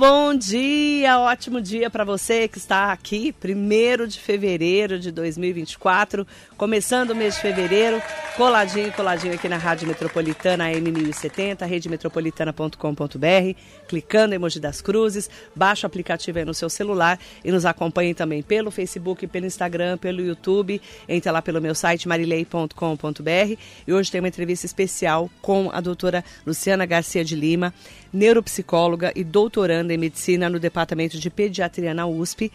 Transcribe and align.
bom 0.00 0.34
dia, 0.34 1.18
ótimo 1.18 1.60
dia 1.60 1.90
para 1.90 2.04
você 2.04 2.48
que 2.48 2.56
está 2.56 2.90
aqui, 2.90 3.34
1 3.44 4.06
de 4.06 4.18
fevereiro 4.18 4.98
de 4.98 5.12
2024, 5.12 6.26
começando 6.56 7.10
o 7.10 7.14
mês 7.14 7.34
de 7.34 7.42
fevereiro, 7.42 8.02
coladinho, 8.34 8.90
coladinho 8.94 9.34
aqui 9.34 9.46
na 9.46 9.58
Rádio 9.58 9.86
Metropolitana 9.86 10.64
AM1070, 10.70 11.66
redemetropolitana.com.br, 11.66 13.58
clicando 13.86 14.32
em 14.32 14.36
emoji 14.36 14.58
das 14.58 14.80
cruzes, 14.80 15.28
baixa 15.54 15.86
o 15.86 15.88
aplicativo 15.88 16.38
aí 16.38 16.46
no 16.46 16.54
seu 16.54 16.70
celular 16.70 17.20
e 17.44 17.52
nos 17.52 17.66
acompanhe 17.66 18.14
também 18.14 18.42
pelo 18.42 18.70
Facebook, 18.70 19.26
pelo 19.26 19.44
Instagram, 19.44 19.98
pelo 19.98 20.22
YouTube, 20.22 20.80
entra 21.06 21.30
lá 21.30 21.42
pelo 21.42 21.60
meu 21.60 21.74
site 21.74 22.08
marilei.com.br 22.08 23.58
e 23.86 23.92
hoje 23.92 24.10
tem 24.10 24.22
uma 24.22 24.28
entrevista 24.28 24.64
especial 24.64 25.28
com 25.42 25.68
a 25.70 25.80
doutora 25.82 26.24
Luciana 26.46 26.86
Garcia 26.86 27.22
de 27.22 27.36
Lima, 27.36 27.74
neuropsicóloga 28.10 29.12
e 29.14 29.22
doutoranda 29.22 29.89
em 29.92 29.98
medicina 29.98 30.48
no 30.48 30.58
Departamento 30.58 31.18
de 31.18 31.30
Pediatria 31.30 31.94
na 31.94 32.06
USP. 32.06 32.50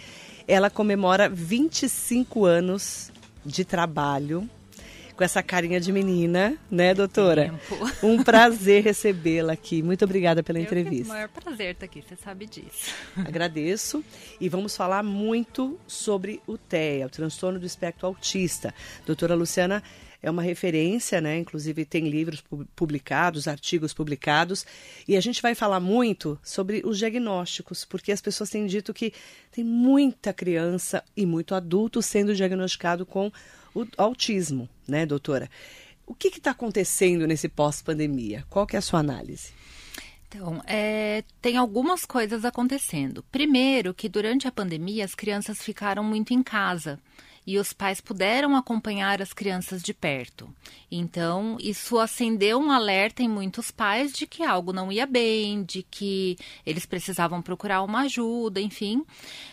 Ela 0.48 0.70
comemora 0.70 1.28
25 1.28 2.46
anos 2.46 3.12
de 3.46 3.64
trabalho 3.64 4.50
com 5.16 5.24
essa 5.24 5.42
carinha 5.42 5.80
de 5.80 5.92
menina, 5.92 6.58
né, 6.70 6.94
doutora? 6.94 7.46
Tempo. 7.46 7.86
Um 8.06 8.22
prazer 8.22 8.84
recebê-la 8.84 9.54
aqui. 9.54 9.82
Muito 9.82 10.04
obrigada 10.04 10.44
pela 10.44 10.60
Eu 10.60 10.64
entrevista. 10.64 11.14
É 11.14 11.16
o 11.16 11.16
maior 11.16 11.30
prazer 11.30 11.72
estar 11.72 11.86
aqui, 11.86 12.02
você 12.02 12.16
sabe 12.16 12.46
disso. 12.46 12.94
Agradeço. 13.16 14.04
E 14.40 14.50
vamos 14.50 14.76
falar 14.76 15.04
muito 15.04 15.80
sobre 15.88 16.42
o 16.46 16.58
TEA, 16.58 17.08
o 17.08 17.10
transtorno 17.10 17.60
do 17.60 17.66
espectro 17.66 18.08
autista. 18.08 18.74
Doutora 19.06 19.36
Luciana 19.36 19.82
é 20.26 20.32
uma 20.32 20.42
referência, 20.42 21.22
né? 21.22 21.38
Inclusive 21.38 21.86
tem 21.86 22.10
livros 22.10 22.44
publicados, 22.76 23.48
artigos 23.48 23.94
publicados, 23.94 24.66
e 25.08 25.16
a 25.16 25.22
gente 25.22 25.40
vai 25.40 25.54
falar 25.54 25.80
muito 25.80 26.40
sobre 26.44 26.82
os 26.84 26.98
diagnósticos, 26.98 27.86
porque 27.86 28.12
as 28.12 28.22
pessoas 28.22 28.50
têm 28.50 28.66
dito 28.66 28.92
que 28.92 29.14
tem 29.52 29.64
muita 29.64 30.34
criança 30.34 31.04
e 31.16 31.28
muito 31.28 31.54
adulto 31.54 32.02
sendo 32.02 32.34
diagnosticado 32.34 33.06
com 33.06 33.32
o 33.76 33.86
autismo, 33.98 34.68
né, 34.88 35.06
doutora? 35.06 35.48
O 36.08 36.16
que 36.16 36.30
está 36.30 36.52
acontecendo 36.52 37.28
nesse 37.28 37.48
pós-pandemia? 37.48 38.46
Qual 38.50 38.66
que 38.66 38.76
é 38.76 38.80
a 38.80 38.82
sua 38.82 39.02
análise? 39.02 39.54
Então, 40.28 40.60
é, 40.66 41.24
tem 41.40 41.56
algumas 41.56 42.04
coisas 42.04 42.44
acontecendo. 42.46 43.24
Primeiro, 43.32 43.94
que 43.94 44.10
durante 44.10 44.48
a 44.48 44.52
pandemia 44.52 45.06
as 45.06 45.14
crianças 45.14 45.62
ficaram 45.62 46.04
muito 46.04 46.34
em 46.34 46.42
casa 46.42 47.00
e 47.46 47.58
os 47.60 47.74
pais 47.74 48.02
puderam 48.02 48.56
acompanhar 48.56 49.22
as 49.22 49.34
crianças 49.34 49.82
de 49.82 49.94
perto. 49.94 50.50
Então, 50.92 51.58
isso 51.60 52.00
acendeu 52.00 52.60
um 52.60 52.72
alerta 52.72 53.22
em 53.22 53.28
muitos 53.28 53.72
pais 53.72 54.12
de 54.12 54.26
que 54.26 54.44
algo 54.44 54.74
não 54.74 54.92
ia 54.92 55.06
bem, 55.06 55.64
de 55.64 55.84
que 55.84 56.38
eles 56.66 56.86
precisavam 56.86 57.42
procurar 57.42 57.84
uma 57.84 58.02
ajuda, 58.02 58.60
enfim, 58.60 59.04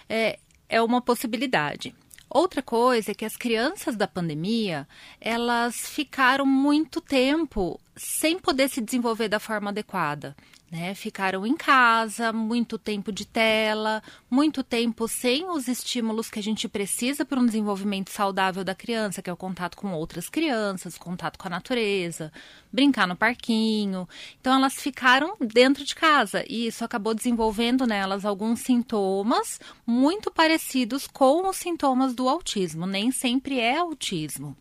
é, 0.09 0.39
é 0.69 0.81
uma 0.81 1.03
possibilidade. 1.03 1.95
Outra 2.31 2.63
coisa 2.63 3.11
é 3.11 3.15
que 3.15 3.27
as 3.27 3.37
crianças 3.37 3.95
da 3.95 4.09
pandemia, 4.09 4.89
elas 5.21 5.87
ficaram 5.87 6.47
muito 6.47 6.99
tempo 6.99 7.79
sem 7.95 8.39
poder 8.39 8.71
se 8.71 8.81
desenvolver 8.81 9.29
da 9.29 9.39
forma 9.39 9.69
adequada 9.69 10.35
né? 10.73 10.95
Ficaram 10.95 11.47
em 11.47 11.55
casa, 11.55 12.33
muito 12.33 12.79
tempo 12.79 13.13
de 13.13 13.27
tela, 13.27 14.03
muito 14.31 14.65
tempo 14.65 15.07
sem 15.07 15.47
os 15.51 15.69
estímulos 15.69 16.31
que 16.31 16.39
a 16.39 16.43
gente 16.43 16.67
precisa 16.67 17.27
para 17.27 17.39
um 17.39 17.45
desenvolvimento 17.45 18.09
saudável 18.09 18.65
da 18.65 18.75
criança, 18.75 19.21
que 19.21 19.29
é 19.29 19.33
o 19.33 19.37
contato 19.37 19.77
com 19.77 19.93
outras 19.93 20.31
crianças, 20.31 20.97
contato 20.97 21.39
com 21.39 21.47
a 21.47 21.51
natureza, 21.51 22.33
brincar 22.73 23.07
no 23.07 23.15
parquinho. 23.15 24.09
Então 24.41 24.55
elas 24.55 24.73
ficaram 24.77 25.37
dentro 25.39 25.85
de 25.85 25.95
casa 25.95 26.43
e 26.49 26.69
isso 26.69 26.83
acabou 26.83 27.13
desenvolvendo 27.13 27.87
nelas 27.87 28.25
alguns 28.25 28.61
sintomas 28.61 29.61
muito 29.87 30.31
parecidos 30.31 31.07
com 31.07 31.47
os 31.51 31.59
sintomas 31.59 32.15
do 32.15 32.31
autismo. 32.31 32.87
Nem 32.87 33.11
sempre 33.11 33.61
é 33.61 33.77
autismo. 33.77 34.57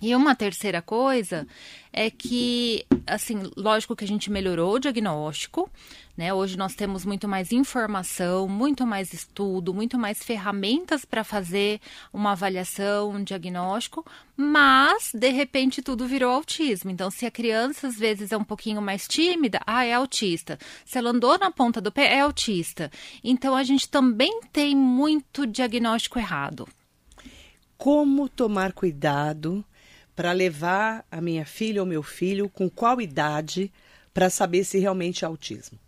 E 0.00 0.14
uma 0.14 0.34
terceira 0.34 0.80
coisa 0.80 1.46
é 1.92 2.08
que, 2.08 2.86
assim, 3.04 3.42
lógico 3.56 3.96
que 3.96 4.04
a 4.04 4.06
gente 4.06 4.30
melhorou 4.30 4.74
o 4.74 4.78
diagnóstico, 4.78 5.68
né? 6.16 6.32
Hoje 6.32 6.56
nós 6.56 6.74
temos 6.74 7.04
muito 7.04 7.26
mais 7.26 7.50
informação, 7.50 8.46
muito 8.46 8.86
mais 8.86 9.12
estudo, 9.12 9.74
muito 9.74 9.98
mais 9.98 10.22
ferramentas 10.22 11.04
para 11.04 11.24
fazer 11.24 11.80
uma 12.12 12.32
avaliação, 12.32 13.10
um 13.10 13.24
diagnóstico, 13.24 14.04
mas 14.36 15.10
de 15.12 15.30
repente 15.30 15.82
tudo 15.82 16.06
virou 16.06 16.32
autismo. 16.32 16.90
Então, 16.90 17.10
se 17.10 17.26
a 17.26 17.30
criança 17.30 17.88
às 17.88 17.96
vezes 17.96 18.30
é 18.30 18.36
um 18.36 18.44
pouquinho 18.44 18.80
mais 18.80 19.08
tímida, 19.08 19.60
ah, 19.66 19.84
é 19.84 19.94
autista. 19.94 20.58
Se 20.84 20.98
ela 20.98 21.10
andou 21.10 21.36
na 21.38 21.50
ponta 21.50 21.80
do 21.80 21.90
pé, 21.90 22.14
é 22.14 22.20
autista. 22.20 22.90
Então, 23.24 23.56
a 23.56 23.64
gente 23.64 23.88
também 23.88 24.40
tem 24.52 24.76
muito 24.76 25.44
diagnóstico 25.44 26.18
errado. 26.20 26.68
Como 27.76 28.28
tomar 28.28 28.72
cuidado? 28.72 29.64
Para 30.18 30.32
levar 30.32 31.04
a 31.12 31.20
minha 31.20 31.46
filha 31.46 31.80
ou 31.80 31.86
meu 31.86 32.02
filho 32.02 32.48
com 32.48 32.68
qual 32.68 33.00
idade 33.00 33.70
para 34.12 34.28
saber 34.28 34.64
se 34.64 34.76
realmente 34.76 35.24
é 35.24 35.28
autismo? 35.28 35.78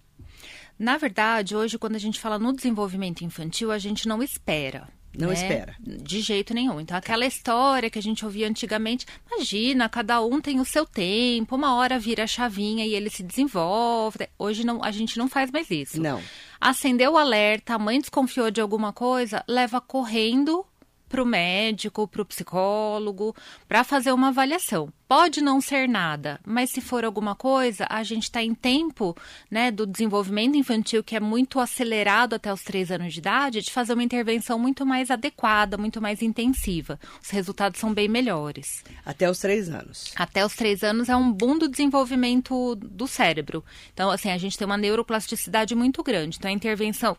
Na 0.78 0.96
verdade, 0.96 1.56
hoje, 1.56 1.76
quando 1.76 1.96
a 1.96 1.98
gente 1.98 2.20
fala 2.20 2.38
no 2.38 2.52
desenvolvimento 2.52 3.24
infantil, 3.24 3.72
a 3.72 3.78
gente 3.78 4.06
não 4.06 4.22
espera. 4.22 4.86
Não 5.18 5.30
né? 5.30 5.34
espera. 5.34 5.74
De 5.80 6.20
jeito 6.20 6.54
nenhum. 6.54 6.80
Então, 6.80 6.96
aquela 6.96 7.26
história 7.26 7.90
que 7.90 7.98
a 7.98 8.02
gente 8.02 8.24
ouvia 8.24 8.48
antigamente, 8.48 9.04
imagina, 9.26 9.88
cada 9.88 10.24
um 10.24 10.40
tem 10.40 10.60
o 10.60 10.64
seu 10.64 10.86
tempo, 10.86 11.56
uma 11.56 11.74
hora 11.74 11.98
vira 11.98 12.22
a 12.22 12.28
chavinha 12.28 12.86
e 12.86 12.94
ele 12.94 13.10
se 13.10 13.24
desenvolve. 13.24 14.28
Hoje 14.38 14.64
não, 14.64 14.80
a 14.84 14.92
gente 14.92 15.18
não 15.18 15.28
faz 15.28 15.50
mais 15.50 15.68
isso. 15.72 16.00
Não. 16.00 16.22
Acendeu 16.60 17.14
o 17.14 17.18
alerta, 17.18 17.74
a 17.74 17.78
mãe 17.80 17.98
desconfiou 17.98 18.48
de 18.48 18.60
alguma 18.60 18.92
coisa, 18.92 19.42
leva 19.48 19.80
correndo 19.80 20.64
para 21.10 21.22
o 21.22 21.26
médico, 21.26 22.06
para 22.06 22.22
o 22.22 22.24
psicólogo, 22.24 23.34
para 23.68 23.82
fazer 23.82 24.12
uma 24.12 24.28
avaliação. 24.28 24.92
Pode 25.08 25.40
não 25.40 25.60
ser 25.60 25.88
nada, 25.88 26.38
mas 26.46 26.70
se 26.70 26.80
for 26.80 27.04
alguma 27.04 27.34
coisa, 27.34 27.84
a 27.90 28.04
gente 28.04 28.22
está 28.22 28.40
em 28.40 28.54
tempo 28.54 29.16
né, 29.50 29.72
do 29.72 29.84
desenvolvimento 29.84 30.56
infantil, 30.56 31.02
que 31.02 31.16
é 31.16 31.20
muito 31.20 31.58
acelerado 31.58 32.34
até 32.34 32.52
os 32.52 32.62
três 32.62 32.92
anos 32.92 33.12
de 33.12 33.18
idade, 33.18 33.60
de 33.60 33.72
fazer 33.72 33.92
uma 33.92 34.04
intervenção 34.04 34.56
muito 34.56 34.86
mais 34.86 35.10
adequada, 35.10 35.76
muito 35.76 36.00
mais 36.00 36.22
intensiva. 36.22 36.98
Os 37.20 37.28
resultados 37.30 37.80
são 37.80 37.92
bem 37.92 38.06
melhores. 38.06 38.84
Até 39.04 39.28
os 39.28 39.40
três 39.40 39.68
anos. 39.68 40.12
Até 40.14 40.46
os 40.46 40.54
três 40.54 40.84
anos 40.84 41.08
é 41.08 41.16
um 41.16 41.32
boom 41.32 41.58
do 41.58 41.68
desenvolvimento 41.68 42.76
do 42.76 43.08
cérebro. 43.08 43.64
Então, 43.92 44.12
assim, 44.12 44.30
a 44.30 44.38
gente 44.38 44.56
tem 44.56 44.64
uma 44.64 44.78
neuroplasticidade 44.78 45.74
muito 45.74 46.04
grande. 46.04 46.36
Então, 46.36 46.48
a 46.48 46.54
intervenção 46.54 47.16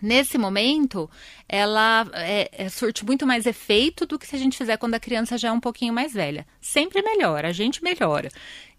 Nesse 0.00 0.36
momento, 0.36 1.08
ela 1.48 2.08
é, 2.14 2.50
é, 2.64 2.68
surte 2.68 3.04
muito 3.04 3.26
mais 3.26 3.46
efeito 3.46 4.04
do 4.06 4.18
que 4.18 4.26
se 4.26 4.34
a 4.34 4.38
gente 4.38 4.56
fizer 4.56 4.76
quando 4.76 4.94
a 4.94 5.00
criança 5.00 5.38
já 5.38 5.48
é 5.48 5.52
um 5.52 5.60
pouquinho 5.60 5.92
mais 5.92 6.12
velha. 6.12 6.46
Sempre 6.60 7.02
melhora, 7.02 7.48
a 7.48 7.52
gente 7.52 7.84
melhora. 7.84 8.28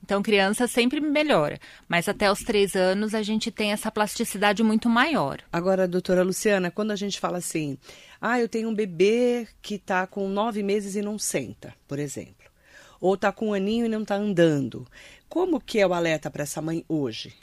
Então, 0.03 0.21
criança 0.21 0.67
sempre 0.67 0.99
melhora. 0.99 1.57
Mas 1.87 2.09
até 2.09 2.29
os 2.29 2.39
três 2.39 2.75
anos, 2.75 3.13
a 3.13 3.23
gente 3.23 3.49
tem 3.51 3.71
essa 3.71 3.89
plasticidade 3.89 4.61
muito 4.61 4.89
maior. 4.89 5.39
Agora, 5.51 5.87
doutora 5.87 6.23
Luciana, 6.23 6.69
quando 6.69 6.91
a 6.91 6.95
gente 6.95 7.19
fala 7.19 7.37
assim, 7.37 7.77
ah, 8.19 8.39
eu 8.39 8.49
tenho 8.49 8.67
um 8.67 8.75
bebê 8.75 9.47
que 9.61 9.75
está 9.75 10.05
com 10.05 10.27
nove 10.27 10.61
meses 10.61 10.95
e 10.95 11.01
não 11.01 11.17
senta, 11.17 11.73
por 11.87 11.99
exemplo. 11.99 12.51
Ou 12.99 13.13
está 13.13 13.31
com 13.31 13.49
um 13.49 13.53
aninho 13.53 13.85
e 13.85 13.89
não 13.89 14.01
está 14.01 14.15
andando. 14.15 14.85
Como 15.29 15.61
que 15.61 15.79
é 15.79 15.87
o 15.87 15.93
alerta 15.93 16.29
para 16.29 16.43
essa 16.43 16.61
mãe 16.61 16.83
hoje? 16.87 17.33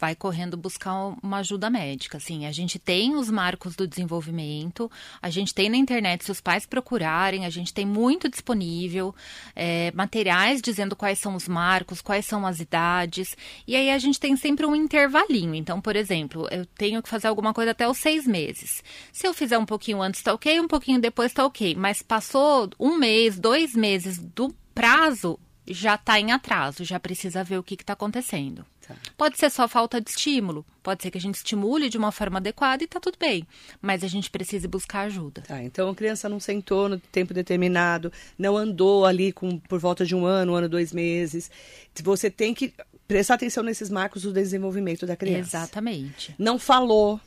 Vai 0.00 0.14
correndo 0.14 0.56
buscar 0.56 1.14
uma 1.22 1.38
ajuda 1.38 1.68
médica. 1.68 2.16
Assim, 2.16 2.46
a 2.46 2.52
gente 2.52 2.78
tem 2.78 3.14
os 3.14 3.30
marcos 3.30 3.76
do 3.76 3.86
desenvolvimento, 3.86 4.90
a 5.20 5.28
gente 5.28 5.54
tem 5.54 5.68
na 5.68 5.76
internet, 5.76 6.24
se 6.24 6.32
os 6.32 6.40
pais 6.40 6.64
procurarem, 6.64 7.44
a 7.44 7.50
gente 7.50 7.74
tem 7.74 7.84
muito 7.84 8.28
disponível, 8.28 9.14
é, 9.54 9.92
materiais 9.94 10.62
dizendo 10.62 10.96
quais 10.96 11.18
são 11.18 11.34
os 11.34 11.46
marcos, 11.46 12.00
quais 12.00 12.24
são 12.24 12.46
as 12.46 12.60
idades, 12.60 13.36
e 13.66 13.76
aí 13.76 13.90
a 13.90 13.98
gente 13.98 14.18
tem 14.18 14.34
sempre 14.36 14.64
um 14.64 14.74
intervalinho. 14.74 15.54
Então, 15.54 15.80
por 15.80 15.94
exemplo, 15.94 16.48
eu 16.50 16.64
tenho 16.64 17.02
que 17.02 17.08
fazer 17.08 17.28
alguma 17.28 17.52
coisa 17.52 17.72
até 17.72 17.86
os 17.86 17.98
seis 17.98 18.26
meses. 18.26 18.82
Se 19.12 19.26
eu 19.26 19.34
fizer 19.34 19.58
um 19.58 19.66
pouquinho 19.66 20.00
antes, 20.00 20.22
tá 20.22 20.32
ok, 20.32 20.58
um 20.60 20.68
pouquinho 20.68 20.98
depois, 20.98 21.32
tá 21.32 21.44
ok. 21.44 21.74
Mas 21.74 22.00
passou 22.00 22.70
um 22.78 22.96
mês, 22.96 23.38
dois 23.38 23.74
meses 23.74 24.18
do 24.18 24.54
prazo, 24.74 25.38
já 25.66 25.94
está 25.96 26.18
em 26.18 26.32
atraso, 26.32 26.84
já 26.84 26.98
precisa 26.98 27.44
ver 27.44 27.58
o 27.58 27.62
que 27.62 27.74
está 27.74 27.92
acontecendo. 27.92 28.64
Tá. 28.90 29.12
Pode 29.16 29.38
ser 29.38 29.50
só 29.50 29.68
falta 29.68 30.00
de 30.00 30.10
estímulo, 30.10 30.64
pode 30.82 31.02
ser 31.02 31.10
que 31.10 31.18
a 31.18 31.20
gente 31.20 31.36
estimule 31.36 31.88
de 31.88 31.96
uma 31.96 32.10
forma 32.10 32.38
adequada 32.38 32.82
e 32.82 32.86
está 32.86 32.98
tudo 32.98 33.16
bem, 33.18 33.46
mas 33.80 34.02
a 34.02 34.08
gente 34.08 34.30
precisa 34.30 34.66
buscar 34.66 35.02
ajuda. 35.02 35.42
Tá, 35.42 35.62
então 35.62 35.88
a 35.88 35.94
criança 35.94 36.28
não 36.28 36.40
sentou 36.40 36.88
no 36.88 36.98
tempo 36.98 37.32
determinado, 37.32 38.12
não 38.38 38.56
andou 38.56 39.04
ali 39.04 39.32
com, 39.32 39.58
por 39.58 39.78
volta 39.78 40.04
de 40.04 40.14
um 40.14 40.24
ano, 40.24 40.52
um 40.52 40.54
ano, 40.56 40.68
dois 40.68 40.92
meses. 40.92 41.50
Você 42.02 42.30
tem 42.30 42.52
que 42.52 42.72
prestar 43.06 43.34
atenção 43.34 43.62
nesses 43.62 43.90
marcos 43.90 44.22
do 44.22 44.32
desenvolvimento 44.32 45.06
da 45.06 45.16
criança. 45.16 45.58
Exatamente. 45.58 46.34
Não 46.38 46.58
falou, 46.58 47.20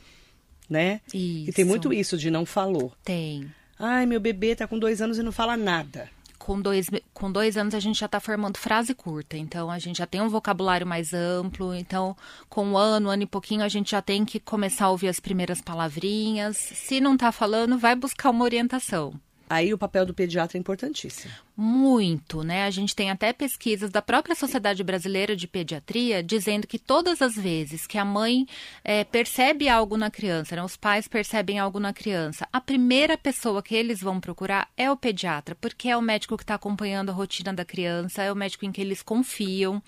né? 0.70 1.02
Isso. 1.14 1.50
E 1.50 1.54
tem 1.54 1.66
muito 1.66 1.94
isso 1.94 2.18
de 2.18 2.30
não 2.30 2.46
falou. 2.46 2.94
Tem. 3.04 3.50
Ai, 3.78 4.06
meu 4.06 4.20
bebê 4.20 4.52
está 4.52 4.68
com 4.68 4.78
dois 4.78 5.02
anos 5.02 5.18
e 5.18 5.24
não 5.24 5.32
fala 5.32 5.58
nada 5.58 6.10
com 6.44 6.60
dois, 6.60 6.90
com 7.14 7.32
dois 7.32 7.56
anos 7.56 7.74
a 7.74 7.80
gente 7.80 7.98
já 7.98 8.06
está 8.06 8.20
formando 8.20 8.58
frase 8.58 8.94
curta, 8.94 9.38
então 9.38 9.72
a 9.72 9.80
gente 9.80 10.00
já 10.00 10.06
tem 10.06 10.20
um 10.20 10.28
vocabulário 10.28 10.86
mais 10.86 11.14
amplo, 11.14 11.74
então 11.74 12.18
com 12.50 12.66
um 12.66 12.78
ano, 12.78 13.08
um 13.08 13.12
ano 13.12 13.24
e 13.24 13.26
pouquinho 13.26 13.64
a 13.64 13.70
gente 13.70 13.92
já 13.92 14.02
tem 14.02 14.26
que 14.26 14.42
começar 14.42 14.86
a 14.86 14.90
ouvir 14.90 15.08
as 15.08 15.22
primeiras 15.22 15.62
palavrinhas. 15.62 16.58
Se 16.58 17.00
não 17.00 17.14
está 17.14 17.32
falando, 17.32 17.78
vai 17.78 17.96
buscar 17.96 18.30
uma 18.30 18.44
orientação. 18.44 19.14
Aí 19.50 19.74
o 19.74 19.78
papel 19.78 20.06
do 20.06 20.14
pediatra 20.14 20.58
é 20.58 20.60
importantíssimo. 20.60 21.32
Muito, 21.56 22.42
né? 22.42 22.64
A 22.64 22.72
gente 22.72 22.96
tem 22.96 23.12
até 23.12 23.32
pesquisas 23.32 23.92
da 23.92 24.02
própria 24.02 24.34
Sociedade 24.34 24.84
Brasileira 24.84 25.36
de 25.36 25.48
Pediatria 25.48 26.24
dizendo 26.24 26.66
que 26.66 26.80
todas 26.80 27.22
as 27.22 27.36
vezes 27.36 27.86
que 27.86 28.00
a 28.00 28.04
mãe 28.04 28.48
é, 28.84 29.04
percebe 29.04 29.70
algo 29.70 29.96
na 29.96 30.10
criança, 30.10 30.56
né, 30.56 30.64
os 30.64 30.76
pais 30.76 31.08
percebem 31.08 31.60
algo 31.60 31.80
na 31.80 31.94
criança, 31.94 32.48
a 32.52 32.60
primeira 32.60 33.16
pessoa 33.16 33.62
que 33.62 33.76
eles 33.76 34.02
vão 34.02 34.20
procurar 34.20 34.68
é 34.76 34.90
o 34.90 34.98
pediatra, 34.98 35.54
porque 35.54 35.90
é 35.90 35.96
o 35.96 36.02
médico 36.02 36.38
que 36.38 36.44
está 36.44 36.56
acompanhando 36.56 37.10
a 37.10 37.14
rotina 37.14 37.54
da 37.54 37.64
criança, 37.64 38.24
é 38.24 38.32
o 38.32 38.36
médico 38.36 38.66
em 38.66 38.72
que 38.72 38.82
eles 38.82 39.04
confiam. 39.04 39.80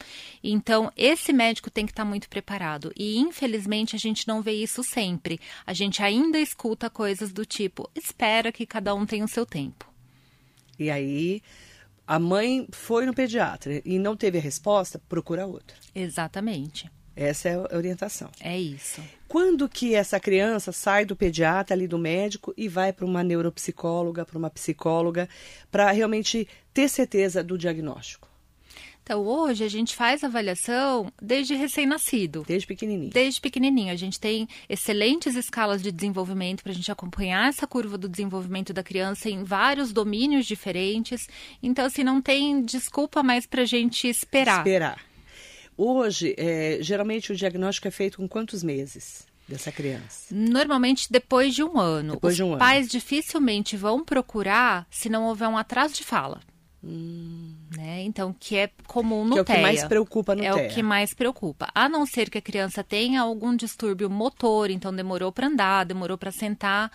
Então, 0.43 0.91
esse 0.95 1.33
médico 1.33 1.71
tem 1.71 1.87
que 1.87 1.91
estar 1.91 2.03
tá 2.03 2.09
muito 2.09 2.29
preparado. 2.29 2.93
E, 2.95 3.17
infelizmente, 3.17 3.95
a 3.95 3.99
gente 3.99 4.27
não 4.27 4.39
vê 4.39 4.51
isso 4.51 4.83
sempre. 4.83 5.39
A 5.65 5.73
gente 5.73 6.03
ainda 6.03 6.37
escuta 6.37 6.91
coisas 6.91 7.33
do 7.33 7.43
tipo: 7.43 7.89
espera 7.95 8.51
que 8.51 8.67
cada 8.67 8.93
um 8.93 9.03
tenha 9.03 9.25
o 9.25 9.27
seu 9.27 9.47
tempo. 9.47 9.94
E 10.77 10.89
aí 10.89 11.41
a 12.07 12.19
mãe 12.19 12.67
foi 12.71 13.05
no 13.05 13.13
pediatra 13.13 13.81
e 13.83 13.97
não 13.97 14.15
teve 14.15 14.37
a 14.37 14.41
resposta, 14.41 15.01
procura 15.09 15.45
outro. 15.45 15.75
Exatamente. 15.93 16.89
Essa 17.15 17.49
é 17.49 17.53
a 17.55 17.77
orientação. 17.77 18.29
É 18.41 18.59
isso. 18.59 19.01
Quando 19.27 19.69
que 19.69 19.95
essa 19.95 20.19
criança 20.19 20.71
sai 20.71 21.05
do 21.05 21.15
pediatra 21.15 21.73
ali 21.73 21.87
do 21.87 21.97
médico 21.97 22.53
e 22.57 22.67
vai 22.67 22.91
para 22.91 23.05
uma 23.05 23.23
neuropsicóloga, 23.23 24.25
para 24.25 24.37
uma 24.37 24.49
psicóloga, 24.49 25.29
para 25.71 25.89
realmente 25.91 26.47
ter 26.73 26.89
certeza 26.89 27.41
do 27.41 27.57
diagnóstico? 27.57 28.34
Então, 29.05 29.21
hoje 29.23 29.63
a 29.63 29.67
gente 29.67 29.95
faz 29.95 30.23
avaliação 30.23 31.13
desde 31.21 31.53
recém-nascido. 31.53 32.43
Desde 32.47 32.65
pequenininho. 32.65 33.11
Desde 33.11 33.39
pequenininho. 33.39 33.93
A 33.93 33.95
gente 33.95 34.19
tem 34.19 34.47
excelentes 34.67 35.35
escalas 35.35 35.83
de 35.83 35.91
desenvolvimento 35.91 36.63
para 36.63 36.71
a 36.71 36.75
gente 36.75 36.91
acompanhar 36.91 37.49
essa 37.49 37.67
curva 37.67 37.99
do 37.99 38.09
desenvolvimento 38.09 38.73
da 38.73 38.81
criança 38.81 39.29
em 39.29 39.43
vários 39.43 39.93
domínios 39.93 40.47
diferentes. 40.47 41.27
Então, 41.61 41.85
assim, 41.85 42.03
não 42.03 42.19
tem 42.19 42.63
desculpa 42.63 43.21
mais 43.21 43.45
para 43.45 43.61
a 43.61 43.65
gente 43.65 44.07
esperar. 44.07 44.65
Esperar. 44.65 44.99
Hoje, 45.77 46.33
é, 46.35 46.79
geralmente 46.81 47.31
o 47.31 47.35
diagnóstico 47.35 47.87
é 47.87 47.91
feito 47.91 48.17
com 48.17 48.27
quantos 48.27 48.63
meses? 48.63 49.27
dessa 49.47 49.71
criança? 49.71 50.33
Normalmente 50.33 51.05
depois 51.11 51.53
de 51.53 51.63
um 51.63 51.79
ano. 51.79 52.13
Depois 52.13 52.31
Os 52.31 52.37
de 52.37 52.43
um 52.43 52.49
ano. 52.53 52.57
pais 52.57 52.89
dificilmente 52.89 53.77
vão 53.77 54.03
procurar 54.03 54.87
se 54.89 55.07
não 55.07 55.25
houver 55.25 55.47
um 55.47 55.55
atraso 55.55 55.93
de 55.93 56.03
fala. 56.03 56.41
Né? 56.87 58.03
Então, 58.03 58.33
que 58.39 58.55
é 58.55 58.69
comum 58.87 59.25
no 59.25 59.33
que 59.33 59.39
é 59.39 59.41
o 59.41 59.45
que 59.45 59.57
mais 59.57 59.83
preocupa 59.83 60.35
no 60.35 60.43
É 60.43 60.53
TEA. 60.53 60.67
o 60.67 60.73
que 60.73 60.83
mais 60.83 61.13
preocupa. 61.15 61.67
A 61.73 61.89
não 61.89 62.05
ser 62.05 62.29
que 62.29 62.37
a 62.37 62.41
criança 62.41 62.83
tenha 62.83 63.21
algum 63.21 63.55
distúrbio 63.55 64.09
motor, 64.09 64.69
então 64.69 64.95
demorou 64.95 65.31
para 65.31 65.47
andar, 65.47 65.83
demorou 65.83 66.17
para 66.17 66.31
sentar, 66.31 66.91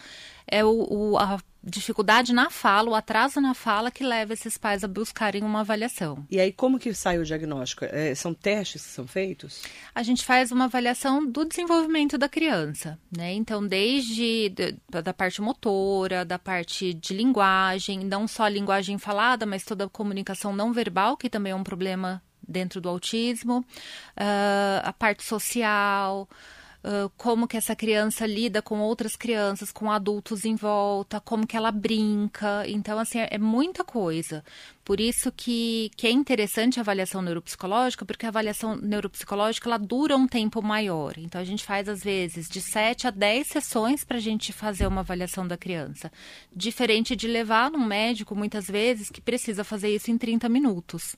é 0.51 0.65
o, 0.65 0.87
o, 0.91 1.19
a 1.19 1.39
dificuldade 1.63 2.33
na 2.33 2.49
fala, 2.49 2.91
o 2.91 2.95
atraso 2.95 3.41
na 3.41 3.55
fala 3.55 3.91
que 3.91 4.03
leva 4.03 4.33
esses 4.33 4.57
pais 4.57 4.83
a 4.83 4.89
buscarem 4.89 5.43
uma 5.43 5.61
avaliação. 5.61 6.27
E 6.31 6.41
aí, 6.41 6.53
como 6.53 6.79
que 6.79 6.93
sai 6.95 7.19
o 7.19 7.25
diagnóstico? 7.25 7.85
É, 7.85 8.15
são 8.15 8.33
testes 8.33 8.83
que 8.83 8.89
são 8.89 9.07
feitos? 9.07 9.63
A 9.95 10.03
gente 10.03 10.25
faz 10.25 10.51
uma 10.51 10.65
avaliação 10.65 11.25
do 11.25 11.45
desenvolvimento 11.45 12.17
da 12.17 12.29
criança, 12.29 12.99
né? 13.15 13.33
Então, 13.35 13.67
desde 13.67 14.49
de, 14.49 14.77
da 14.89 15.13
parte 15.13 15.41
motora, 15.43 16.25
da 16.25 16.39
parte 16.39 16.95
de 16.95 17.15
linguagem, 17.15 18.01
não 18.01 18.27
só 18.27 18.45
a 18.45 18.49
linguagem 18.49 18.99
falada, 18.99 19.45
mas 19.45 19.65
toda 19.65 19.85
a 19.85 19.89
comunicação 19.89 20.55
não 20.55 20.73
verbal, 20.73 21.17
que 21.17 21.29
também 21.29 21.53
é 21.53 21.57
um 21.57 21.65
problema 21.65 22.23
dentro 22.47 22.81
do 22.81 22.89
autismo, 22.89 23.59
uh, 23.61 24.83
a 24.83 24.93
parte 24.93 25.23
social, 25.23 26.29
Como 27.17 27.47
que 27.47 27.57
essa 27.57 27.77
criança 27.77 28.27
lida 28.27 28.63
com 28.63 28.81
outras 28.81 29.15
crianças, 29.15 29.71
com 29.71 29.91
adultos 29.91 30.45
em 30.45 30.55
volta, 30.55 31.21
como 31.21 31.47
que 31.47 31.57
ela 31.57 31.71
brinca. 31.71 32.65
Então, 32.67 32.99
assim, 32.99 33.19
é, 33.19 33.29
é 33.33 33.39
muita 33.39 33.85
coisa. 33.85 34.43
Por 34.85 34.99
isso 34.99 35.31
que, 35.31 35.91
que 35.97 36.07
é 36.07 36.11
interessante 36.11 36.81
a 36.81 36.83
avaliação 36.83 37.21
neuropsicológica, 37.21 38.05
porque 38.05 38.25
a 38.25 38.31
avaliação 38.31 38.77
neuropsicológica 38.77 39.69
ela 39.69 39.79
dura 39.79 40.17
um 40.17 40.27
tempo 40.27 40.63
maior. 40.63 41.19
Então, 41.19 41.41
a 41.41 41.45
gente 41.45 41.65
faz, 41.65 41.89
às 41.89 42.03
vezes, 42.03 42.49
de 42.49 42.61
7 42.61 43.07
a 43.07 43.11
10 43.11 43.47
sessões 43.47 44.05
para 44.05 44.17
a 44.17 44.21
gente 44.21 44.53
fazer 44.53 44.87
uma 44.87 45.03
avaliação 45.03 45.47
da 45.47 45.57
criança. 45.57 46.11
Diferente 46.55 47.15
de 47.15 47.29
levar 47.29 47.71
num 47.71 47.85
médico, 47.85 48.35
muitas 48.35 48.67
vezes, 48.67 49.11
que 49.11 49.21
precisa 49.21 49.65
fazer 49.65 49.95
isso 49.95 50.11
em 50.11 50.17
30 50.17 50.49
minutos. 50.49 51.15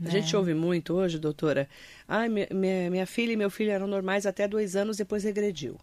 A 0.00 0.10
gente 0.10 0.34
ouve 0.36 0.54
muito 0.54 0.94
hoje, 0.94 1.18
doutora. 1.18 1.68
Ah, 2.06 2.28
minha, 2.28 2.48
minha, 2.90 3.06
filha 3.06 3.32
e 3.32 3.36
meu 3.36 3.50
filho 3.50 3.70
eram 3.70 3.86
normais 3.86 4.26
até 4.26 4.46
dois 4.48 4.76
anos, 4.76 4.96
depois 4.96 5.24
regrediu. 5.24 5.78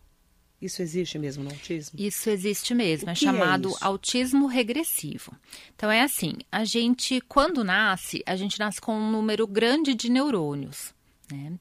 Isso 0.62 0.82
existe 0.82 1.18
mesmo 1.18 1.44
no 1.44 1.52
autismo? 1.52 1.98
Isso 1.98 2.30
existe 2.30 2.76
mesmo, 2.76 3.10
é 3.10 3.14
é 3.14 3.16
chamado 3.16 3.70
isso? 3.70 3.78
autismo 3.82 4.46
regressivo. 4.46 5.32
Então 5.74 5.90
é 5.90 6.02
assim, 6.02 6.34
a 6.52 6.66
gente 6.66 7.22
quando 7.22 7.64
nasce, 7.64 8.22
a 8.26 8.36
gente 8.36 8.60
nasce 8.60 8.82
com 8.82 8.94
um 8.94 9.10
número 9.10 9.48
grande 9.48 9.96
de 9.96 10.10
neurônios, 10.10 10.94
né? 11.32 11.54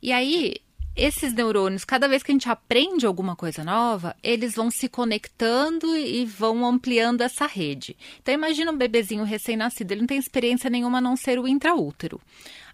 E 0.00 0.12
aí 0.12 0.54
esses 0.96 1.32
neurônios, 1.32 1.84
cada 1.84 2.06
vez 2.06 2.22
que 2.22 2.30
a 2.30 2.34
gente 2.34 2.48
aprende 2.48 3.04
alguma 3.06 3.34
coisa 3.34 3.64
nova, 3.64 4.14
eles 4.22 4.54
vão 4.54 4.70
se 4.70 4.88
conectando 4.88 5.96
e 5.96 6.24
vão 6.24 6.64
ampliando 6.64 7.20
essa 7.20 7.46
rede. 7.46 7.96
Então 8.22 8.32
imagina 8.32 8.70
um 8.70 8.76
bebezinho 8.76 9.24
recém-nascido, 9.24 9.92
ele 9.92 10.02
não 10.02 10.06
tem 10.06 10.18
experiência 10.18 10.70
nenhuma 10.70 10.98
a 10.98 11.00
não 11.00 11.16
ser 11.16 11.38
o 11.38 11.48
intraútero. 11.48 12.20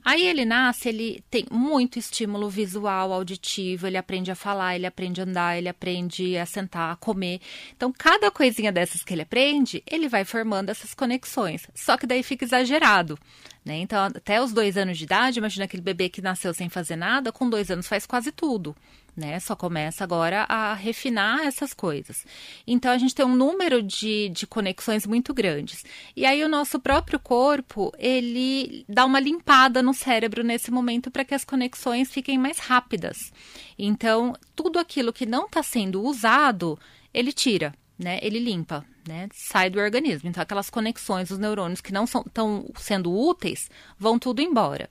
Aí 0.04 0.26
ele 0.26 0.44
nasce, 0.44 0.88
ele 0.88 1.22
tem 1.30 1.46
muito 1.50 1.98
estímulo 1.98 2.48
visual, 2.48 3.12
auditivo, 3.12 3.86
ele 3.86 3.96
aprende 3.96 4.30
a 4.30 4.34
falar, 4.34 4.76
ele 4.76 4.86
aprende 4.86 5.20
a 5.20 5.24
andar, 5.24 5.58
ele 5.58 5.68
aprende 5.68 6.36
a 6.36 6.46
sentar, 6.46 6.92
a 6.92 6.96
comer. 6.96 7.40
Então, 7.76 7.92
cada 7.92 8.30
coisinha 8.30 8.72
dessas 8.72 9.04
que 9.04 9.12
ele 9.12 9.22
aprende, 9.22 9.82
ele 9.86 10.08
vai 10.08 10.24
formando 10.24 10.70
essas 10.70 10.94
conexões. 10.94 11.66
Só 11.74 11.96
que 11.96 12.06
daí 12.06 12.22
fica 12.22 12.44
exagerado. 12.44 13.18
Né? 13.64 13.78
Então, 13.78 14.04
até 14.04 14.40
os 14.40 14.52
dois 14.52 14.76
anos 14.76 14.96
de 14.96 15.04
idade, 15.04 15.38
imagina 15.38 15.66
aquele 15.66 15.82
bebê 15.82 16.08
que 16.08 16.22
nasceu 16.22 16.54
sem 16.54 16.68
fazer 16.68 16.96
nada, 16.96 17.30
com 17.30 17.48
dois 17.48 17.70
anos 17.70 17.86
faz 17.86 18.06
quase 18.06 18.32
tudo. 18.32 18.74
Né? 19.16 19.40
Só 19.40 19.56
começa 19.56 20.04
agora 20.04 20.46
a 20.48 20.72
refinar 20.72 21.40
essas 21.40 21.74
coisas. 21.74 22.24
Então 22.66 22.90
a 22.92 22.98
gente 22.98 23.14
tem 23.14 23.26
um 23.26 23.34
número 23.34 23.82
de, 23.82 24.28
de 24.30 24.46
conexões 24.46 25.06
muito 25.06 25.34
grandes. 25.34 25.84
E 26.16 26.24
aí 26.24 26.42
o 26.44 26.48
nosso 26.48 26.78
próprio 26.78 27.18
corpo, 27.18 27.92
ele 27.98 28.84
dá 28.88 29.04
uma 29.04 29.20
limpada 29.20 29.82
no 29.82 29.92
cérebro 29.92 30.44
nesse 30.44 30.70
momento 30.70 31.10
para 31.10 31.24
que 31.24 31.34
as 31.34 31.44
conexões 31.44 32.10
fiquem 32.10 32.38
mais 32.38 32.58
rápidas. 32.58 33.32
Então, 33.78 34.34
tudo 34.54 34.78
aquilo 34.78 35.12
que 35.12 35.26
não 35.26 35.46
está 35.46 35.62
sendo 35.62 36.02
usado, 36.02 36.78
ele 37.12 37.32
tira, 37.32 37.74
né? 37.98 38.18
Ele 38.22 38.38
limpa, 38.38 38.84
né? 39.06 39.28
Sai 39.32 39.70
do 39.70 39.80
organismo. 39.80 40.28
Então, 40.28 40.42
aquelas 40.42 40.70
conexões, 40.70 41.30
os 41.30 41.38
neurônios 41.38 41.80
que 41.80 41.92
não 41.92 42.04
estão 42.04 42.70
sendo 42.76 43.12
úteis, 43.12 43.68
vão 43.98 44.18
tudo 44.18 44.40
embora 44.40 44.88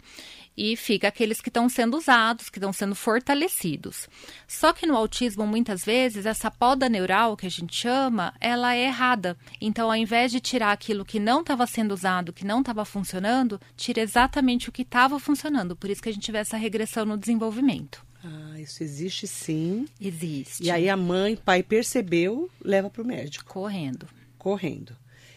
e 0.56 0.75
fica 0.75 1.08
aqueles 1.08 1.39
que 1.41 1.50
estão 1.50 1.70
sendo 1.70 1.98
usados, 1.98 2.50
que 2.50 2.58
estão 2.58 2.74
sendo 2.74 2.94
fortalecidos. 2.96 4.08
Só 4.48 4.74
que 4.74 4.86
no 4.86 4.96
autismo, 4.96 5.46
muitas 5.48 5.84
vezes, 5.86 6.25
essa 6.25 6.51
poda 6.51 6.89
neural, 6.89 7.38
que 7.38 7.46
a 7.48 7.50
gente 7.50 7.75
chama, 7.75 8.34
ela 8.39 8.75
é 8.75 8.86
errada. 8.86 9.38
Então, 9.62 9.89
ao 9.89 9.96
invés 9.96 10.32
de 10.32 10.39
tirar 10.39 10.72
aquilo 10.72 11.06
que 11.06 11.20
não 11.20 11.41
estava 11.41 11.65
sendo 11.65 11.94
usado, 11.94 12.34
que 12.34 12.46
não 12.46 12.60
estava 12.60 12.84
funcionando, 12.84 13.60
tira 13.77 14.01
exatamente 14.01 14.70
o 14.70 14.72
que 14.72 14.82
estava 14.82 15.20
funcionando. 15.20 15.75
Por 15.75 15.89
isso 15.89 16.01
que 16.01 16.10
a 16.10 16.13
gente 16.13 16.32
vê 16.32 16.39
essa 16.39 16.58
regressão 16.58 17.06
no 17.06 17.18
desenvolvimento. 17.18 18.03
Ah, 18.24 18.60
isso 18.60 18.84
existe 18.84 19.25
sim. 19.27 19.86
Existe. 20.00 20.63
E 20.63 20.70
aí 20.70 20.89
a 20.89 20.98
mãe, 20.98 21.38
pai 21.38 21.63
percebeu, 21.63 22.50
leva 22.62 22.89
para 22.89 23.01
o 23.01 23.06
médico, 23.06 23.46
Correndo. 23.46 24.08
correndo. 24.38 24.94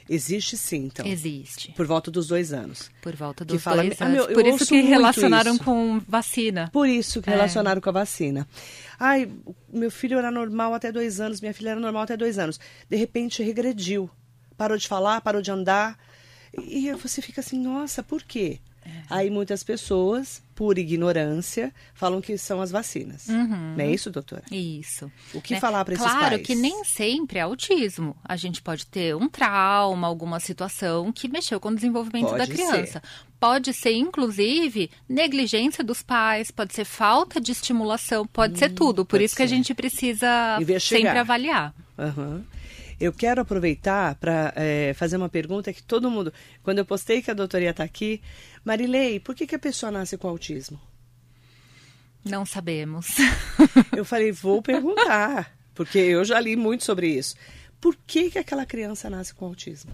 Existe 0.08 0.56
sim, 0.56 0.84
então. 0.86 1.06
Existe. 1.06 1.72
Por 1.72 1.86
volta 1.86 2.10
dos 2.10 2.26
dois 2.26 2.52
anos. 2.52 2.90
Por 3.00 3.14
volta 3.16 3.44
Que 3.44 3.52
dos 3.54 3.62
fala- 3.62 3.82
dois 3.82 4.00
Ah, 4.00 4.04
anos. 4.06 4.16
meu, 4.16 4.26
eu 4.28 4.34
Por 4.34 4.46
isso 4.46 4.66
que 4.66 4.80
relacionaram 4.80 5.54
isso. 5.54 5.64
com 5.64 6.00
vacina. 6.08 6.68
Por 6.72 6.88
isso 6.88 7.22
que 7.22 7.30
É. 7.30 7.32
relacionaram 7.34 7.80
com 7.80 7.88
a 7.88 7.92
vacina. 7.92 8.46
Ai, 8.98 9.30
meu 9.72 9.90
filho 9.90 10.18
era 10.18 10.30
normal 10.30 10.74
até 10.74 10.90
dois 10.92 11.20
anos, 11.20 11.40
minha 11.40 11.54
filha 11.54 11.70
era 11.70 11.80
normal 11.80 12.02
até 12.02 12.16
dois 12.16 12.38
anos. 12.38 12.58
De 12.88 12.96
repente 12.96 13.42
regrediu. 13.42 14.10
Parou 14.56 14.76
de 14.76 14.86
falar, 14.86 15.20
parou 15.20 15.40
de 15.42 15.50
andar. 15.50 15.98
E 16.58 16.92
você 16.92 17.22
fica 17.22 17.40
assim, 17.40 17.58
nossa, 17.58 18.02
por 18.02 18.22
quê? 18.22 18.58
É. 18.84 18.90
Aí 19.08 19.30
muitas 19.30 19.62
pessoas, 19.62 20.42
por 20.54 20.78
ignorância, 20.78 21.72
falam 21.94 22.20
que 22.20 22.36
são 22.36 22.60
as 22.60 22.70
vacinas. 22.70 23.26
Não 23.28 23.76
é 23.78 23.90
isso, 23.90 24.10
doutora? 24.10 24.42
Isso. 24.50 25.10
O 25.34 25.40
que 25.40 25.54
né? 25.54 25.60
falar 25.60 25.84
para 25.84 25.94
esses 25.94 26.04
Claro 26.06 26.30
pais? 26.36 26.42
que 26.46 26.54
nem 26.54 26.82
sempre 26.84 27.38
é 27.38 27.42
autismo. 27.42 28.16
A 28.24 28.36
gente 28.36 28.60
pode 28.60 28.86
ter 28.86 29.14
um 29.14 29.28
trauma, 29.28 30.06
alguma 30.06 30.40
situação 30.40 31.12
que 31.12 31.28
mexeu 31.28 31.60
com 31.60 31.68
o 31.68 31.74
desenvolvimento 31.74 32.26
Pode 32.30 32.38
da 32.38 32.46
criança. 32.46 33.02
Pode 33.38 33.72
ser, 33.72 33.92
inclusive, 33.94 34.90
negligência 35.08 35.82
dos 35.82 36.02
pais, 36.02 36.50
pode 36.50 36.74
ser 36.74 36.84
falta 36.84 37.40
de 37.40 37.50
estimulação, 37.52 38.26
pode 38.26 38.58
ser 38.58 38.70
tudo. 38.70 39.04
Por 39.04 39.20
Hum, 39.20 39.24
isso 39.24 39.34
que 39.36 39.42
a 39.42 39.48
ser. 39.48 39.54
gente 39.54 39.74
precisa 39.74 40.58
Investigar. 40.60 41.02
sempre 41.02 41.18
avaliar. 41.18 41.74
Aham. 41.98 42.44
Eu 43.02 43.12
quero 43.12 43.40
aproveitar 43.40 44.14
para 44.14 44.52
é, 44.54 44.94
fazer 44.94 45.16
uma 45.16 45.28
pergunta 45.28 45.72
que 45.72 45.82
todo 45.82 46.08
mundo. 46.08 46.32
Quando 46.62 46.78
eu 46.78 46.84
postei 46.84 47.20
que 47.20 47.32
a 47.32 47.34
doutora 47.34 47.64
ia 47.64 47.70
estar 47.70 47.82
tá 47.82 47.84
aqui, 47.84 48.22
Marilei, 48.64 49.18
por 49.18 49.34
que, 49.34 49.44
que 49.44 49.56
a 49.56 49.58
pessoa 49.58 49.90
nasce 49.90 50.16
com 50.16 50.28
autismo? 50.28 50.80
Não 52.24 52.46
sabemos. 52.46 53.08
eu 53.96 54.04
falei, 54.04 54.30
vou 54.30 54.62
perguntar, 54.62 55.52
porque 55.74 55.98
eu 55.98 56.24
já 56.24 56.38
li 56.38 56.54
muito 56.54 56.84
sobre 56.84 57.08
isso. 57.08 57.34
Por 57.80 57.96
que, 58.06 58.30
que 58.30 58.38
aquela 58.38 58.64
criança 58.64 59.10
nasce 59.10 59.34
com 59.34 59.46
autismo? 59.46 59.90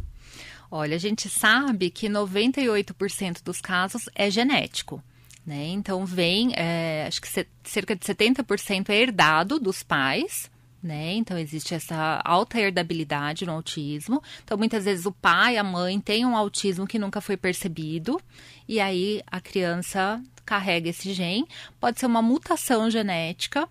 Olha, 0.70 0.96
a 0.96 1.00
gente 1.00 1.30
sabe 1.30 1.88
que 1.88 2.10
98% 2.10 3.42
dos 3.42 3.62
casos 3.62 4.02
é 4.14 4.30
genético. 4.30 5.02
Né? 5.46 5.68
Então, 5.68 6.04
vem, 6.04 6.52
é, 6.54 7.06
acho 7.08 7.22
que 7.22 7.46
cerca 7.64 7.96
de 7.96 8.04
70% 8.04 8.90
é 8.90 8.96
herdado 8.96 9.58
dos 9.58 9.82
pais, 9.82 10.50
né? 10.82 11.14
Então 11.14 11.36
existe 11.38 11.74
essa 11.74 12.20
alta 12.24 12.60
herdabilidade 12.60 13.44
no 13.44 13.52
autismo. 13.52 14.22
Então 14.44 14.56
muitas 14.56 14.84
vezes 14.84 15.06
o 15.06 15.12
pai, 15.12 15.56
a 15.56 15.64
mãe 15.64 16.00
tem 16.00 16.24
um 16.24 16.36
autismo 16.36 16.86
que 16.86 16.98
nunca 16.98 17.20
foi 17.20 17.36
percebido 17.36 18.20
e 18.68 18.80
aí 18.80 19.22
a 19.26 19.40
criança 19.40 20.22
carrega 20.48 20.88
esse 20.88 21.12
gene. 21.12 21.46
Pode 21.78 22.00
ser 22.00 22.06
uma 22.06 22.22
mutação 22.22 22.90
genética. 22.90 23.68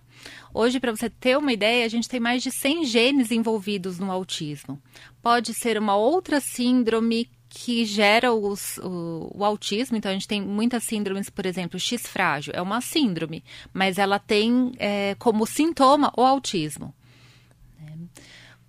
Hoje, 0.54 0.78
para 0.78 0.92
você 0.92 1.10
ter 1.10 1.36
uma 1.36 1.52
ideia, 1.52 1.84
a 1.84 1.88
gente 1.88 2.08
tem 2.08 2.20
mais 2.20 2.40
de 2.40 2.52
100 2.52 2.84
genes 2.84 3.30
envolvidos 3.32 3.98
no 3.98 4.12
autismo. 4.12 4.80
Pode 5.20 5.52
ser 5.54 5.76
uma 5.76 5.96
outra 5.96 6.38
síndrome 6.38 7.28
que 7.48 7.84
gera 7.84 8.32
os, 8.32 8.78
o, 8.78 9.32
o, 9.34 9.44
autismo. 9.44 9.96
Então, 9.96 10.10
a 10.10 10.14
gente 10.14 10.28
tem 10.28 10.40
muitas 10.40 10.84
síndromes, 10.84 11.28
por 11.28 11.46
exemplo, 11.46 11.80
X 11.80 12.02
frágil 12.06 12.52
é 12.54 12.62
uma 12.62 12.80
síndrome, 12.80 13.42
mas 13.72 13.98
ela 13.98 14.18
tem 14.18 14.72
é, 14.78 15.16
como 15.18 15.46
sintoma 15.46 16.12
o 16.16 16.22
autismo. 16.22 16.94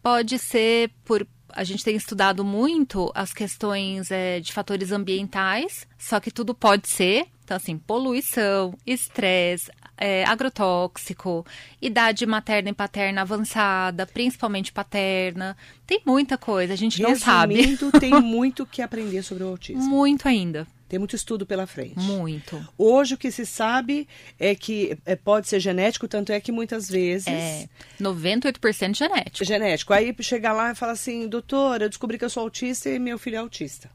Pode 0.01 0.39
ser 0.39 0.91
por. 1.03 1.27
A 1.51 1.63
gente 1.63 1.83
tem 1.83 1.95
estudado 1.95 2.43
muito 2.43 3.11
as 3.15 3.33
questões 3.33 4.11
é, 4.11 4.39
de 4.39 4.53
fatores 4.53 4.91
ambientais, 4.91 5.87
só 5.97 6.19
que 6.19 6.29
tudo 6.29 6.53
pode 6.53 6.87
ser. 6.87 7.27
Então, 7.43 7.57
assim, 7.57 7.79
poluição, 7.79 8.75
estresse, 8.85 9.71
é, 9.97 10.23
agrotóxico, 10.25 11.43
idade 11.81 12.25
materna 12.27 12.69
e 12.69 12.73
paterna 12.73 13.21
avançada, 13.21 14.05
principalmente 14.05 14.71
paterna. 14.71 15.57
Tem 15.87 16.01
muita 16.05 16.37
coisa, 16.37 16.73
a 16.73 16.75
gente 16.75 16.99
Resumindo, 17.01 17.85
não 17.85 17.91
sabe. 17.91 17.99
tem 17.99 18.11
muito 18.21 18.65
que 18.67 18.83
aprender 18.83 19.23
sobre 19.23 19.43
o 19.43 19.47
autismo. 19.47 19.83
Muito 19.83 20.27
ainda. 20.27 20.67
Tem 20.89 20.97
muito 20.97 21.15
estudo 21.15 21.45
pela 21.45 21.67
frente. 21.67 21.99
Muito. 21.99 22.67
Hoje 22.75 23.13
o 23.13 23.17
que 23.17 23.31
se 23.31 23.45
sabe 23.45 24.07
é 24.39 24.55
que 24.55 24.97
é, 25.05 25.15
pode 25.15 25.47
ser 25.47 25.59
genético, 25.59 26.07
tanto 26.07 26.31
é 26.31 26.41
que 26.41 26.51
muitas 26.51 26.89
vezes. 26.89 27.27
É, 27.27 27.69
98% 28.01 28.97
genético. 28.97 29.45
Genético. 29.45 29.93
Aí 29.93 30.15
chega 30.19 30.51
lá 30.51 30.71
e 30.71 30.75
fala 30.75 30.93
assim, 30.93 31.27
doutora, 31.27 31.85
eu 31.85 31.89
descobri 31.89 32.17
que 32.17 32.25
eu 32.25 32.29
sou 32.29 32.41
autista 32.41 32.89
e 32.89 32.97
meu 32.97 33.19
filho 33.19 33.35
é 33.35 33.39
autista. 33.39 33.87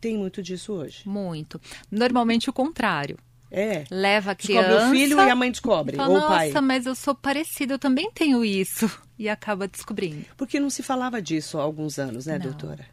Tem 0.00 0.16
muito 0.16 0.40
disso 0.40 0.72
hoje. 0.72 1.02
Muito. 1.04 1.60
Normalmente 1.90 2.48
o 2.48 2.52
contrário. 2.52 3.18
É. 3.50 3.84
Leva 3.90 4.32
a 4.32 4.34
criança. 4.36 4.68
Descobre 4.68 4.86
o 4.86 4.90
filho 4.92 5.18
e 5.18 5.30
a 5.30 5.34
mãe 5.34 5.50
descobre. 5.50 5.96
Fala, 5.96 6.10
ou 6.10 6.18
o 6.18 6.28
pai. 6.28 6.46
Nossa, 6.48 6.62
mas 6.62 6.86
eu 6.86 6.94
sou 6.94 7.14
parecida, 7.14 7.74
eu 7.74 7.78
também 7.78 8.10
tenho 8.12 8.44
isso. 8.44 8.88
E 9.16 9.28
acaba 9.28 9.68
descobrindo. 9.68 10.24
Porque 10.36 10.58
não 10.58 10.68
se 10.68 10.82
falava 10.82 11.22
disso 11.22 11.56
há 11.56 11.62
alguns 11.62 12.00
anos, 12.00 12.26
né, 12.26 12.36
não. 12.36 12.46
doutora? 12.46 12.84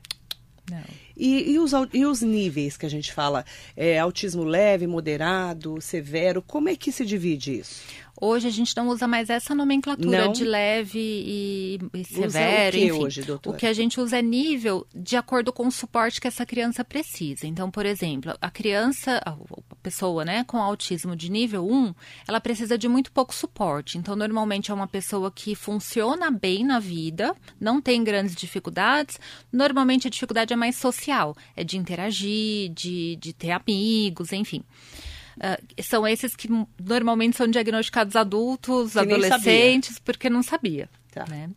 E, 1.15 1.51
e, 1.51 1.59
os, 1.59 1.71
e 1.93 2.05
os 2.05 2.21
níveis 2.21 2.77
que 2.77 2.85
a 2.85 2.89
gente 2.89 3.13
fala? 3.13 3.45
É, 3.75 3.99
autismo 3.99 4.43
leve, 4.43 4.87
moderado, 4.87 5.79
severo, 5.81 6.41
como 6.41 6.69
é 6.69 6.75
que 6.75 6.91
se 6.91 7.05
divide 7.05 7.59
isso? 7.59 7.83
Hoje 8.23 8.47
a 8.47 8.51
gente 8.51 8.77
não 8.77 8.87
usa 8.89 9.07
mais 9.07 9.31
essa 9.31 9.55
nomenclatura 9.55 10.25
não. 10.25 10.31
de 10.31 10.43
leve 10.43 10.99
e, 10.99 11.79
e 11.91 12.03
severo. 12.05 12.27
Usa 12.27 12.39
o 12.39 12.71
que 12.71 12.85
enfim. 12.85 12.91
hoje, 12.91 13.21
doutora? 13.23 13.55
O 13.55 13.59
que 13.59 13.65
a 13.65 13.73
gente 13.73 13.99
usa 13.99 14.19
é 14.19 14.21
nível 14.21 14.85
de 14.93 15.15
acordo 15.15 15.51
com 15.51 15.65
o 15.65 15.71
suporte 15.71 16.21
que 16.21 16.27
essa 16.27 16.45
criança 16.45 16.85
precisa. 16.85 17.47
Então, 17.47 17.71
por 17.71 17.83
exemplo, 17.83 18.31
a 18.39 18.51
criança, 18.51 19.19
a 19.25 19.35
pessoa 19.81 20.23
né, 20.23 20.43
com 20.43 20.57
autismo 20.57 21.15
de 21.15 21.31
nível 21.31 21.67
1, 21.67 21.95
ela 22.27 22.39
precisa 22.39 22.77
de 22.77 22.87
muito 22.87 23.11
pouco 23.11 23.33
suporte. 23.33 23.97
Então, 23.97 24.15
normalmente 24.15 24.69
é 24.69 24.73
uma 24.73 24.87
pessoa 24.87 25.31
que 25.31 25.55
funciona 25.55 26.29
bem 26.29 26.63
na 26.63 26.77
vida, 26.77 27.35
não 27.59 27.81
tem 27.81 28.03
grandes 28.03 28.35
dificuldades. 28.35 29.19
Normalmente 29.51 30.07
a 30.07 30.11
dificuldade 30.11 30.53
é 30.53 30.55
mais 30.55 30.75
social, 30.75 31.35
é 31.55 31.63
de 31.63 31.75
interagir, 31.75 32.69
de, 32.69 33.15
de 33.15 33.33
ter 33.33 33.49
amigos, 33.49 34.31
enfim. 34.31 34.63
Uh, 35.41 35.81
são 35.81 36.07
esses 36.07 36.35
que 36.35 36.47
normalmente 36.79 37.35
são 37.35 37.47
diagnosticados 37.47 38.15
adultos, 38.15 38.93
Que 38.93 38.99
adolescentes, 38.99 39.97
porque 39.97 40.29
não 40.29 40.43
sabia. 40.43 40.87
Tá. 41.11 41.25
né? 41.27 41.49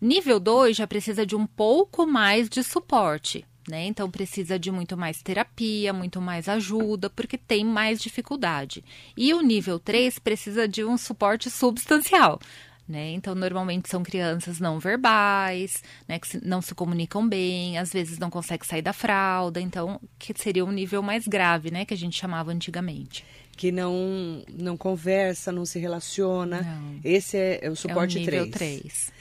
Nível 0.00 0.40
2 0.40 0.76
já 0.76 0.86
precisa 0.86 1.24
de 1.24 1.36
um 1.36 1.46
pouco 1.46 2.04
mais 2.04 2.48
de 2.48 2.62
suporte. 2.64 3.44
Né? 3.68 3.84
Então 3.84 4.10
precisa 4.10 4.58
de 4.58 4.70
muito 4.70 4.96
mais 4.96 5.22
terapia, 5.22 5.92
muito 5.92 6.20
mais 6.20 6.48
ajuda, 6.48 7.10
porque 7.10 7.36
tem 7.36 7.64
mais 7.64 8.00
dificuldade. 8.00 8.82
E 9.16 9.32
o 9.34 9.42
nível 9.42 9.78
3 9.78 10.18
precisa 10.18 10.66
de 10.66 10.84
um 10.84 10.96
suporte 10.96 11.50
substancial. 11.50 12.40
Né? 12.88 13.10
Então, 13.10 13.34
normalmente 13.34 13.86
são 13.86 14.02
crianças 14.02 14.58
não 14.58 14.78
verbais, 14.78 15.82
né? 16.08 16.18
que 16.18 16.42
não 16.42 16.62
se 16.62 16.74
comunicam 16.74 17.28
bem, 17.28 17.76
às 17.76 17.92
vezes 17.92 18.18
não 18.18 18.30
conseguem 18.30 18.66
sair 18.66 18.80
da 18.80 18.94
fralda, 18.94 19.60
então, 19.60 20.00
que 20.18 20.32
seria 20.34 20.64
um 20.64 20.72
nível 20.72 21.02
mais 21.02 21.28
grave, 21.28 21.70
né? 21.70 21.84
Que 21.84 21.92
a 21.92 21.96
gente 21.96 22.18
chamava 22.18 22.50
antigamente. 22.50 23.26
Que 23.54 23.70
não, 23.70 24.42
não 24.50 24.74
conversa, 24.74 25.52
não 25.52 25.66
se 25.66 25.78
relaciona. 25.78 26.62
Não. 26.62 27.00
Esse 27.04 27.36
é, 27.36 27.58
é 27.62 27.70
o 27.70 27.76
suporte 27.76 28.16
é 28.16 28.20
o 28.22 28.24
nível 28.24 28.50
3. 28.50 28.80
3. 28.80 29.12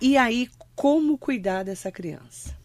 E 0.00 0.16
aí, 0.16 0.48
como 0.76 1.18
cuidar 1.18 1.64
dessa 1.64 1.90
criança? 1.90 2.56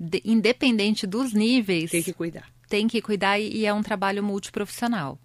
De- 0.00 0.22
independente 0.24 1.06
dos 1.06 1.32
níveis, 1.32 1.90
Tem 1.92 2.02
que 2.02 2.12
cuidar. 2.12 2.50
tem 2.68 2.88
que 2.88 3.00
cuidar 3.00 3.38
e 3.38 3.58
e 3.58 3.66
é 3.66 3.72
um 3.72 3.82
trabalho 3.82 4.22
multiprofissional. 4.24 5.20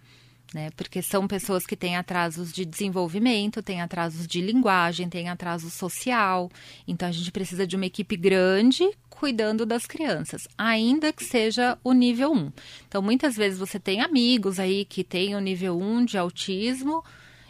Né? 0.53 0.69
Porque 0.77 1.01
são 1.01 1.27
pessoas 1.27 1.65
que 1.65 1.75
têm 1.75 1.95
atrasos 1.95 2.53
de 2.53 2.63
desenvolvimento, 2.63 3.63
têm 3.63 3.81
atrasos 3.81 4.27
de 4.27 4.39
linguagem, 4.39 5.10
têm 5.10 5.27
atraso 5.27 5.69
social. 5.72 6.51
Então 6.88 7.10
a 7.10 7.12
gente 7.12 7.31
precisa 7.31 7.65
de 7.65 7.75
uma 7.75 7.88
equipe 7.88 8.15
grande 8.15 8.88
cuidando 9.10 9.65
das 9.65 9.86
crianças, 9.86 10.48
ainda 10.57 11.12
que 11.12 11.24
seja 11.24 11.77
o 11.83 11.93
nível 11.93 12.31
1. 12.33 12.51
Então 12.88 13.01
muitas 13.01 13.36
vezes 13.36 13.57
você 13.57 13.79
tem 13.79 14.01
amigos 14.01 14.60
aí 14.60 14.86
que 14.86 15.03
têm 15.03 15.36
o 15.36 15.39
nível 15.39 15.79
1 15.79 16.05
de 16.05 16.17
autismo 16.17 17.03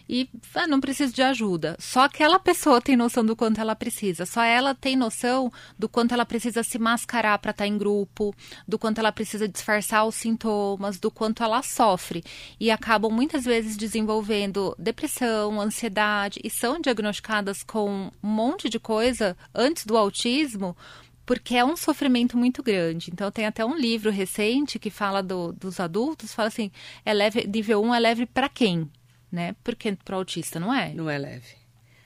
e 0.07 0.29
ah, 0.53 0.67
não 0.67 0.79
preciso 0.81 1.13
de 1.13 1.21
ajuda. 1.21 1.75
Só 1.79 2.01
aquela 2.01 2.39
pessoa 2.39 2.81
tem 2.81 2.95
noção 2.95 3.25
do 3.25 3.35
quanto 3.35 3.61
ela 3.61 3.75
precisa. 3.75 4.25
Só 4.25 4.43
ela 4.43 4.75
tem 4.75 4.95
noção 4.95 5.51
do 5.77 5.87
quanto 5.87 6.13
ela 6.13 6.25
precisa 6.25 6.63
se 6.63 6.77
mascarar 6.77 7.37
para 7.39 7.51
estar 7.51 7.67
em 7.67 7.77
grupo, 7.77 8.35
do 8.67 8.77
quanto 8.77 8.99
ela 8.99 9.11
precisa 9.11 9.47
disfarçar 9.47 10.05
os 10.05 10.15
sintomas, 10.15 10.99
do 10.99 11.09
quanto 11.09 11.43
ela 11.43 11.61
sofre. 11.61 12.23
E 12.59 12.69
acabam 12.69 13.11
muitas 13.11 13.45
vezes 13.45 13.77
desenvolvendo 13.77 14.75
depressão, 14.77 15.59
ansiedade 15.59 16.39
e 16.43 16.49
são 16.49 16.79
diagnosticadas 16.81 17.63
com 17.63 18.11
um 18.21 18.27
monte 18.27 18.69
de 18.69 18.79
coisa 18.79 19.37
antes 19.53 19.85
do 19.85 19.97
autismo. 19.97 20.75
Porque 21.25 21.55
é 21.55 21.63
um 21.63 21.77
sofrimento 21.77 22.37
muito 22.37 22.61
grande. 22.61 23.09
Então, 23.09 23.31
tem 23.31 23.45
até 23.45 23.65
um 23.65 23.77
livro 23.77 24.11
recente 24.11 24.77
que 24.77 24.89
fala 24.89 25.23
do- 25.23 25.53
dos 25.53 25.79
adultos, 25.79 26.33
fala 26.33 26.49
assim, 26.49 26.69
é 27.05 27.13
leve, 27.13 27.47
nível 27.47 27.81
1 27.81 27.95
é 27.95 27.99
leve 27.99 28.25
para 28.25 28.49
quem? 28.49 28.91
Né? 29.33 29.55
Porque 29.63 29.91
para 30.05 30.13
o 30.15 30.19
autista 30.19 30.59
não 30.59 30.71
é? 30.71 30.93
Não 30.93 31.09
é 31.09 31.17
leve. 31.17 31.55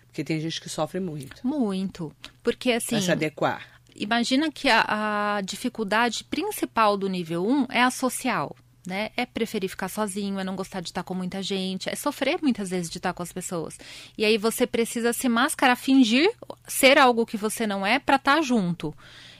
Porque 0.07 0.23
tem 0.23 0.39
gente 0.39 0.61
que 0.61 0.69
sofre 0.69 1.01
muito. 1.01 1.45
Muito. 1.45 2.09
Porque 2.41 2.71
assim, 2.71 2.95
Pra 2.95 3.01
se 3.01 3.11
adequar. 3.11 3.67
imagina 3.93 4.49
que 4.49 4.69
a, 4.69 5.35
a 5.35 5.41
dificuldade 5.41 6.23
principal 6.23 6.95
do 6.97 7.09
nível 7.09 7.45
1 7.45 7.67
é 7.69 7.83
a 7.83 7.91
social. 7.91 8.55
Né? 8.87 9.09
É 9.17 9.25
preferir 9.25 9.69
ficar 9.69 9.89
sozinho, 9.89 10.39
é 10.39 10.45
não 10.45 10.55
gostar 10.55 10.79
de 10.79 10.87
estar 10.87 11.03
com 11.03 11.13
muita 11.13 11.43
gente, 11.43 11.89
é 11.89 11.95
sofrer 11.97 12.39
muitas 12.41 12.69
vezes 12.69 12.89
de 12.89 12.99
estar 12.99 13.11
com 13.11 13.21
as 13.21 13.33
pessoas. 13.33 13.77
E 14.17 14.23
aí 14.23 14.37
você 14.37 14.65
precisa 14.65 15.11
se 15.11 15.27
mascarar, 15.27 15.75
fingir 15.75 16.31
ser 16.65 16.97
algo 16.97 17.25
que 17.25 17.35
você 17.35 17.67
não 17.67 17.85
é 17.85 17.99
para 17.99 18.15
estar 18.15 18.41
junto. 18.41 18.95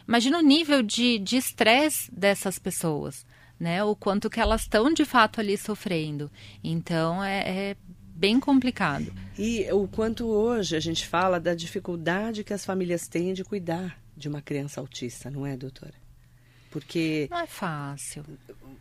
Imagina 0.05 0.39
o 0.39 0.41
nível 0.41 0.83
de 0.83 1.17
de 1.19 1.37
estresse 1.37 2.11
dessas 2.13 2.59
pessoas, 2.59 3.25
né? 3.59 3.83
O 3.83 3.95
quanto 3.95 4.29
que 4.29 4.39
elas 4.39 4.61
estão 4.61 4.93
de 4.93 5.05
fato 5.05 5.39
ali 5.39 5.57
sofrendo. 5.57 6.29
Então 6.63 7.23
é, 7.23 7.69
é 7.71 7.75
bem 8.15 8.39
complicado. 8.39 9.11
E 9.37 9.65
o 9.71 9.87
quanto 9.87 10.25
hoje 10.27 10.75
a 10.75 10.79
gente 10.79 11.05
fala 11.07 11.39
da 11.39 11.53
dificuldade 11.53 12.43
que 12.43 12.53
as 12.53 12.65
famílias 12.65 13.07
têm 13.07 13.33
de 13.33 13.43
cuidar 13.43 13.99
de 14.15 14.27
uma 14.27 14.41
criança 14.41 14.79
autista, 14.81 15.29
não 15.29 15.45
é, 15.45 15.55
doutora? 15.55 15.93
Porque 16.69 17.27
Não 17.31 17.39
é 17.39 17.47
fácil. 17.47 18.23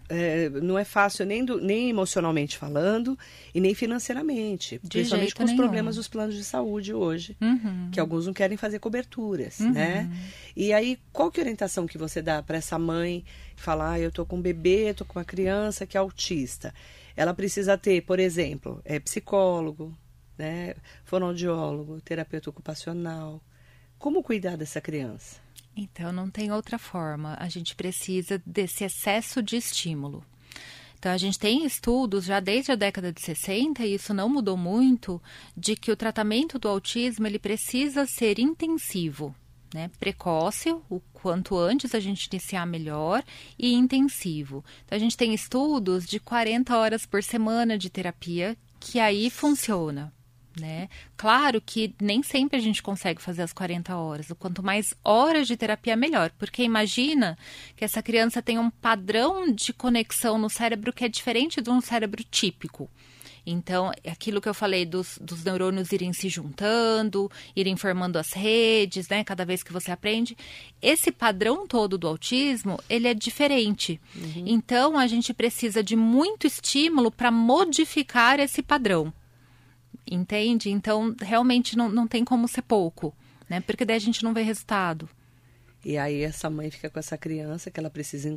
é, 0.08 0.48
não 0.50 0.76
é 0.76 0.84
fácil 0.84 1.24
nem, 1.24 1.44
do- 1.44 1.60
nem 1.60 1.88
emocionalmente 1.88 2.56
falando 2.58 3.16
e 3.54 3.60
nem 3.60 3.74
financeiramente. 3.74 4.80
principalmente 4.80 5.26
jeito 5.28 5.36
com 5.36 5.44
os 5.44 5.50
nenhum. 5.50 5.62
problemas 5.62 5.96
dos 5.96 6.08
planos 6.08 6.34
de 6.34 6.42
saúde 6.44 6.92
hoje. 6.92 7.36
Uhum. 7.40 7.88
Que 7.92 8.00
alguns 8.00 8.26
não 8.26 8.32
querem 8.34 8.56
fazer 8.56 8.80
coberturas, 8.80 9.60
né? 9.60 10.10
E 10.56 10.72
aí, 10.72 10.98
qual 11.12 11.30
que 11.30 11.38
é 11.40 11.42
a 11.42 11.44
orientação 11.44 11.86
que 11.86 11.96
você 11.96 12.20
dá 12.20 12.42
para 12.42 12.56
essa 12.58 12.76
mãe 12.78 13.24
que 13.56 13.62
fala, 13.62 13.92
ah, 13.92 13.98
eu 13.98 14.12
tô 14.12 14.24
com 14.24 14.36
um 14.36 14.42
bebê, 14.42 14.94
tô 14.94 15.04
com 15.04 15.18
uma 15.18 15.24
criança 15.24 15.86
que 15.86 15.96
é 15.96 16.00
autista. 16.00 16.72
Ela 17.16 17.34
precisa 17.34 17.76
ter, 17.78 18.02
por 18.02 18.20
exemplo, 18.20 18.80
é, 18.84 19.00
psicólogo, 19.00 19.96
né? 20.36 20.74
fonoaudiólogo, 21.04 22.00
terapeuta 22.02 22.50
ocupacional. 22.50 23.42
como 23.98 24.22
cuidar 24.22 24.56
dessa 24.56 24.80
criança? 24.80 25.40
Então, 25.74 26.12
não 26.12 26.30
tem 26.30 26.52
outra 26.52 26.78
forma. 26.78 27.36
A 27.38 27.48
gente 27.48 27.74
precisa 27.74 28.40
desse 28.46 28.84
excesso 28.84 29.42
de 29.42 29.56
estímulo. 29.56 30.24
Então, 30.98 31.12
a 31.12 31.18
gente 31.18 31.38
tem 31.38 31.64
estudos 31.64 32.24
já 32.24 32.40
desde 32.40 32.72
a 32.72 32.74
década 32.74 33.12
de 33.12 33.20
60, 33.20 33.84
e 33.84 33.94
isso 33.94 34.14
não 34.14 34.28
mudou 34.28 34.56
muito, 34.56 35.20
de 35.56 35.76
que 35.76 35.92
o 35.92 35.96
tratamento 35.96 36.58
do 36.58 36.68
autismo 36.68 37.26
ele 37.26 37.38
precisa 37.38 38.06
ser 38.06 38.38
intensivo, 38.38 39.34
né? 39.74 39.90
precoce, 39.98 40.70
o 40.88 41.00
quanto 41.12 41.58
antes 41.58 41.94
a 41.94 42.00
gente 42.00 42.26
iniciar 42.26 42.66
melhor, 42.66 43.24
e 43.58 43.74
intensivo. 43.74 44.64
Então, 44.84 44.96
a 44.96 44.98
gente 44.98 45.16
tem 45.16 45.34
estudos 45.34 46.06
de 46.06 46.20
40 46.20 46.76
horas 46.76 47.06
por 47.06 47.22
semana 47.22 47.76
de 47.76 47.90
terapia, 47.90 48.56
que 48.80 48.98
aí 48.98 49.30
funciona 49.30 50.12
né? 50.60 50.88
Claro 51.16 51.60
que 51.60 51.94
nem 52.00 52.22
sempre 52.22 52.56
a 52.56 52.60
gente 52.60 52.82
consegue 52.82 53.20
fazer 53.20 53.42
as 53.42 53.52
40 53.52 53.94
horas. 53.96 54.32
Quanto 54.38 54.62
mais 54.62 54.94
horas 55.04 55.46
de 55.46 55.56
terapia, 55.56 55.96
melhor. 55.96 56.30
Porque 56.38 56.62
imagina 56.62 57.38
que 57.76 57.84
essa 57.84 58.02
criança 58.02 58.42
tem 58.42 58.58
um 58.58 58.70
padrão 58.70 59.52
de 59.52 59.72
conexão 59.72 60.38
no 60.38 60.48
cérebro 60.48 60.92
que 60.92 61.04
é 61.04 61.08
diferente 61.08 61.60
de 61.60 61.70
um 61.70 61.80
cérebro 61.80 62.24
típico. 62.24 62.90
Então, 63.46 63.92
aquilo 64.04 64.40
que 64.40 64.48
eu 64.48 64.54
falei 64.54 64.84
dos, 64.84 65.18
dos 65.22 65.44
neurônios 65.44 65.92
irem 65.92 66.12
se 66.12 66.28
juntando, 66.28 67.30
irem 67.54 67.76
formando 67.76 68.16
as 68.16 68.32
redes, 68.32 69.08
né? 69.08 69.22
Cada 69.22 69.44
vez 69.44 69.62
que 69.62 69.72
você 69.72 69.92
aprende. 69.92 70.36
Esse 70.82 71.12
padrão 71.12 71.66
todo 71.66 71.96
do 71.96 72.08
autismo, 72.08 72.80
ele 72.90 73.06
é 73.06 73.14
diferente. 73.14 74.00
Uhum. 74.16 74.44
Então, 74.46 74.98
a 74.98 75.06
gente 75.06 75.32
precisa 75.32 75.82
de 75.82 75.94
muito 75.94 76.46
estímulo 76.46 77.10
para 77.10 77.30
modificar 77.30 78.40
esse 78.40 78.62
padrão 78.62 79.12
entende? 80.08 80.70
Então, 80.70 81.14
realmente 81.20 81.76
não, 81.76 81.88
não 81.88 82.06
tem 82.06 82.24
como 82.24 82.46
ser 82.46 82.62
pouco, 82.62 83.14
né? 83.48 83.60
Porque 83.60 83.84
daí 83.84 83.96
a 83.96 84.00
gente 84.00 84.22
não 84.22 84.32
vê 84.32 84.42
resultado. 84.42 85.08
E 85.84 85.96
aí 85.96 86.22
essa 86.22 86.50
mãe 86.50 86.70
fica 86.70 86.90
com 86.90 86.98
essa 86.98 87.16
criança 87.16 87.70
que 87.70 87.78
ela 87.78 87.90
precisa 87.90 88.28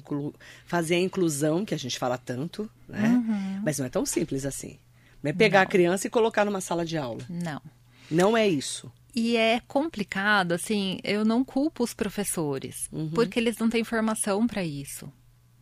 fazer 0.65 0.95
a 0.95 0.99
inclusão, 0.99 1.65
que 1.65 1.73
a 1.73 1.77
gente 1.77 1.97
fala 1.97 2.17
tanto, 2.17 2.69
né? 2.87 3.07
Uhum. 3.09 3.61
Mas 3.63 3.79
não 3.79 3.85
é 3.85 3.89
tão 3.89 4.05
simples 4.05 4.45
assim. 4.45 4.77
Não 5.21 5.29
é 5.29 5.33
pegar 5.33 5.59
não. 5.59 5.63
a 5.63 5.69
criança 5.69 6.07
e 6.07 6.09
colocar 6.09 6.45
numa 6.45 6.61
sala 6.61 6.85
de 6.85 6.97
aula. 6.97 7.21
Não. 7.29 7.61
Não 8.09 8.35
é 8.35 8.47
isso. 8.47 8.91
E 9.15 9.35
é 9.35 9.61
complicado, 9.67 10.53
assim, 10.53 10.99
eu 11.03 11.25
não 11.25 11.43
culpo 11.43 11.83
os 11.83 11.93
professores, 11.93 12.87
uhum. 12.91 13.11
porque 13.11 13.39
eles 13.39 13.57
não 13.57 13.69
têm 13.69 13.83
formação 13.83 14.45
para 14.47 14.63
isso. 14.63 15.11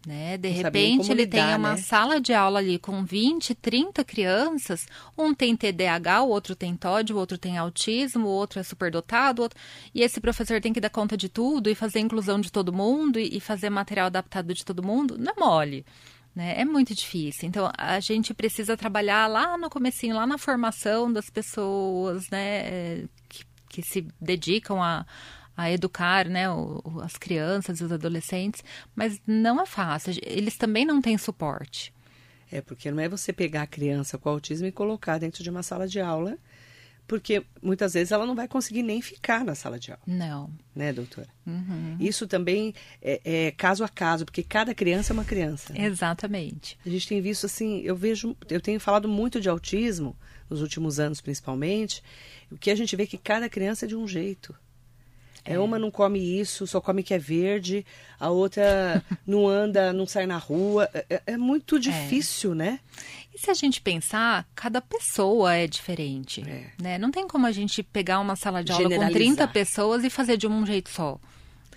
Né? 0.06 0.38
De 0.38 0.48
repente 0.48 1.12
ele 1.12 1.24
lidar, 1.24 1.48
tem 1.48 1.56
uma 1.58 1.72
né? 1.72 1.78
sala 1.78 2.22
de 2.22 2.34
aula 2.34 2.60
ali 2.60 2.80
com 2.80 3.04
20, 3.04 3.54
30 3.56 4.06
crianças, 4.06 4.88
um 5.18 5.34
tem 5.34 5.54
TDAH, 5.54 6.24
o 6.24 6.30
outro 6.30 6.56
tem 6.56 6.78
TOD, 6.78 7.12
o 7.12 7.18
outro 7.18 7.38
tem 7.38 7.58
autismo, 7.58 8.26
o 8.26 8.32
outro 8.32 8.58
é 8.58 8.64
superdotado, 8.64 9.42
outro... 9.42 9.60
e 9.94 10.02
esse 10.02 10.22
professor 10.22 10.62
tem 10.62 10.72
que 10.72 10.80
dar 10.80 10.90
conta 10.90 11.18
de 11.18 11.28
tudo 11.28 11.70
e 11.70 11.76
fazer 11.76 12.00
inclusão 12.00 12.40
de 12.40 12.50
todo 12.50 12.72
mundo 12.72 13.20
e 13.20 13.38
fazer 13.42 13.70
material 13.70 14.06
adaptado 14.06 14.54
de 14.54 14.64
todo 14.64 14.82
mundo, 14.82 15.18
não 15.18 15.34
é 15.34 15.36
mole. 15.38 15.86
Né? 16.38 16.54
É 16.56 16.64
muito 16.64 16.94
difícil. 16.94 17.50
Então, 17.50 17.72
a 17.76 18.00
gente 18.00 18.32
precisa 18.32 18.78
trabalhar 18.78 19.26
lá 19.26 19.58
no 19.58 19.72
comecinho, 19.72 20.16
lá 20.16 20.28
na 20.28 20.38
formação 20.38 21.12
das 21.12 21.32
pessoas, 21.32 22.30
né, 22.30 23.08
que, 23.28 23.44
que 23.68 23.82
se 23.82 24.08
dedicam 24.22 24.80
a, 24.80 25.04
a 25.58 25.72
educar 25.72 26.30
né, 26.30 26.48
o, 26.48 27.02
as 27.02 27.18
crianças 27.18 27.80
e 27.80 27.84
os 27.84 27.92
adolescentes, 27.92 28.64
mas 28.96 29.20
não 29.26 29.60
é 29.60 29.66
fácil. 29.66 30.14
Eles 30.22 30.56
também 30.58 30.86
não 30.86 31.02
têm 31.02 31.18
suporte. 31.18 31.92
É, 32.52 32.62
porque 32.62 32.92
não 32.92 33.02
é 33.02 33.10
você 33.10 33.34
pegar 33.34 33.64
a 33.64 33.68
criança 33.68 34.16
com 34.16 34.30
autismo 34.30 34.68
e 34.68 34.72
colocar 34.72 35.18
dentro 35.18 35.44
de 35.44 35.50
uma 35.50 35.64
sala 35.64 35.88
de 35.88 36.00
aula, 36.00 36.38
porque 37.08 37.44
muitas 37.62 37.94
vezes 37.94 38.12
ela 38.12 38.26
não 38.26 38.36
vai 38.36 38.48
conseguir 38.48 38.84
nem 38.84 39.02
ficar 39.02 39.46
na 39.46 39.56
sala 39.56 39.80
de 39.80 39.92
aula. 39.92 40.04
Não. 40.06 40.52
Né, 40.76 40.92
doutora? 40.92 41.30
Uhum. 41.46 41.96
Isso 42.00 42.28
também 42.28 42.74
é, 43.02 43.22
é, 43.24 43.52
caso 43.52 43.84
a 43.84 43.90
caso, 43.90 44.26
porque 44.26 44.44
cada 44.44 44.76
criança 44.76 45.14
é 45.14 45.16
uma 45.16 45.24
criança. 45.24 45.74
Né? 45.74 45.86
Exatamente. 45.86 46.78
A 46.86 46.90
gente 46.90 47.08
tem 47.08 47.22
visto 47.22 47.46
assim, 47.46 47.80
eu 47.82 47.96
vejo, 47.96 48.36
eu 48.50 48.60
tenho 48.60 48.80
falado 48.80 49.08
muito 49.08 49.40
de 49.40 49.48
autismo, 49.48 50.16
nos 50.50 50.62
últimos 50.62 51.00
anos 51.00 51.22
principalmente, 51.22 52.04
o 52.52 52.58
que 52.58 52.70
a 52.70 52.76
gente 52.76 52.96
vê 52.96 53.04
é 53.04 53.08
que 53.08 53.18
cada 53.18 53.50
criança 53.50 53.86
é 53.86 53.88
de 53.88 53.96
um 53.96 54.08
jeito. 54.08 54.54
É. 55.48 55.58
Uma 55.58 55.80
não 55.80 55.90
come 55.90 56.20
isso, 56.20 56.68
só 56.68 56.82
come 56.82 57.02
que 57.02 57.14
é 57.14 57.18
verde, 57.18 57.86
a 58.20 58.30
outra 58.30 59.02
não 59.26 59.48
anda, 59.48 59.94
não 59.94 60.06
sai 60.06 60.26
na 60.26 60.38
rua. 60.38 60.90
É, 60.94 61.06
é, 61.10 61.22
é 61.28 61.38
muito 61.38 61.78
é. 61.78 61.80
difícil, 61.80 62.52
é. 62.52 62.56
né? 62.56 62.80
E 63.38 63.40
se 63.40 63.52
a 63.52 63.54
gente 63.54 63.80
pensar, 63.80 64.48
cada 64.56 64.82
pessoa 64.82 65.54
é 65.54 65.68
diferente. 65.68 66.44
É. 66.50 66.72
Né? 66.82 66.98
Não 66.98 67.12
tem 67.12 67.28
como 67.28 67.46
a 67.46 67.52
gente 67.52 67.84
pegar 67.84 68.20
uma 68.20 68.36
sala 68.36 68.64
de 68.64 68.72
aula 68.72 68.90
com 68.90 69.10
30 69.12 69.48
pessoas 69.50 70.04
e 70.04 70.10
fazer 70.10 70.38
de 70.38 70.48
um 70.48 70.66
jeito 70.66 70.90
só. 70.90 71.20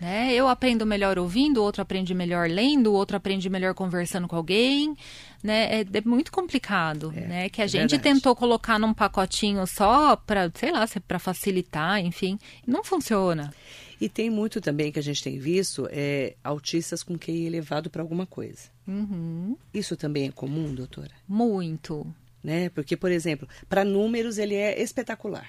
Né? 0.01 0.33
Eu 0.33 0.49
aprendo 0.49 0.87
melhor 0.87 1.19
ouvindo, 1.19 1.59
o 1.59 1.63
outro 1.63 1.83
aprende 1.83 2.15
melhor 2.15 2.49
lendo, 2.49 2.87
o 2.87 2.95
outro 2.95 3.15
aprende 3.15 3.51
melhor 3.51 3.75
conversando 3.75 4.27
com 4.27 4.37
alguém. 4.37 4.97
Né? 5.43 5.81
É, 5.81 5.81
é 5.81 6.01
muito 6.05 6.31
complicado, 6.31 7.13
é, 7.17 7.21
né? 7.21 7.49
Que 7.49 7.63
a 7.63 7.65
é 7.65 7.69
gente 7.69 7.93
verdade. 7.93 8.03
tentou 8.03 8.37
colocar 8.37 8.79
num 8.79 8.93
pacotinho 8.93 9.67
só 9.67 10.15
para, 10.15 10.51
sei 10.55 10.71
lá, 10.71 10.87
para 11.09 11.19
facilitar, 11.19 11.99
enfim, 11.99 12.39
não 12.67 12.85
funciona. 12.85 13.53
E 14.01 14.09
tem 14.09 14.31
muito 14.31 14.61
também 14.61 14.91
que 14.91 14.99
a 14.99 15.03
gente 15.03 15.23
tem 15.23 15.39
visto 15.39 15.87
é, 15.91 16.35
autistas 16.43 17.03
com 17.03 17.19
QI 17.19 17.47
elevado 17.47 17.91
para 17.91 18.01
alguma 18.01 18.27
coisa. 18.27 18.71
Uhum. 18.87 19.57
Isso 19.75 19.95
também 19.95 20.29
é 20.29 20.33
comum, 20.33 20.75
doutora? 20.75 21.11
Muito. 21.29 22.07
Né? 22.43 22.71
Porque, 22.71 22.97
por 22.97 23.11
exemplo, 23.11 23.47
para 23.69 23.85
números 23.85 24.39
ele 24.39 24.55
é 24.55 24.81
espetacular. 24.81 25.49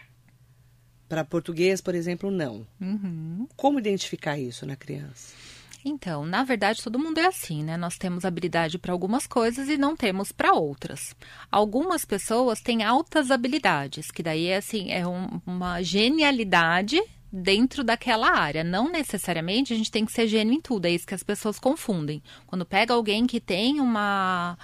Para 1.08 1.24
português, 1.24 1.80
por 1.80 1.96
exemplo, 1.96 2.30
não. 2.30 2.68
Uhum. 2.80 3.48
Como 3.56 3.80
identificar 3.80 4.38
isso 4.38 4.66
na 4.66 4.76
criança? 4.76 5.34
Então, 5.84 6.26
na 6.26 6.44
verdade, 6.44 6.84
todo 6.84 7.00
mundo 7.00 7.18
é 7.18 7.26
assim, 7.26 7.64
né? 7.64 7.76
Nós 7.76 7.98
temos 7.98 8.24
habilidade 8.24 8.78
para 8.78 8.92
algumas 8.92 9.26
coisas 9.26 9.68
e 9.68 9.78
não 9.78 9.96
temos 9.96 10.32
para 10.32 10.54
outras. 10.54 11.16
Algumas 11.52 12.06
pessoas 12.06 12.62
têm 12.62 12.84
altas 12.84 13.32
habilidades, 13.32 14.12
que 14.12 14.22
daí 14.22 14.48
é 14.48 14.58
assim, 14.58 14.92
é 14.92 15.08
um, 15.08 15.42
uma 15.46 15.82
genialidade 15.82 17.02
dentro 17.32 17.84
daquela 17.84 18.30
área. 18.30 18.64
Não 18.64 18.92
necessariamente 18.92 19.74
a 19.74 19.76
gente 19.78 19.90
tem 19.90 20.06
que 20.06 20.12
ser 20.12 20.28
gênio 20.28 20.54
em 20.54 20.62
tudo, 20.62 20.86
é 20.86 20.92
isso 20.92 21.08
que 21.08 21.16
as 21.16 21.24
pessoas 21.24 21.58
confundem. 21.58 22.22
Quando 22.46 22.66
pega 22.66 22.94
alguém 22.94 23.26
que 23.26 23.40
tem 23.40 23.80
uma 23.80 24.58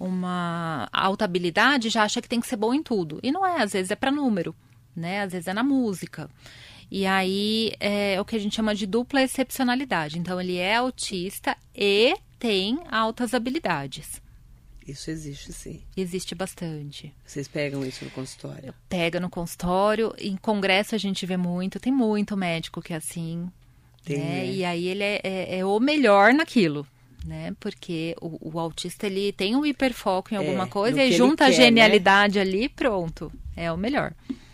uma 0.00 0.88
alta 0.92 1.24
habilidade, 1.24 1.88
já 1.88 2.02
acha 2.02 2.20
que 2.20 2.28
tem 2.28 2.40
que 2.40 2.46
ser 2.48 2.56
bom 2.56 2.74
em 2.74 2.82
tudo. 2.82 3.20
E 3.22 3.30
não 3.30 3.46
é, 3.46 3.62
às 3.62 3.72
vezes 3.72 3.90
é 3.92 3.94
para 3.94 4.10
número 4.10 4.52
né? 4.94 5.22
Às 5.22 5.32
vezes 5.32 5.48
é 5.48 5.54
na 5.54 5.62
música. 5.62 6.28
E 6.94 7.06
aí 7.06 7.72
é 7.80 8.20
o 8.20 8.24
que 8.24 8.36
a 8.36 8.38
gente 8.38 8.54
chama 8.54 8.74
de 8.74 8.84
dupla 8.84 9.22
excepcionalidade. 9.22 10.18
Então 10.18 10.38
ele 10.38 10.58
é 10.58 10.76
autista 10.76 11.56
e 11.74 12.14
tem 12.38 12.80
altas 12.90 13.32
habilidades. 13.32 14.20
Isso 14.86 15.10
existe 15.10 15.54
sim. 15.54 15.80
Existe 15.96 16.34
bastante. 16.34 17.10
Vocês 17.24 17.48
pegam 17.48 17.82
isso 17.82 18.04
no 18.04 18.10
consultório? 18.10 18.74
Pega 18.90 19.18
no 19.18 19.30
consultório, 19.30 20.14
em 20.18 20.36
congresso 20.36 20.94
a 20.94 20.98
gente 20.98 21.24
vê 21.24 21.38
muito, 21.38 21.80
tem 21.80 21.90
muito 21.90 22.36
médico 22.36 22.82
que 22.82 22.92
é 22.92 22.96
assim. 22.96 23.48
Tem, 24.04 24.18
né? 24.18 24.24
né? 24.24 24.52
E 24.52 24.62
aí 24.62 24.86
ele 24.86 25.02
é, 25.02 25.20
é, 25.24 25.58
é, 25.60 25.64
o 25.64 25.80
melhor 25.80 26.34
naquilo. 26.34 26.86
Né? 27.24 27.56
Porque 27.58 28.14
o, 28.20 28.50
o, 28.52 28.58
autista 28.60 29.06
ele 29.06 29.32
tem 29.32 29.56
um 29.56 29.64
hiperfoco 29.64 30.34
em 30.34 30.36
alguma 30.36 30.64
é, 30.64 30.66
coisa 30.66 31.02
e 31.02 31.12
junta 31.12 31.46
quer, 31.46 31.54
a 31.54 31.56
né? 31.56 31.64
genialidade 31.64 32.34
né? 32.34 32.42
ali, 32.42 32.68
pronto. 32.68 33.32
É 33.56 33.72
o 33.72 33.78
melhor. 33.78 34.12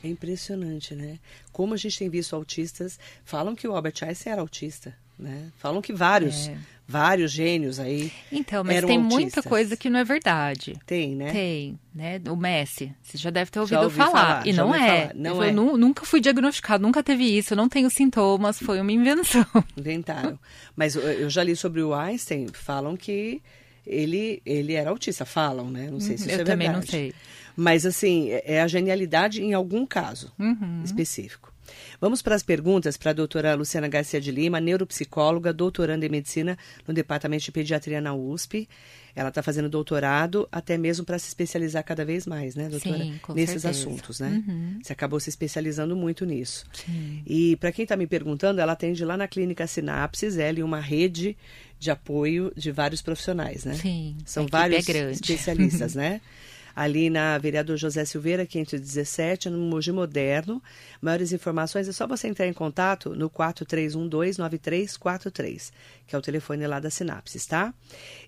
É 0.08 0.10
impressionante, 0.10 0.94
né? 0.94 1.18
Como 1.52 1.74
a 1.74 1.76
gente 1.76 1.98
tem 1.98 2.08
visto 2.08 2.34
autistas, 2.34 2.98
falam 3.24 3.54
que 3.54 3.68
o 3.68 3.74
Albert 3.74 3.94
Einstein 4.02 4.32
era 4.32 4.40
autista, 4.40 4.94
né? 5.18 5.50
Falam 5.58 5.82
que 5.82 5.92
vários, 5.92 6.48
é. 6.48 6.56
vários 6.86 7.30
gênios 7.30 7.78
aí. 7.78 8.10
Então, 8.32 8.64
mas 8.64 8.84
tem 8.84 8.96
autistas. 8.96 9.20
muita 9.20 9.42
coisa 9.42 9.76
que 9.76 9.90
não 9.90 10.00
é 10.00 10.04
verdade. 10.04 10.78
Tem, 10.86 11.14
né? 11.14 11.30
Tem, 11.30 11.78
né? 11.94 12.20
O 12.28 12.36
Messi, 12.36 12.94
você 13.02 13.18
já 13.18 13.28
deve 13.28 13.50
ter 13.50 13.60
ouvido 13.60 13.90
falar. 13.90 14.10
falar. 14.10 14.46
E 14.46 14.52
não 14.52 14.74
é. 14.74 15.12
Não 15.14 15.36
eu 15.36 15.42
é. 15.42 15.52
nunca 15.52 16.06
fui 16.06 16.20
diagnosticado, 16.20 16.82
nunca 16.82 17.02
teve 17.02 17.24
isso, 17.24 17.54
não 17.54 17.68
tenho 17.68 17.90
sintomas, 17.90 18.58
foi 18.58 18.80
uma 18.80 18.92
invenção. 18.92 19.46
Inventaram. 19.76 20.38
Mas 20.74 20.96
eu 20.96 21.28
já 21.28 21.44
li 21.44 21.54
sobre 21.54 21.82
o 21.82 21.92
Einstein, 21.92 22.46
falam 22.52 22.96
que 22.96 23.42
ele, 23.86 24.42
ele 24.44 24.74
era 24.74 24.90
autista, 24.90 25.24
falam, 25.24 25.70
né? 25.70 25.88
Não 25.90 25.98
sei 25.98 26.16
se 26.18 26.24
uhum, 26.24 26.28
isso 26.28 26.28
eu 26.28 26.34
é 26.34 26.36
verdade. 26.36 26.40
Eu 26.40 26.54
também 26.54 26.72
não 26.72 26.82
sei. 26.82 27.14
Mas, 27.60 27.84
assim, 27.84 28.30
é, 28.30 28.54
é 28.54 28.62
a 28.62 28.68
genialidade 28.68 29.42
em 29.42 29.52
algum 29.52 29.84
caso 29.84 30.32
uhum. 30.38 30.80
específico. 30.84 31.52
Vamos 32.00 32.22
para 32.22 32.36
as 32.36 32.42
perguntas 32.44 32.96
para 32.96 33.10
a 33.10 33.14
doutora 33.14 33.52
Luciana 33.56 33.88
Garcia 33.88 34.20
de 34.20 34.30
Lima, 34.30 34.60
neuropsicóloga, 34.60 35.52
doutoranda 35.52 36.06
em 36.06 36.08
medicina 36.08 36.56
no 36.86 36.94
Departamento 36.94 37.44
de 37.44 37.50
Pediatria 37.50 38.00
na 38.00 38.14
USP. 38.14 38.68
Ela 39.12 39.30
está 39.30 39.42
fazendo 39.42 39.68
doutorado 39.68 40.48
até 40.52 40.78
mesmo 40.78 41.04
para 41.04 41.18
se 41.18 41.26
especializar 41.26 41.82
cada 41.82 42.04
vez 42.04 42.28
mais, 42.28 42.54
né, 42.54 42.68
doutora? 42.68 42.98
Sim, 42.98 43.18
com 43.20 43.34
Nesses 43.34 43.62
certeza. 43.62 43.88
assuntos, 43.88 44.20
né? 44.20 44.44
Uhum. 44.46 44.78
Você 44.80 44.92
acabou 44.92 45.18
se 45.18 45.28
especializando 45.28 45.96
muito 45.96 46.24
nisso. 46.24 46.64
Sim. 46.72 47.22
E 47.26 47.56
para 47.56 47.72
quem 47.72 47.82
está 47.82 47.96
me 47.96 48.06
perguntando, 48.06 48.60
ela 48.60 48.74
atende 48.74 49.04
lá 49.04 49.16
na 49.16 49.26
Clínica 49.26 49.66
Sinapses, 49.66 50.38
ela 50.38 50.60
e 50.60 50.62
uma 50.62 50.80
rede 50.80 51.36
de 51.76 51.90
apoio 51.90 52.52
de 52.56 52.70
vários 52.70 53.02
profissionais, 53.02 53.64
né? 53.64 53.74
Sim. 53.74 54.16
São 54.24 54.46
vários 54.46 54.88
é 54.88 55.08
especialistas, 55.10 55.96
né? 55.96 56.20
ali 56.78 57.10
na 57.10 57.36
Vereador 57.38 57.76
José 57.76 58.04
Silveira, 58.04 58.46
517, 58.46 59.50
no 59.50 59.58
Mogi 59.58 59.90
Moderno. 59.90 60.62
Maiores 61.02 61.32
informações 61.32 61.88
é 61.88 61.92
só 61.92 62.06
você 62.06 62.28
entrar 62.28 62.46
em 62.46 62.52
contato 62.52 63.16
no 63.16 63.28
4312-9343, 63.28 65.72
que 66.06 66.14
é 66.14 66.18
o 66.18 66.22
telefone 66.22 66.64
lá 66.68 66.78
da 66.78 66.88
Sinapses, 66.88 67.46
tá? 67.46 67.74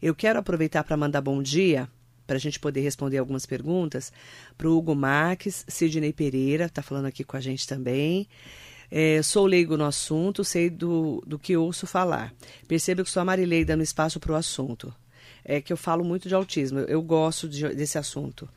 Eu 0.03 0.17
quero 0.17 0.41
aproveitar 0.41 0.83
para 0.83 0.97
mandar 0.97 1.21
bom 1.21 1.41
dia 1.41 1.89
para 2.27 2.39
a 2.39 2.41
gente 2.41 2.59
poder 2.59 2.81
responder 2.81 3.19
algumas 3.19 3.47
perguntas, 3.47 4.13
para 4.59 4.69
o 4.69 4.77
Hugo 4.77 4.97
Marques, 4.97 5.65
Sidney 5.69 6.13
Pereira, 6.13 6.65
está 6.65 6.83
falando 6.83 7.07
aqui 7.07 7.23
com 7.23 7.37
a 7.37 7.41
gente 7.41 7.69
também. 7.69 8.27
É, 8.91 9.23
sou 9.23 9.47
leigo 9.47 9.77
no 9.77 9.85
assunto, 9.85 10.43
sei 10.43 10.69
do, 10.69 11.23
do 11.25 11.39
que 11.39 11.57
ouço 11.57 11.87
falar. 11.87 12.35
Percebo 12.67 13.05
que 13.05 13.11
sou 13.11 13.21
a 13.21 13.25
Marilei 13.25 13.65
dando 13.65 13.85
espaço 13.85 14.19
para 14.19 14.33
o 14.33 14.35
assunto. 14.35 14.93
É 15.53 15.61
que 15.61 15.73
eu 15.73 15.77
falo 15.77 16.05
muito 16.05 16.29
de 16.29 16.35
autismo, 16.35 16.79
eu 16.79 17.03
gosto 17.03 17.49
de, 17.49 17.69
desse 17.75 17.99
assunto. 17.99 18.49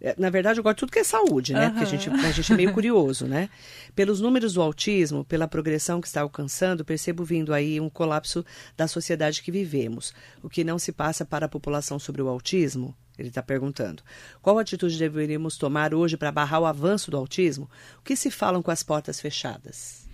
É, 0.00 0.14
na 0.16 0.30
verdade, 0.30 0.58
eu 0.58 0.62
gosto 0.62 0.76
de 0.76 0.80
tudo 0.80 0.92
que 0.92 1.00
é 1.00 1.04
saúde, 1.04 1.52
né? 1.52 1.66
Uhum. 1.66 1.70
Porque 1.72 1.84
a 1.84 1.86
gente, 1.86 2.08
a 2.08 2.30
gente 2.30 2.52
é 2.52 2.56
meio 2.56 2.72
curioso, 2.74 3.26
né? 3.26 3.50
Pelos 3.94 4.18
números 4.18 4.54
do 4.54 4.62
autismo, 4.62 5.26
pela 5.26 5.46
progressão 5.46 6.00
que 6.00 6.06
está 6.06 6.22
alcançando, 6.22 6.86
percebo 6.86 7.22
vindo 7.22 7.52
aí 7.52 7.78
um 7.78 7.90
colapso 7.90 8.42
da 8.78 8.88
sociedade 8.88 9.42
que 9.42 9.50
vivemos. 9.50 10.14
O 10.42 10.48
que 10.48 10.64
não 10.64 10.78
se 10.78 10.90
passa 10.90 11.22
para 11.22 11.44
a 11.44 11.48
população 11.50 11.98
sobre 11.98 12.22
o 12.22 12.28
autismo? 12.28 12.96
Ele 13.18 13.28
está 13.28 13.42
perguntando. 13.42 14.02
Qual 14.40 14.58
atitude 14.58 14.96
deveríamos 14.96 15.58
tomar 15.58 15.92
hoje 15.92 16.16
para 16.16 16.32
barrar 16.32 16.60
o 16.60 16.66
avanço 16.66 17.10
do 17.10 17.16
autismo? 17.18 17.68
O 17.98 18.02
que 18.02 18.16
se 18.16 18.30
falam 18.30 18.62
com 18.62 18.70
as 18.70 18.82
portas 18.82 19.20
fechadas? 19.20 20.07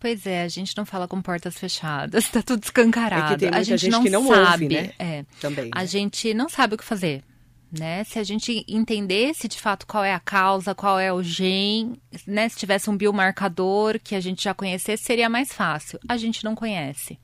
Pois 0.00 0.26
é, 0.26 0.42
a 0.42 0.48
gente 0.48 0.74
não 0.76 0.86
fala 0.86 1.06
com 1.06 1.20
portas 1.20 1.58
fechadas, 1.58 2.24
está 2.24 2.40
tudo 2.42 2.64
escancarado. 2.64 3.34
É 3.44 3.50
que 3.50 3.50
tem 3.50 3.60
a 3.60 3.62
gente, 3.62 3.82
gente 3.82 3.92
não, 3.92 4.02
que 4.02 4.10
não 4.10 4.26
sabe, 4.26 4.64
ouve, 4.64 4.74
né? 4.74 4.92
É. 4.98 5.24
Também. 5.38 5.70
A 5.72 5.80
né? 5.80 5.86
gente 5.86 6.32
não 6.32 6.48
sabe 6.48 6.74
o 6.74 6.78
que 6.78 6.84
fazer. 6.84 7.22
Né? 7.70 8.02
Se 8.02 8.18
a 8.18 8.24
gente 8.24 8.64
entendesse 8.66 9.46
de 9.46 9.60
fato 9.60 9.86
qual 9.86 10.02
é 10.02 10.12
a 10.12 10.18
causa, 10.18 10.74
qual 10.74 10.98
é 10.98 11.12
o 11.12 11.22
gene, 11.22 12.00
né? 12.26 12.48
se 12.48 12.56
tivesse 12.56 12.90
um 12.90 12.96
biomarcador 12.96 14.00
que 14.02 14.16
a 14.16 14.20
gente 14.20 14.42
já 14.42 14.52
conhecesse, 14.52 15.04
seria 15.04 15.28
mais 15.28 15.52
fácil. 15.52 16.00
A 16.08 16.16
gente 16.16 16.42
não 16.42 16.56
conhece. 16.56 17.16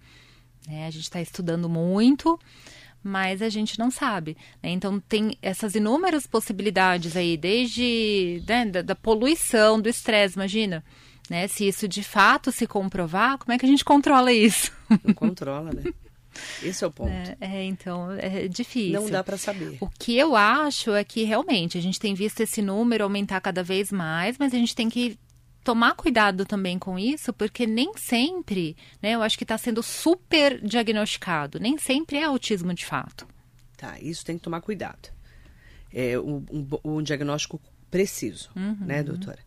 Né? 0.68 0.86
A 0.86 0.90
gente 0.90 1.02
está 1.02 1.20
estudando 1.20 1.68
muito, 1.68 2.38
mas 3.02 3.42
a 3.42 3.48
gente 3.48 3.76
não 3.76 3.90
sabe. 3.90 4.36
Né? 4.62 4.70
Então 4.70 5.00
tem 5.00 5.36
essas 5.42 5.74
inúmeras 5.74 6.26
possibilidades 6.26 7.16
aí, 7.16 7.36
desde 7.36 8.40
né, 8.46 8.66
da, 8.66 8.82
da, 8.82 8.94
poluição, 8.94 9.80
do 9.80 9.88
estresse, 9.88 10.36
imagina. 10.36 10.84
Né? 11.28 11.48
Se 11.48 11.66
isso 11.66 11.88
de 11.88 12.02
fato 12.02 12.52
se 12.52 12.66
comprovar, 12.66 13.38
como 13.38 13.52
é 13.52 13.58
que 13.58 13.66
a 13.66 13.68
gente 13.68 13.84
controla 13.84 14.32
isso? 14.32 14.72
Não 15.04 15.14
controla, 15.14 15.72
né? 15.72 15.92
Esse 16.62 16.84
é 16.84 16.86
o 16.86 16.90
ponto. 16.90 17.10
É, 17.10 17.36
é 17.40 17.64
então, 17.64 18.12
é 18.12 18.46
difícil. 18.46 19.00
Não 19.00 19.08
dá 19.08 19.24
para 19.24 19.36
saber. 19.36 19.78
O 19.80 19.88
que 19.88 20.16
eu 20.16 20.36
acho 20.36 20.92
é 20.92 21.02
que 21.02 21.24
realmente 21.24 21.78
a 21.78 21.80
gente 21.80 21.98
tem 21.98 22.14
visto 22.14 22.40
esse 22.40 22.60
número 22.60 23.04
aumentar 23.04 23.40
cada 23.40 23.62
vez 23.62 23.90
mais, 23.90 24.36
mas 24.38 24.52
a 24.52 24.56
gente 24.56 24.74
tem 24.74 24.88
que 24.88 25.18
tomar 25.64 25.94
cuidado 25.94 26.44
também 26.44 26.78
com 26.78 26.96
isso, 26.96 27.32
porque 27.32 27.66
nem 27.66 27.92
sempre, 27.96 28.76
né, 29.02 29.12
eu 29.12 29.22
acho 29.22 29.36
que 29.36 29.42
está 29.42 29.58
sendo 29.58 29.82
super 29.82 30.60
diagnosticado, 30.60 31.58
nem 31.58 31.76
sempre 31.76 32.18
é 32.18 32.24
autismo 32.24 32.72
de 32.72 32.86
fato. 32.86 33.26
Tá, 33.76 33.98
isso 34.00 34.24
tem 34.24 34.36
que 34.36 34.44
tomar 34.44 34.60
cuidado. 34.60 35.08
É 35.92 36.18
um, 36.18 36.44
um, 36.52 36.68
um 36.84 37.02
diagnóstico 37.02 37.60
preciso, 37.90 38.50
uhum. 38.54 38.76
né, 38.80 39.02
doutora? 39.02 39.40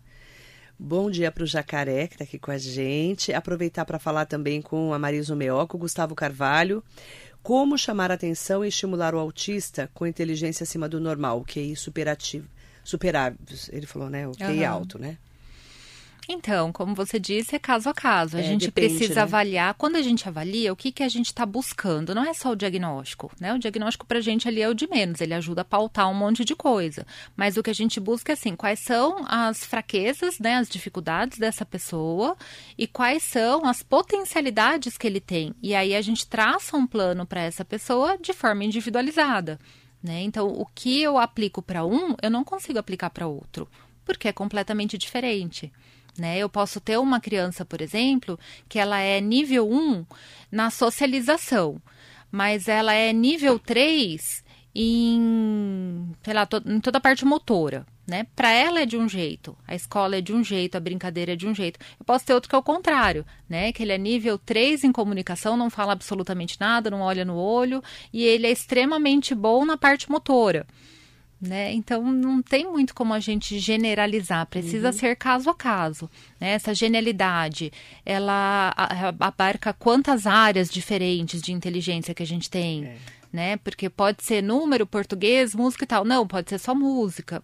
Bom 0.82 1.12
dia 1.12 1.30
para 1.30 1.44
o 1.44 1.46
Jacaré, 1.46 2.08
que 2.08 2.14
está 2.14 2.24
aqui 2.24 2.40
com 2.40 2.52
a 2.52 2.58
gente. 2.58 3.34
Aproveitar 3.34 3.84
para 3.84 4.00
falar 4.00 4.26
também 4.26 4.62
com 4.62 4.94
a 4.94 4.98
Marisa 4.98 5.36
Meoco, 5.36 5.78
Gustavo 5.78 6.16
Carvalho. 6.16 6.82
Como 7.44 7.78
chamar 7.78 8.12
a 8.12 8.14
atenção 8.14 8.64
e 8.64 8.70
estimular 8.70 9.14
o 9.14 9.20
autista 9.20 9.90
com 9.94 10.08
inteligência 10.08 10.64
acima 10.64 10.88
do 10.88 10.98
normal, 11.02 11.42
o 11.42 11.44
QI 11.44 11.76
superativo, 11.76 12.48
superável, 12.82 13.38
ele 13.74 13.86
falou, 13.86 14.10
né? 14.10 14.26
O 14.26 14.32
QI 14.32 14.64
Aham. 14.64 14.70
alto, 14.70 14.98
né? 14.98 15.18
Então, 16.32 16.72
como 16.72 16.94
você 16.94 17.20
disse, 17.20 17.56
é 17.56 17.60
caso 17.60 17.90
a 17.90 17.94
caso. 17.94 18.38
A 18.38 18.40
É, 18.40 18.44
gente 18.44 18.68
depende, 18.68 18.90
precisa 18.96 19.16
né? 19.16 19.22
avaliar. 19.22 19.74
Quando 19.74 19.96
a 19.96 20.02
gente 20.04 20.28
avalia, 20.28 20.72
o 20.72 20.76
que, 20.76 20.92
que 20.92 21.02
a 21.02 21.10
gente 21.10 21.26
está 21.26 21.44
buscando? 21.44 22.14
Não 22.14 22.24
é 22.24 22.36
só 22.36 22.52
o 22.52 22.56
diagnóstico, 22.56 23.32
né? 23.40 23.52
O 23.52 23.58
diagnóstico 23.58 24.06
para 24.06 24.20
a 24.20 24.22
gente 24.22 24.48
ali 24.48 24.62
é 24.62 24.70
o 24.70 24.76
de 24.76 24.88
menos. 24.88 25.22
Ele 25.22 25.34
ajuda 25.34 25.62
a 25.62 25.66
pautar 25.66 26.08
um 26.08 26.14
monte 26.14 26.46
de 26.46 26.56
coisa. 26.56 27.04
Mas 27.36 27.58
o 27.58 27.64
que 27.64 27.72
a 27.72 27.74
gente 27.74 28.00
busca 28.00 28.32
é 28.32 28.34
assim, 28.34 28.56
quais 28.56 28.80
são 28.80 29.26
as 29.28 29.66
fraquezas, 29.66 30.38
né? 30.38 30.58
As 30.58 30.70
dificuldades 30.70 31.40
dessa 31.40 31.66
pessoa 31.66 32.38
e 32.78 32.86
quais 32.86 33.24
são 33.24 33.66
as 33.66 33.82
potencialidades 33.82 35.00
que 35.00 35.08
ele 35.08 35.20
tem. 35.20 35.56
E 35.64 35.74
aí 35.74 35.96
a 35.96 36.02
gente 36.02 36.28
traça 36.28 36.78
um 36.78 36.86
plano 36.86 37.26
para 37.26 37.42
essa 37.42 37.66
pessoa 37.66 38.20
de 38.20 38.34
forma 38.34 38.64
individualizada. 38.64 39.60
Né? 40.02 40.22
Então, 40.22 40.48
o 40.48 40.66
que 40.66 41.02
eu 41.02 41.18
aplico 41.18 41.62
para 41.62 41.84
um, 41.84 42.16
eu 42.22 42.30
não 42.30 42.44
consigo 42.44 42.78
aplicar 42.80 43.10
para 43.10 43.28
outro, 43.28 43.68
porque 44.06 44.28
é 44.28 44.32
completamente 44.32 44.96
diferente. 44.98 45.72
Né? 46.20 46.38
Eu 46.38 46.50
posso 46.50 46.80
ter 46.82 46.98
uma 47.00 47.20
criança, 47.20 47.64
por 47.64 47.82
exemplo, 47.82 48.38
que 48.68 48.78
ela 48.78 49.00
é 49.00 49.22
nível 49.22 49.70
1 49.72 50.06
na 50.52 50.70
socialização, 50.70 51.82
mas 52.32 52.68
ela 52.68 52.94
é 52.94 53.14
nível 53.14 53.58
3 53.58 54.44
em, 54.76 56.12
sei 56.24 56.34
lá, 56.34 56.46
to- 56.46 56.62
em 56.66 56.80
toda 56.80 56.98
a 56.98 57.02
parte 57.02 57.26
motora. 57.26 57.86
Né? 58.08 58.26
Para 58.36 58.52
ela 58.52 58.80
é 58.80 58.88
de 58.88 58.98
um 58.98 59.08
jeito, 59.08 59.56
a 59.68 59.76
escola 59.76 60.16
é 60.18 60.22
de 60.22 60.34
um 60.34 60.44
jeito, 60.44 60.76
a 60.76 60.80
brincadeira 60.80 61.34
é 61.34 61.36
de 61.36 61.48
um 61.48 61.54
jeito. 61.54 61.80
Eu 62.00 62.04
posso 62.04 62.26
ter 62.26 62.34
outro 62.34 62.50
que 62.50 62.56
é 62.56 62.58
o 62.58 62.64
contrário, 62.64 63.24
né? 63.48 63.72
Que 63.72 63.84
ele 63.84 63.92
é 63.92 64.00
nível 64.00 64.36
3 64.40 64.84
em 64.84 64.92
comunicação, 64.92 65.56
não 65.56 65.70
fala 65.70 65.94
absolutamente 65.94 66.58
nada, 66.60 66.90
não 66.90 67.02
olha 67.02 67.24
no 67.24 67.36
olho, 67.36 67.84
e 68.12 68.24
ele 68.24 68.48
é 68.48 68.52
extremamente 68.52 69.36
bom 69.36 69.64
na 69.64 69.78
parte 69.78 70.10
motora 70.10 70.66
né? 71.42 71.72
Então 71.74 72.12
não 72.12 72.42
tem 72.42 72.70
muito 72.70 72.94
como 72.94 73.14
a 73.14 73.20
gente 73.20 73.60
generalizar, 73.60 74.46
precisa 74.46 74.92
ser 74.92 75.16
caso 75.16 75.50
a 75.50 75.56
caso. 75.56 76.10
Né? 76.40 76.52
Essa 76.52 76.74
genialidade, 76.74 77.72
ela 78.06 78.74
abarca 79.20 79.72
quantas 79.74 80.28
áreas 80.28 80.70
diferentes 80.70 81.42
de 81.42 81.54
inteligência 81.54 82.14
que 82.14 82.24
a 82.24 82.28
gente 82.28 82.50
tem, 82.50 82.86
É. 82.86 82.98
né? 83.32 83.58
Porque 83.58 83.90
pode 83.90 84.24
ser 84.24 84.44
número, 84.44 84.86
português, 84.86 85.56
música 85.56 85.84
e 85.86 85.88
tal. 85.88 86.04
Não, 86.04 86.28
pode 86.28 86.50
ser 86.50 86.60
só 86.60 86.76
música. 86.76 87.42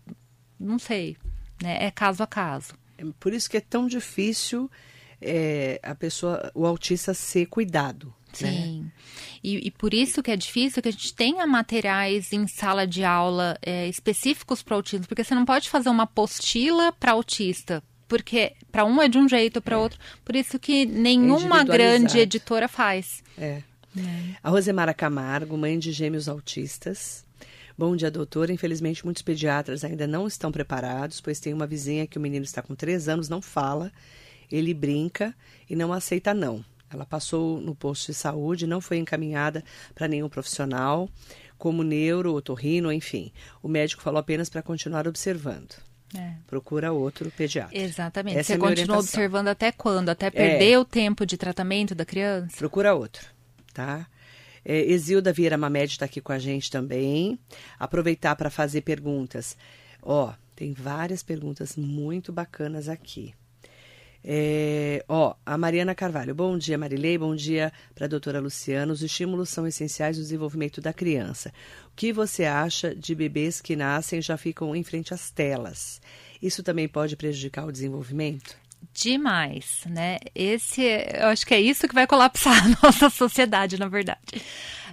Não 0.59 0.77
sei, 0.77 1.15
né? 1.61 1.85
É 1.85 1.91
caso 1.91 2.21
a 2.21 2.27
caso. 2.27 2.73
É 2.97 3.05
Por 3.19 3.33
isso 3.33 3.49
que 3.49 3.57
é 3.57 3.61
tão 3.61 3.87
difícil 3.87 4.69
é, 5.21 5.79
a 5.81 5.95
pessoa, 5.95 6.51
o 6.53 6.65
autista 6.65 7.13
ser 7.13 7.45
cuidado. 7.45 8.13
Né? 8.41 8.83
E, 9.45 9.67
e 9.67 9.69
por 9.69 9.93
isso 9.93 10.23
que 10.23 10.31
é 10.31 10.35
difícil 10.35 10.81
que 10.81 10.89
a 10.89 10.91
gente 10.91 11.13
tenha 11.13 11.45
materiais 11.45 12.33
em 12.33 12.47
sala 12.47 12.87
de 12.87 13.03
aula 13.03 13.55
é, 13.61 13.87
específicos 13.87 14.63
para 14.63 14.75
autismo, 14.75 15.05
porque 15.05 15.23
você 15.23 15.35
não 15.35 15.45
pode 15.45 15.69
fazer 15.69 15.87
uma 15.89 16.03
apostila 16.03 16.91
para 16.91 17.11
autista. 17.11 17.83
Porque 18.07 18.53
para 18.71 18.83
um 18.83 18.99
é 18.99 19.07
de 19.07 19.19
um 19.19 19.29
jeito, 19.29 19.61
para 19.61 19.77
outro. 19.77 19.99
Por 20.23 20.35
isso 20.35 20.57
que 20.57 20.83
nenhuma 20.87 21.63
grande 21.63 22.17
editora 22.17 22.67
faz. 22.67 23.23
É. 23.37 23.61
A 24.41 24.49
Rosemara 24.49 24.95
Camargo, 24.95 25.55
mãe 25.55 25.77
de 25.77 25.91
gêmeos 25.91 26.27
autistas. 26.27 27.23
Bom 27.77 27.95
dia, 27.95 28.09
doutora. 28.09 28.51
Infelizmente, 28.51 29.05
muitos 29.05 29.21
pediatras 29.21 29.83
ainda 29.83 30.07
não 30.07 30.25
estão 30.25 30.51
preparados, 30.51 31.21
pois 31.21 31.39
tem 31.39 31.53
uma 31.53 31.67
vizinha 31.67 32.07
que 32.07 32.17
o 32.17 32.21
menino 32.21 32.45
está 32.45 32.63
com 32.63 32.73
três 32.73 33.07
anos, 33.07 33.29
não 33.29 33.43
fala, 33.43 33.91
ele 34.51 34.73
brinca 34.73 35.35
e 35.69 35.75
não 35.75 35.93
aceita 35.93 36.33
não. 36.33 36.65
Ela 36.89 37.05
passou 37.05 37.59
no 37.59 37.75
posto 37.75 38.07
de 38.07 38.13
saúde, 38.13 38.67
não 38.67 38.79
foi 38.79 38.97
encaminhada 38.97 39.63
para 39.93 40.07
nenhum 40.07 40.29
profissional, 40.29 41.09
como 41.57 41.83
neuro, 41.83 42.33
otorrino, 42.33 42.91
enfim. 42.91 43.31
O 43.61 43.67
médico 43.67 44.01
falou 44.01 44.19
apenas 44.19 44.49
para 44.49 44.61
continuar 44.61 45.07
observando. 45.07 45.75
É. 46.15 46.35
Procura 46.47 46.91
outro 46.93 47.31
pediatra. 47.31 47.77
Exatamente. 47.77 48.37
Essa 48.37 48.47
você 48.47 48.53
é 48.53 48.57
continua 48.57 48.99
observando 48.99 49.47
até 49.47 49.71
quando? 49.71 50.09
Até 50.09 50.29
perder 50.29 50.77
o 50.77 50.85
tempo 50.85 51.25
de 51.25 51.37
tratamento 51.37 51.95
da 51.95 52.05
criança? 52.05 52.55
Procura 52.57 52.93
outro, 52.93 53.27
tá? 53.73 54.07
É, 54.63 54.79
Exilda 54.79 55.33
Vieira 55.33 55.57
Mamed 55.57 55.91
está 55.91 56.05
aqui 56.05 56.21
com 56.21 56.31
a 56.31 56.39
gente 56.39 56.71
também. 56.71 57.39
Aproveitar 57.77 58.35
para 58.35 58.49
fazer 58.49 58.81
perguntas. 58.81 59.57
Ó, 60.01 60.33
tem 60.55 60.73
várias 60.73 61.21
perguntas 61.21 61.75
muito 61.75 62.31
bacanas 62.31 62.87
aqui. 62.87 63.33
É, 64.27 65.05
ó, 65.07 65.35
a 65.45 65.55
Mariana 65.55 65.93
Carvalho. 65.93 66.33
Bom 66.33 66.57
dia, 66.57 66.79
Marilei. 66.79 67.15
Bom 67.15 67.35
dia 67.35 67.71
para 67.93 68.05
a 68.05 68.07
doutora 68.07 68.39
Luciana. 68.39 68.91
Os 68.91 69.03
estímulos 69.03 69.49
são 69.49 69.67
essenciais 69.67 70.17
no 70.17 70.23
desenvolvimento 70.23 70.81
da 70.81 70.91
criança. 70.91 71.53
O 71.85 71.91
que 71.95 72.11
você 72.11 72.43
acha 72.45 72.95
de 72.95 73.13
bebês 73.13 73.61
que 73.61 73.75
nascem 73.75 74.17
e 74.17 74.21
já 74.23 74.35
ficam 74.35 74.75
em 74.75 74.83
frente 74.83 75.13
às 75.13 75.29
telas? 75.29 76.01
Isso 76.41 76.63
também 76.63 76.87
pode 76.87 77.15
prejudicar 77.15 77.65
o 77.67 77.71
desenvolvimento? 77.71 78.57
Demais, 78.93 79.81
né? 79.87 80.17
Esse, 80.33 80.83
é- 80.87 81.21
eu 81.21 81.27
acho 81.27 81.45
que 81.45 81.53
é 81.53 81.61
isso 81.61 81.87
que 81.87 81.93
vai 81.93 82.07
colapsar 82.07 82.65
a 82.65 82.85
nossa 82.87 83.11
sociedade, 83.11 83.77
na 83.79 83.87
verdade. 83.87 84.41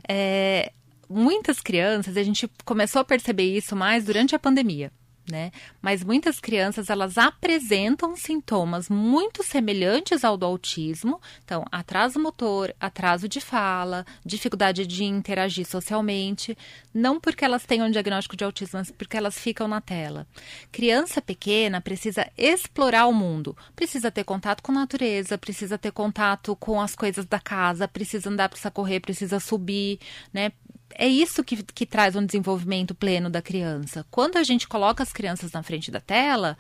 É, 0.07 0.73
muitas 1.09 1.59
crianças, 1.61 2.19
a 2.19 2.23
gente 2.23 2.51
começou 2.67 3.01
a 3.01 3.05
perceber 3.05 3.45
isso 3.57 3.75
mais 3.75 4.05
durante 4.05 4.35
a 4.35 4.39
pandemia. 4.39 4.93
Né? 5.31 5.53
Mas 5.81 6.03
muitas 6.03 6.41
crianças 6.41 6.91
elas 6.91 7.17
apresentam 7.17 8.17
sintomas 8.17 8.89
muito 8.89 9.43
semelhantes 9.43 10.25
ao 10.25 10.37
do 10.37 10.47
autismo, 10.47 11.21
então 11.45 11.65
atraso 11.71 12.19
motor, 12.19 12.75
atraso 12.81 13.29
de 13.29 13.41
fala, 13.41 14.05
dificuldade 14.25 14.87
de 14.87 15.05
interagir 15.05 15.67
socialmente, 15.67 16.57
não 16.93 17.21
porque 17.21 17.45
elas 17.45 17.65
tenham 17.65 17.87
um 17.87 17.91
diagnóstico 17.91 18.37
de 18.37 18.45
autismo, 18.45 18.79
mas 18.79 18.91
porque 18.91 19.17
elas 19.17 19.39
ficam 19.39 19.69
na 19.69 19.81
tela. 19.81 20.27
Criança 20.71 21.21
pequena 21.23 21.81
precisa 21.81 22.29
explorar 22.37 23.07
o 23.07 23.13
mundo, 23.13 23.57
precisa 23.77 24.11
ter 24.11 24.25
contato 24.25 24.63
com 24.63 24.73
a 24.73 24.77
natureza, 24.77 25.39
precisa 25.39 25.79
ter 25.79 25.93
contato 25.93 26.57
com 26.57 26.81
as 26.81 26.97
coisas 26.97 27.25
da 27.27 27.39
casa, 27.39 27.87
precisa 27.87 28.29
andar, 28.29 28.49
precisa 28.49 28.71
correr, 28.71 29.01
precisa 29.01 29.39
subir, 29.39 29.99
né? 30.33 30.53
É 30.97 31.07
isso 31.07 31.43
que, 31.45 31.63
que 31.63 31.87
traz 31.87 32.17
um 32.17 32.25
desenvolvimento 32.25 32.95
pleno 32.95 33.31
da 33.31 33.43
criança. 33.43 34.07
Quando 34.11 34.37
a 34.37 34.43
gente 34.43 34.69
coloca 34.69 35.03
as 35.03 35.13
crianças 35.13 35.53
na 35.53 35.63
frente 35.63 35.91
da 35.91 36.01
tela, 36.01 36.57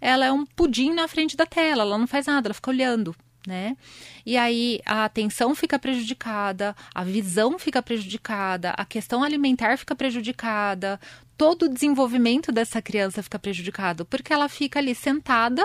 ela 0.00 0.26
é 0.26 0.32
um 0.32 0.44
pudim 0.44 0.92
na 0.92 1.08
frente 1.08 1.36
da 1.36 1.46
tela, 1.46 1.82
ela 1.82 1.98
não 1.98 2.06
faz 2.06 2.26
nada, 2.26 2.48
ela 2.48 2.54
fica 2.54 2.70
olhando. 2.70 3.14
Né? 3.46 3.76
E 4.24 4.36
aí 4.36 4.80
a 4.84 5.04
atenção 5.04 5.54
fica 5.54 5.78
prejudicada, 5.78 6.74
a 6.92 7.04
visão 7.04 7.60
fica 7.60 7.80
prejudicada, 7.80 8.70
a 8.70 8.84
questão 8.84 9.22
alimentar 9.22 9.78
fica 9.78 9.94
prejudicada, 9.94 10.98
todo 11.36 11.66
o 11.66 11.68
desenvolvimento 11.68 12.50
dessa 12.50 12.82
criança 12.82 13.22
fica 13.22 13.38
prejudicado, 13.38 14.04
porque 14.04 14.32
ela 14.32 14.48
fica 14.48 14.80
ali 14.80 14.96
sentada, 14.96 15.64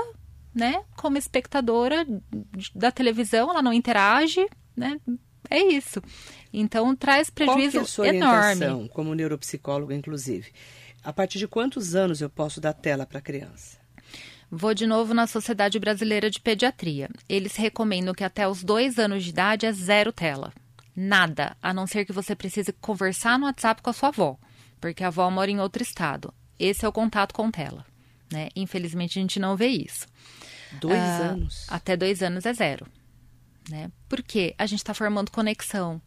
né, 0.53 0.83
como 0.95 1.17
espectadora 1.17 2.05
da 2.75 2.91
televisão, 2.91 3.49
ela 3.49 3.63
não 3.63 3.73
interage, 3.73 4.45
né? 4.75 4.99
É 5.51 5.61
isso. 5.61 6.01
Então 6.53 6.95
traz 6.95 7.29
prejuízo 7.29 7.73
Qual 7.73 7.81
é 7.81 7.83
a 7.83 7.87
sua 7.87 8.07
enorme. 8.07 8.89
como 8.89 9.13
neuropsicóloga, 9.13 9.93
inclusive. 9.93 10.51
A 11.03 11.11
partir 11.11 11.39
de 11.39 11.47
quantos 11.47 11.93
anos 11.93 12.21
eu 12.21 12.29
posso 12.29 12.61
dar 12.61 12.73
tela 12.73 13.05
para 13.05 13.19
a 13.19 13.21
criança? 13.21 13.77
Vou 14.49 14.73
de 14.73 14.87
novo 14.87 15.13
na 15.13 15.27
Sociedade 15.27 15.77
Brasileira 15.77 16.29
de 16.29 16.39
Pediatria. 16.39 17.09
Eles 17.27 17.55
recomendam 17.57 18.13
que 18.13 18.23
até 18.23 18.47
os 18.47 18.63
dois 18.63 18.97
anos 18.97 19.23
de 19.23 19.29
idade 19.29 19.65
é 19.65 19.71
zero 19.73 20.13
tela. 20.13 20.53
Nada, 20.95 21.55
a 21.61 21.73
não 21.73 21.87
ser 21.87 22.05
que 22.05 22.13
você 22.13 22.35
precise 22.35 22.71
conversar 22.73 23.39
no 23.39 23.45
WhatsApp 23.45 23.81
com 23.81 23.89
a 23.89 23.93
sua 23.93 24.09
avó, 24.09 24.37
porque 24.79 25.03
a 25.03 25.07
avó 25.07 25.29
mora 25.29 25.51
em 25.51 25.59
outro 25.59 25.81
estado. 25.81 26.33
Esse 26.59 26.85
é 26.85 26.87
o 26.87 26.91
contato 26.91 27.33
com 27.33 27.49
tela. 27.49 27.85
Né? 28.31 28.49
Infelizmente 28.55 29.17
a 29.17 29.21
gente 29.21 29.39
não 29.39 29.57
vê 29.57 29.67
isso. 29.67 30.05
Dois 30.79 30.99
ah, 30.99 31.31
anos? 31.31 31.65
Até 31.69 31.97
dois 31.97 32.21
anos 32.21 32.45
é 32.45 32.53
zero. 32.53 32.85
Né? 33.69 33.91
Porque 34.09 34.55
a 34.57 34.65
gente 34.65 34.79
está 34.79 34.93
formando 34.93 35.31
conexão, 35.31 36.01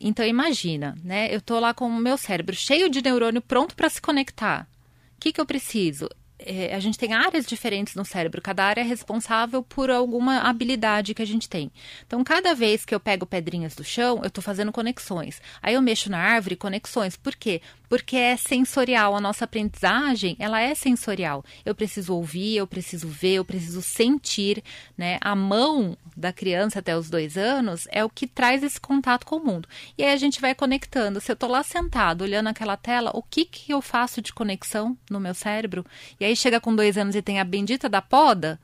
então 0.00 0.24
imagina, 0.24 0.96
né? 1.02 1.34
Eu 1.34 1.40
tô 1.40 1.58
lá 1.58 1.72
com 1.72 1.86
o 1.86 2.00
meu 2.00 2.18
cérebro 2.18 2.54
cheio 2.54 2.88
de 2.88 3.02
neurônio 3.02 3.40
pronto 3.40 3.74
para 3.74 3.88
se 3.88 4.00
conectar. 4.00 4.68
O 5.16 5.20
que, 5.20 5.32
que 5.32 5.40
eu 5.40 5.46
preciso? 5.46 6.08
É, 6.38 6.74
a 6.74 6.80
gente 6.80 6.98
tem 6.98 7.12
áreas 7.14 7.46
diferentes 7.46 7.94
no 7.94 8.04
cérebro, 8.04 8.42
cada 8.42 8.64
área 8.64 8.80
é 8.80 8.84
responsável 8.84 9.62
por 9.62 9.90
alguma 9.90 10.40
habilidade 10.40 11.14
que 11.14 11.22
a 11.22 11.26
gente 11.26 11.48
tem. 11.48 11.70
Então, 12.06 12.22
cada 12.22 12.54
vez 12.54 12.84
que 12.84 12.94
eu 12.94 13.00
pego 13.00 13.24
pedrinhas 13.24 13.74
do 13.74 13.82
chão, 13.82 14.20
eu 14.22 14.28
estou 14.28 14.42
fazendo 14.42 14.72
conexões. 14.72 15.40
Aí 15.62 15.74
eu 15.74 15.82
mexo 15.82 16.10
na 16.10 16.18
árvore, 16.18 16.56
conexões. 16.56 17.16
Por 17.16 17.34
quê? 17.34 17.62
Porque 17.88 18.16
é 18.16 18.36
sensorial. 18.36 19.16
A 19.16 19.20
nossa 19.20 19.44
aprendizagem, 19.44 20.36
ela 20.38 20.60
é 20.60 20.74
sensorial. 20.74 21.44
Eu 21.64 21.74
preciso 21.74 22.14
ouvir, 22.14 22.56
eu 22.56 22.66
preciso 22.66 23.08
ver, 23.08 23.34
eu 23.34 23.44
preciso 23.44 23.80
sentir, 23.80 24.62
né? 24.96 25.18
A 25.20 25.34
mão 25.34 25.96
da 26.16 26.32
criança 26.32 26.80
até 26.80 26.96
os 26.96 27.08
dois 27.08 27.36
anos 27.36 27.86
é 27.90 28.04
o 28.04 28.10
que 28.10 28.26
traz 28.26 28.62
esse 28.62 28.80
contato 28.80 29.24
com 29.24 29.36
o 29.36 29.44
mundo. 29.44 29.68
E 29.96 30.02
aí 30.02 30.12
a 30.12 30.16
gente 30.16 30.40
vai 30.40 30.54
conectando. 30.54 31.20
Se 31.20 31.30
eu 31.30 31.34
estou 31.34 31.48
lá 31.48 31.62
sentado, 31.62 32.22
olhando 32.22 32.48
aquela 32.48 32.76
tela, 32.76 33.10
o 33.14 33.22
que, 33.22 33.44
que 33.44 33.72
eu 33.72 33.80
faço 33.80 34.20
de 34.20 34.32
conexão 34.32 34.96
no 35.10 35.20
meu 35.20 35.34
cérebro? 35.34 35.84
E 36.18 36.25
aí 36.26 36.36
chega 36.36 36.60
com 36.60 36.74
dois 36.74 36.96
anos 36.98 37.14
e 37.14 37.22
tem 37.22 37.40
a 37.40 37.44
bendita 37.44 37.88
da 37.88 38.02
poda, 38.02 38.60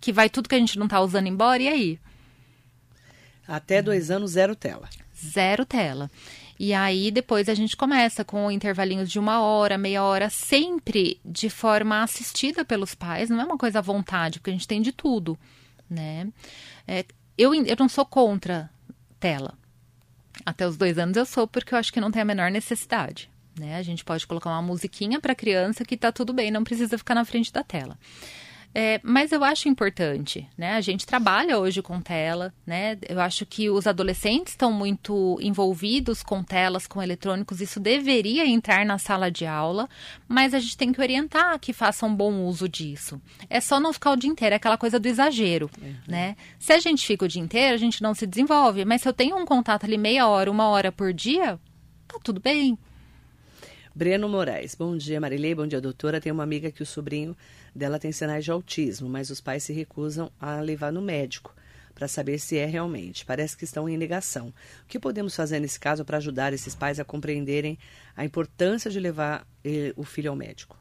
que 0.00 0.12
vai 0.12 0.30
tudo 0.30 0.48
que 0.48 0.54
a 0.54 0.58
gente 0.58 0.78
não 0.78 0.88
tá 0.88 1.00
usando 1.00 1.26
embora, 1.26 1.62
e 1.62 1.68
aí? 1.68 2.00
Até 3.46 3.80
dois 3.82 4.10
anos, 4.10 4.32
zero 4.32 4.54
tela. 4.54 4.88
Zero 5.14 5.64
tela. 5.64 6.10
E 6.58 6.72
aí 6.72 7.10
depois 7.10 7.48
a 7.48 7.54
gente 7.54 7.76
começa 7.76 8.24
com 8.24 8.50
intervalinhos 8.50 9.10
de 9.10 9.18
uma 9.18 9.40
hora, 9.40 9.76
meia 9.76 10.02
hora, 10.02 10.30
sempre 10.30 11.20
de 11.24 11.50
forma 11.50 12.02
assistida 12.02 12.64
pelos 12.64 12.94
pais, 12.94 13.28
não 13.28 13.40
é 13.40 13.44
uma 13.44 13.58
coisa 13.58 13.78
à 13.78 13.82
vontade, 13.82 14.38
porque 14.38 14.50
a 14.50 14.52
gente 14.54 14.66
tem 14.66 14.80
de 14.80 14.92
tudo, 14.92 15.38
né? 15.88 16.28
É, 16.88 17.04
eu, 17.36 17.54
eu 17.54 17.76
não 17.78 17.88
sou 17.88 18.06
contra 18.06 18.70
tela. 19.20 19.54
Até 20.44 20.66
os 20.66 20.76
dois 20.76 20.98
anos 20.98 21.16
eu 21.16 21.26
sou, 21.26 21.46
porque 21.46 21.74
eu 21.74 21.78
acho 21.78 21.92
que 21.92 22.00
não 22.00 22.10
tem 22.10 22.22
a 22.22 22.24
menor 22.24 22.50
necessidade. 22.50 23.28
Né? 23.58 23.76
A 23.76 23.82
gente 23.82 24.04
pode 24.04 24.26
colocar 24.26 24.50
uma 24.50 24.62
musiquinha 24.62 25.20
para 25.20 25.32
a 25.32 25.36
criança 25.36 25.84
que 25.84 25.94
está 25.94 26.12
tudo 26.12 26.32
bem, 26.32 26.50
não 26.50 26.64
precisa 26.64 26.98
ficar 26.98 27.14
na 27.14 27.24
frente 27.24 27.52
da 27.52 27.62
tela. 27.62 27.98
É, 28.78 29.00
mas 29.02 29.32
eu 29.32 29.42
acho 29.42 29.70
importante, 29.70 30.46
né? 30.54 30.74
A 30.74 30.82
gente 30.82 31.06
trabalha 31.06 31.58
hoje 31.58 31.80
com 31.80 31.98
tela, 31.98 32.52
né? 32.66 32.98
Eu 33.08 33.18
acho 33.18 33.46
que 33.46 33.70
os 33.70 33.86
adolescentes 33.86 34.52
estão 34.52 34.70
muito 34.70 35.38
envolvidos 35.40 36.22
com 36.22 36.42
telas, 36.42 36.86
com 36.86 37.02
eletrônicos. 37.02 37.62
Isso 37.62 37.80
deveria 37.80 38.46
entrar 38.46 38.84
na 38.84 38.98
sala 38.98 39.30
de 39.30 39.46
aula, 39.46 39.88
mas 40.28 40.52
a 40.52 40.58
gente 40.58 40.76
tem 40.76 40.92
que 40.92 41.00
orientar 41.00 41.58
que 41.58 41.72
façam 41.72 42.14
bom 42.14 42.44
uso 42.44 42.68
disso. 42.68 43.18
É 43.48 43.62
só 43.62 43.80
não 43.80 43.94
ficar 43.94 44.10
o 44.10 44.16
dia 44.16 44.28
inteiro, 44.28 44.52
é 44.52 44.56
aquela 44.56 44.76
coisa 44.76 45.00
do 45.00 45.08
exagero, 45.08 45.70
uhum. 45.80 45.94
né? 46.06 46.36
Se 46.58 46.74
a 46.74 46.78
gente 46.78 47.06
fica 47.06 47.24
o 47.24 47.28
dia 47.28 47.40
inteiro, 47.40 47.74
a 47.74 47.78
gente 47.78 48.02
não 48.02 48.12
se 48.12 48.26
desenvolve. 48.26 48.84
Mas 48.84 49.00
se 49.00 49.08
eu 49.08 49.14
tenho 49.14 49.38
um 49.38 49.46
contato 49.46 49.84
ali 49.84 49.96
meia 49.96 50.26
hora, 50.26 50.50
uma 50.50 50.68
hora 50.68 50.92
por 50.92 51.14
dia, 51.14 51.58
tá 52.06 52.18
tudo 52.22 52.42
bem. 52.42 52.78
Breno 53.96 54.28
Moraes. 54.28 54.74
Bom 54.74 54.94
dia, 54.94 55.18
Marilei. 55.18 55.54
Bom 55.54 55.66
dia, 55.66 55.80
doutora. 55.80 56.20
Tem 56.20 56.30
uma 56.30 56.42
amiga 56.42 56.70
que 56.70 56.82
o 56.82 56.86
sobrinho 56.86 57.34
dela 57.74 57.98
tem 57.98 58.12
sinais 58.12 58.44
de 58.44 58.50
autismo, 58.50 59.08
mas 59.08 59.30
os 59.30 59.40
pais 59.40 59.62
se 59.62 59.72
recusam 59.72 60.30
a 60.38 60.60
levar 60.60 60.92
no 60.92 61.00
médico 61.00 61.54
para 61.94 62.06
saber 62.06 62.38
se 62.38 62.58
é 62.58 62.66
realmente. 62.66 63.24
Parece 63.24 63.56
que 63.56 63.64
estão 63.64 63.88
em 63.88 63.96
negação. 63.96 64.48
O 64.82 64.86
que 64.86 64.98
podemos 64.98 65.34
fazer 65.34 65.60
nesse 65.60 65.80
caso 65.80 66.04
para 66.04 66.18
ajudar 66.18 66.52
esses 66.52 66.74
pais 66.74 67.00
a 67.00 67.06
compreenderem 67.06 67.78
a 68.14 68.22
importância 68.22 68.90
de 68.90 69.00
levar 69.00 69.46
eh, 69.64 69.94
o 69.96 70.04
filho 70.04 70.28
ao 70.28 70.36
médico? 70.36 70.78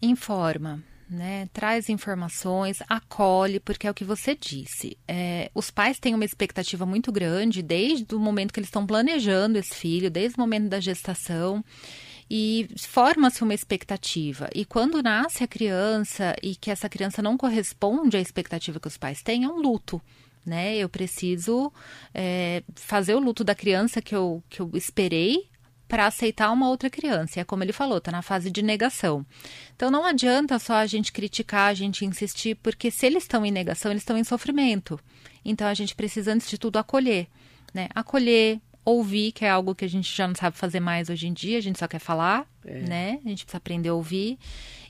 Informa. 0.00 0.80
Né, 1.08 1.48
traz 1.52 1.88
informações, 1.88 2.82
acolhe, 2.88 3.60
porque 3.60 3.86
é 3.86 3.90
o 3.90 3.94
que 3.94 4.04
você 4.04 4.34
disse. 4.34 4.98
É, 5.06 5.52
os 5.54 5.70
pais 5.70 6.00
têm 6.00 6.14
uma 6.16 6.24
expectativa 6.24 6.84
muito 6.84 7.12
grande 7.12 7.62
desde 7.62 8.12
o 8.12 8.18
momento 8.18 8.52
que 8.52 8.58
eles 8.58 8.66
estão 8.66 8.84
planejando 8.84 9.56
esse 9.56 9.72
filho, 9.72 10.10
desde 10.10 10.36
o 10.36 10.40
momento 10.40 10.68
da 10.68 10.80
gestação 10.80 11.64
e 12.30 12.68
forma-se 12.76 13.42
uma 13.42 13.54
expectativa. 13.54 14.48
E 14.54 14.64
quando 14.64 15.02
nasce 15.02 15.44
a 15.44 15.48
criança 15.48 16.34
e 16.42 16.56
que 16.56 16.70
essa 16.70 16.88
criança 16.88 17.22
não 17.22 17.36
corresponde 17.36 18.16
à 18.16 18.20
expectativa 18.20 18.80
que 18.80 18.88
os 18.88 18.96
pais 18.96 19.22
têm, 19.22 19.44
é 19.44 19.48
um 19.48 19.60
luto. 19.60 20.02
Né? 20.44 20.76
Eu 20.76 20.88
preciso 20.88 21.72
é, 22.14 22.62
fazer 22.74 23.14
o 23.14 23.20
luto 23.20 23.42
da 23.42 23.54
criança 23.54 24.02
que 24.02 24.14
eu, 24.14 24.42
que 24.48 24.60
eu 24.60 24.70
esperei 24.74 25.48
para 25.88 26.06
aceitar 26.06 26.50
uma 26.50 26.68
outra 26.68 26.90
criança. 26.90 27.38
E 27.38 27.40
é 27.40 27.44
como 27.44 27.62
ele 27.62 27.72
falou, 27.72 27.98
está 27.98 28.10
na 28.10 28.22
fase 28.22 28.50
de 28.50 28.62
negação. 28.62 29.24
Então 29.74 29.90
não 29.90 30.04
adianta 30.04 30.58
só 30.58 30.74
a 30.74 30.86
gente 30.86 31.12
criticar, 31.12 31.70
a 31.70 31.74
gente 31.74 32.04
insistir, 32.04 32.56
porque 32.56 32.90
se 32.90 33.06
eles 33.06 33.24
estão 33.24 33.44
em 33.44 33.50
negação, 33.50 33.90
eles 33.90 34.02
estão 34.02 34.16
em 34.16 34.24
sofrimento. 34.24 34.98
Então 35.44 35.66
a 35.66 35.74
gente 35.74 35.94
precisa, 35.94 36.32
antes 36.32 36.48
de 36.48 36.58
tudo, 36.58 36.78
acolher. 36.78 37.28
Né? 37.72 37.88
Acolher, 37.94 38.60
ouvir, 38.86 39.32
que 39.32 39.44
é 39.44 39.50
algo 39.50 39.74
que 39.74 39.84
a 39.84 39.88
gente 39.88 40.14
já 40.14 40.28
não 40.28 40.34
sabe 40.34 40.56
fazer 40.56 40.78
mais 40.78 41.10
hoje 41.10 41.26
em 41.26 41.32
dia, 41.32 41.58
a 41.58 41.60
gente 41.60 41.78
só 41.78 41.88
quer 41.88 41.98
falar, 41.98 42.46
é. 42.64 42.80
né? 42.80 43.20
A 43.24 43.28
gente 43.28 43.44
precisa 43.44 43.58
aprender 43.58 43.88
a 43.88 43.94
ouvir 43.94 44.38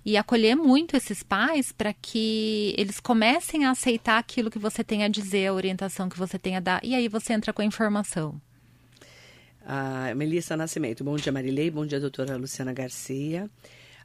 e 0.05 0.19
acolher 0.19 0.55
muito 0.55 0.95
esses 0.95 1.23
pais 1.23 1.73
para 1.73 1.95
que 1.95 2.75
eles 2.77 3.01
comecem 3.01 3.65
a 3.65 3.71
aceitar 3.71 4.19
aquilo 4.19 4.51
que 4.51 4.59
você 4.59 4.85
tem 4.85 5.03
a 5.03 5.09
dizer, 5.09 5.47
a 5.47 5.55
orientação 5.55 6.11
que 6.11 6.19
você 6.19 6.39
tem 6.39 6.57
a 6.57 6.61
dar, 6.61 6.85
e 6.85 6.95
aí 6.95 7.09
você 7.09 7.33
entra 7.33 7.53
com 7.55 7.63
a 7.63 7.65
informação. 7.65 8.41
A 9.69 10.15
Melissa 10.15 10.57
Nascimento. 10.57 11.03
Bom 11.03 11.17
dia, 11.17 11.33
Marilei. 11.33 11.73
Bom 11.73 11.85
dia, 11.85 11.99
doutora 11.99 12.37
Luciana 12.37 12.73
Garcia. 12.73 13.51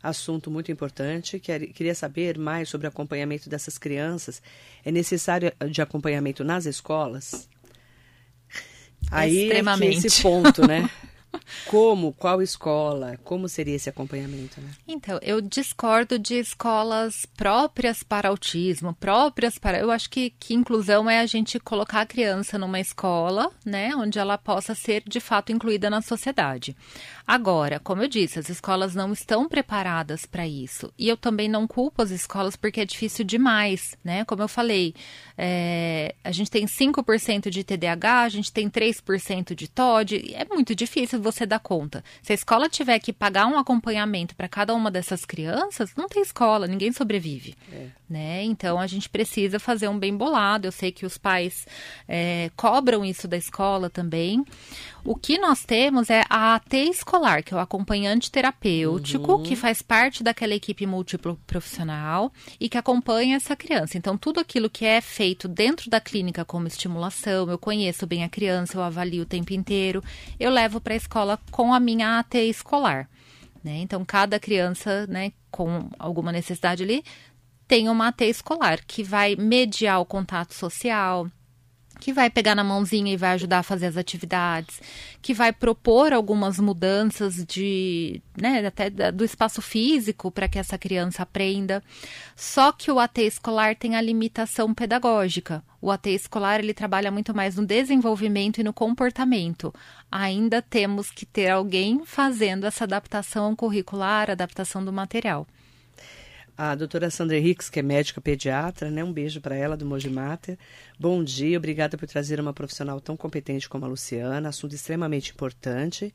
Assunto 0.01 0.49
muito 0.49 0.71
importante. 0.71 1.39
Queria 1.39 1.93
saber 1.93 2.35
mais 2.39 2.67
sobre 2.67 2.87
o 2.87 2.89
acompanhamento 2.89 3.47
dessas 3.47 3.77
crianças. 3.77 4.41
É 4.83 4.91
necessário 4.91 5.53
de 5.69 5.79
acompanhamento 5.79 6.43
nas 6.43 6.65
escolas? 6.65 7.47
Aí 9.11 9.43
Extremamente. 9.43 10.03
é 10.03 10.07
esse 10.07 10.21
ponto, 10.23 10.65
né? 10.65 10.89
Como, 11.65 12.13
qual 12.13 12.41
escola, 12.41 13.17
como 13.23 13.47
seria 13.47 13.75
esse 13.75 13.89
acompanhamento? 13.89 14.59
Né? 14.59 14.71
Então, 14.87 15.19
eu 15.21 15.41
discordo 15.41 16.19
de 16.19 16.35
escolas 16.35 17.25
próprias 17.37 18.03
para 18.03 18.29
autismo, 18.29 18.93
próprias 18.93 19.57
para. 19.57 19.79
Eu 19.79 19.91
acho 19.91 20.09
que, 20.09 20.31
que 20.31 20.53
inclusão 20.53 21.09
é 21.09 21.19
a 21.19 21.25
gente 21.25 21.59
colocar 21.59 22.01
a 22.01 22.05
criança 22.05 22.57
numa 22.57 22.79
escola, 22.79 23.49
né, 23.65 23.95
onde 23.95 24.19
ela 24.19 24.37
possa 24.37 24.75
ser 24.75 25.03
de 25.07 25.19
fato 25.19 25.51
incluída 25.51 25.89
na 25.89 26.01
sociedade. 26.01 26.75
Agora, 27.25 27.79
como 27.79 28.01
eu 28.01 28.07
disse, 28.07 28.39
as 28.39 28.49
escolas 28.49 28.95
não 28.95 29.13
estão 29.13 29.47
preparadas 29.47 30.25
para 30.25 30.47
isso. 30.47 30.91
E 30.97 31.07
eu 31.07 31.15
também 31.15 31.47
não 31.47 31.67
culpo 31.67 32.01
as 32.01 32.11
escolas 32.11 32.55
porque 32.55 32.81
é 32.81 32.85
difícil 32.85 33.23
demais, 33.23 33.97
né? 34.03 34.25
Como 34.25 34.41
eu 34.41 34.47
falei, 34.47 34.93
é, 35.37 36.15
a 36.23 36.31
gente 36.31 36.51
tem 36.51 36.65
5% 36.65 37.49
de 37.49 37.63
TDAH, 37.63 38.21
a 38.21 38.29
gente 38.29 38.51
tem 38.51 38.69
3% 38.69 39.55
de 39.55 39.67
TOD. 39.67 40.33
É 40.33 40.45
muito 40.45 40.75
difícil 40.75 41.21
você 41.21 41.45
dá 41.45 41.59
conta? 41.59 42.03
Se 42.21 42.31
a 42.31 42.35
escola 42.35 42.69
tiver 42.69 42.99
que 42.99 43.13
pagar 43.13 43.47
um 43.47 43.57
acompanhamento 43.57 44.35
para 44.35 44.47
cada 44.47 44.73
uma 44.73 44.91
dessas 44.91 45.25
crianças, 45.25 45.91
não 45.95 46.07
tem 46.07 46.21
escola, 46.21 46.67
ninguém 46.67 46.91
sobrevive. 46.91 47.55
É. 47.71 47.87
Né? 48.09 48.43
Então 48.43 48.79
a 48.79 48.87
gente 48.87 49.09
precisa 49.09 49.59
fazer 49.59 49.87
um 49.87 49.97
bem 49.97 50.15
bolado. 50.15 50.67
Eu 50.67 50.71
sei 50.71 50.91
que 50.91 51.05
os 51.05 51.17
pais 51.17 51.65
é, 52.07 52.51
cobram 52.55 53.05
isso 53.05 53.27
da 53.27 53.37
escola 53.37 53.89
também. 53.89 54.43
O 55.03 55.15
que 55.15 55.39
nós 55.39 55.65
temos 55.65 56.09
é 56.09 56.23
a 56.29 56.55
AT 56.55 56.73
escolar, 56.73 57.43
que 57.43 57.53
é 57.53 57.57
o 57.57 57.59
acompanhante 57.59 58.29
terapêutico, 58.31 59.33
uhum. 59.33 59.43
que 59.43 59.55
faz 59.55 59.81
parte 59.81 60.23
daquela 60.23 60.53
equipe 60.53 60.85
múltiplo 60.85 61.39
profissional 61.47 62.31
e 62.59 62.69
que 62.69 62.77
acompanha 62.77 63.35
essa 63.35 63.55
criança. 63.55 63.97
Então, 63.97 64.15
tudo 64.15 64.39
aquilo 64.39 64.69
que 64.69 64.85
é 64.85 65.01
feito 65.01 65.47
dentro 65.47 65.89
da 65.89 65.99
clínica 65.99 66.45
como 66.45 66.67
estimulação, 66.67 67.49
eu 67.49 67.57
conheço 67.57 68.05
bem 68.05 68.23
a 68.23 68.29
criança, 68.29 68.77
eu 68.77 68.83
avalio 68.83 69.23
o 69.23 69.25
tempo 69.25 69.53
inteiro, 69.53 70.03
eu 70.39 70.51
levo 70.51 70.79
para 70.79 70.93
a 70.93 70.97
escola 70.97 71.39
com 71.49 71.73
a 71.73 71.79
minha 71.79 72.19
AT 72.19 72.35
escolar. 72.35 73.09
Né? 73.63 73.79
Então, 73.79 74.05
cada 74.05 74.39
criança 74.39 75.07
né, 75.07 75.31
com 75.49 75.89
alguma 75.97 76.31
necessidade 76.31 76.83
ali 76.83 77.03
tem 77.67 77.89
uma 77.89 78.09
AT 78.09 78.21
escolar 78.21 78.81
que 78.85 79.01
vai 79.01 79.35
mediar 79.35 79.99
o 79.99 80.05
contato 80.05 80.53
social, 80.53 81.27
que 82.01 82.11
vai 82.11 82.31
pegar 82.31 82.55
na 82.55 82.63
mãozinha 82.63 83.13
e 83.13 83.15
vai 83.15 83.29
ajudar 83.33 83.59
a 83.59 83.63
fazer 83.63 83.85
as 83.85 83.95
atividades, 83.95 84.81
que 85.21 85.35
vai 85.35 85.53
propor 85.53 86.11
algumas 86.11 86.59
mudanças 86.59 87.45
de, 87.45 88.19
né, 88.35 88.65
até 88.65 88.89
do 88.89 89.23
espaço 89.23 89.61
físico 89.61 90.31
para 90.31 90.49
que 90.49 90.57
essa 90.57 90.79
criança 90.79 91.21
aprenda. 91.21 91.83
Só 92.35 92.71
que 92.71 92.91
o 92.91 92.99
AT 92.99 93.19
escolar 93.19 93.75
tem 93.75 93.95
a 93.95 94.01
limitação 94.01 94.73
pedagógica. 94.73 95.63
O 95.79 95.91
AT 95.91 96.07
escolar 96.07 96.59
ele 96.59 96.73
trabalha 96.73 97.11
muito 97.11 97.35
mais 97.35 97.55
no 97.55 97.65
desenvolvimento 97.65 98.59
e 98.59 98.63
no 98.63 98.73
comportamento. 98.73 99.71
Ainda 100.11 100.59
temos 100.59 101.11
que 101.11 101.25
ter 101.25 101.49
alguém 101.49 102.01
fazendo 102.03 102.65
essa 102.65 102.83
adaptação 102.83 103.55
curricular, 103.55 104.31
adaptação 104.31 104.83
do 104.83 104.91
material 104.91 105.45
a 106.63 106.75
doutora 106.75 107.09
Sandra 107.09 107.39
Henriques, 107.39 107.71
que 107.71 107.79
é 107.79 107.81
médica 107.81 108.21
pediatra, 108.21 108.91
né? 108.91 109.03
Um 109.03 109.11
beijo 109.11 109.41
para 109.41 109.55
ela 109.55 109.75
do 109.75 109.83
Mojimata. 109.83 110.59
Bom 110.99 111.23
dia, 111.23 111.57
obrigada 111.57 111.97
por 111.97 112.07
trazer 112.07 112.39
uma 112.39 112.53
profissional 112.53 113.01
tão 113.01 113.17
competente 113.17 113.67
como 113.67 113.83
a 113.83 113.87
Luciana, 113.87 114.49
assunto 114.49 114.75
extremamente 114.75 115.31
importante. 115.31 116.13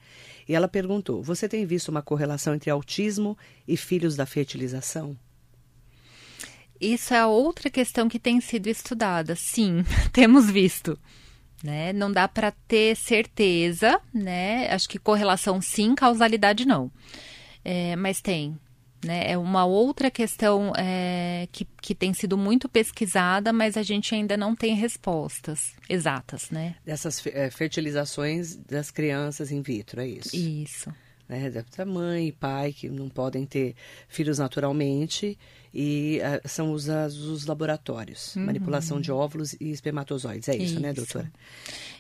E 0.49 0.55
ela 0.55 0.69
perguntou: 0.69 1.21
Você 1.21 1.49
tem 1.49 1.67
visto 1.67 1.89
uma 1.89 2.01
correlação 2.01 2.55
entre 2.55 2.71
autismo 2.71 3.37
e 3.67 3.77
filhos 3.77 4.15
da 4.15 4.25
fertilização? 4.25 5.19
Isso 6.81 7.13
é 7.13 7.27
outra 7.27 7.69
questão 7.69 8.09
que 8.09 8.21
tem 8.21 8.41
sido 8.41 8.69
estudada. 8.69 9.35
Sim, 9.35 9.85
temos 10.15 10.49
visto. 10.49 10.97
Né? 11.61 11.93
Não 11.93 12.13
dá 12.13 12.29
para 12.29 12.53
ter 12.53 12.95
certeza, 12.95 14.01
né? 14.15 14.71
Acho 14.71 14.89
que 14.89 15.01
correlação 15.01 15.61
sim, 15.61 15.93
causalidade 15.97 16.65
não. 16.65 16.89
É, 17.65 17.97
mas 17.97 18.21
tem, 18.21 18.57
né? 19.05 19.31
É 19.31 19.39
uma 19.39 19.65
outra 19.65 20.11
questão 20.11 20.73
é, 20.77 21.49
que, 21.53 21.67
que 21.81 21.95
tem 21.95 22.13
sido 22.13 22.37
muito 22.37 22.69
pesquisada, 22.69 23.53
mas 23.53 23.77
a 23.77 23.83
gente 23.83 24.15
ainda 24.15 24.37
não 24.37 24.55
tem 24.55 24.75
respostas 24.75 25.73
exatas, 25.89 26.51
né? 26.51 26.77
Dessas 26.85 27.25
é, 27.27 27.51
fertilizações 27.51 28.57
das 28.57 28.91
crianças 28.91 29.51
in 29.51 29.63
vitro, 29.63 30.01
é 30.01 30.09
isso? 30.09 30.37
Isso. 30.37 30.93
Né? 31.29 31.51
Da 31.77 31.85
mãe 31.85 32.29
e 32.29 32.33
pai 32.33 32.73
que 32.73 32.89
não 32.89 33.09
podem 33.09 33.45
ter 33.45 33.75
filhos 34.09 34.39
naturalmente 34.39 35.37
e 35.79 36.21
uh, 36.23 36.49
são 36.49 36.73
os, 36.73 36.89
os 36.89 37.45
laboratórios, 37.45 38.35
uhum. 38.35 38.47
manipulação 38.47 38.99
de 38.99 39.13
óvulos 39.13 39.53
e 39.61 39.71
espermatozoides. 39.71 40.49
É 40.49 40.57
isso, 40.57 40.63
né, 40.63 40.65
isso. 40.65 40.81
né, 40.81 40.93
doutora? 40.95 41.33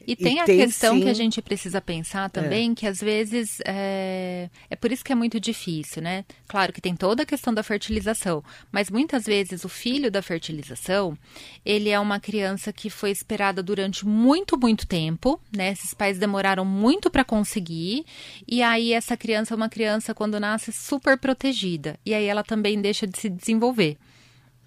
E, 0.06 0.12
e 0.12 0.16
tem 0.16 0.40
a 0.40 0.44
tem, 0.44 0.60
questão 0.60 0.94
sim... 0.94 1.02
que 1.02 1.08
a 1.10 1.14
gente 1.14 1.42
precisa 1.42 1.78
pensar 1.78 2.30
também, 2.30 2.72
é. 2.72 2.74
que 2.74 2.86
às 2.86 3.00
vezes 3.00 3.58
é... 3.66 4.48
é 4.70 4.76
por 4.76 4.90
isso 4.90 5.04
que 5.04 5.12
é 5.12 5.14
muito 5.14 5.38
difícil, 5.38 6.00
né? 6.00 6.24
Claro 6.48 6.72
que 6.72 6.80
tem 6.80 6.96
toda 6.96 7.24
a 7.24 7.26
questão 7.26 7.52
da 7.52 7.62
fertilização, 7.62 8.42
mas 8.72 8.90
muitas 8.90 9.26
vezes 9.26 9.62
o 9.62 9.68
filho 9.68 10.10
da 10.10 10.22
fertilização, 10.22 11.18
ele 11.62 11.90
é 11.90 12.00
uma 12.00 12.18
criança 12.18 12.72
que 12.72 12.88
foi 12.88 13.10
esperada 13.10 13.62
durante 13.62 14.06
muito, 14.06 14.58
muito 14.58 14.86
tempo, 14.86 15.38
né? 15.54 15.72
Esses 15.72 15.92
pais 15.92 16.18
demoraram 16.18 16.64
muito 16.64 17.10
para 17.10 17.24
conseguir, 17.24 18.06
e 18.48 18.62
aí 18.62 18.94
essa 18.94 19.15
criança 19.16 19.55
é 19.55 19.57
uma 19.57 19.68
criança, 19.68 20.14
quando 20.14 20.38
nasce, 20.40 20.72
super 20.72 21.18
protegida. 21.18 21.98
E 22.05 22.14
aí 22.14 22.24
ela 22.24 22.42
também 22.42 22.81
deixa 22.81 23.07
de 23.07 23.18
se 23.18 23.29
desenvolver 23.29 23.66
desenvolver. 23.66 23.98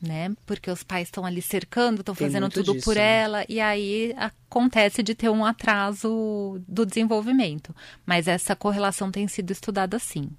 Né? 0.02 0.34
Porque 0.46 0.72
os 0.72 0.82
pais 0.82 1.10
estão 1.10 1.26
ali 1.26 1.42
cercando, 1.42 2.00
estão 2.00 2.16
fazendo 2.16 2.48
tudo 2.48 2.72
disso, 2.72 2.86
por 2.86 2.96
né? 2.96 3.02
ela, 3.02 3.46
e 3.50 3.60
aí 3.60 4.16
acontece 4.16 5.04
de 5.04 5.14
ter 5.14 5.30
um 5.30 5.44
atraso 5.44 6.62
do 6.66 6.86
desenvolvimento. 6.86 7.76
Mas 8.06 8.26
essa 8.26 8.56
correlação 8.56 9.12
tem 9.12 9.28
sido 9.28 9.52
estudada 9.52 10.00
sim. 10.00 10.30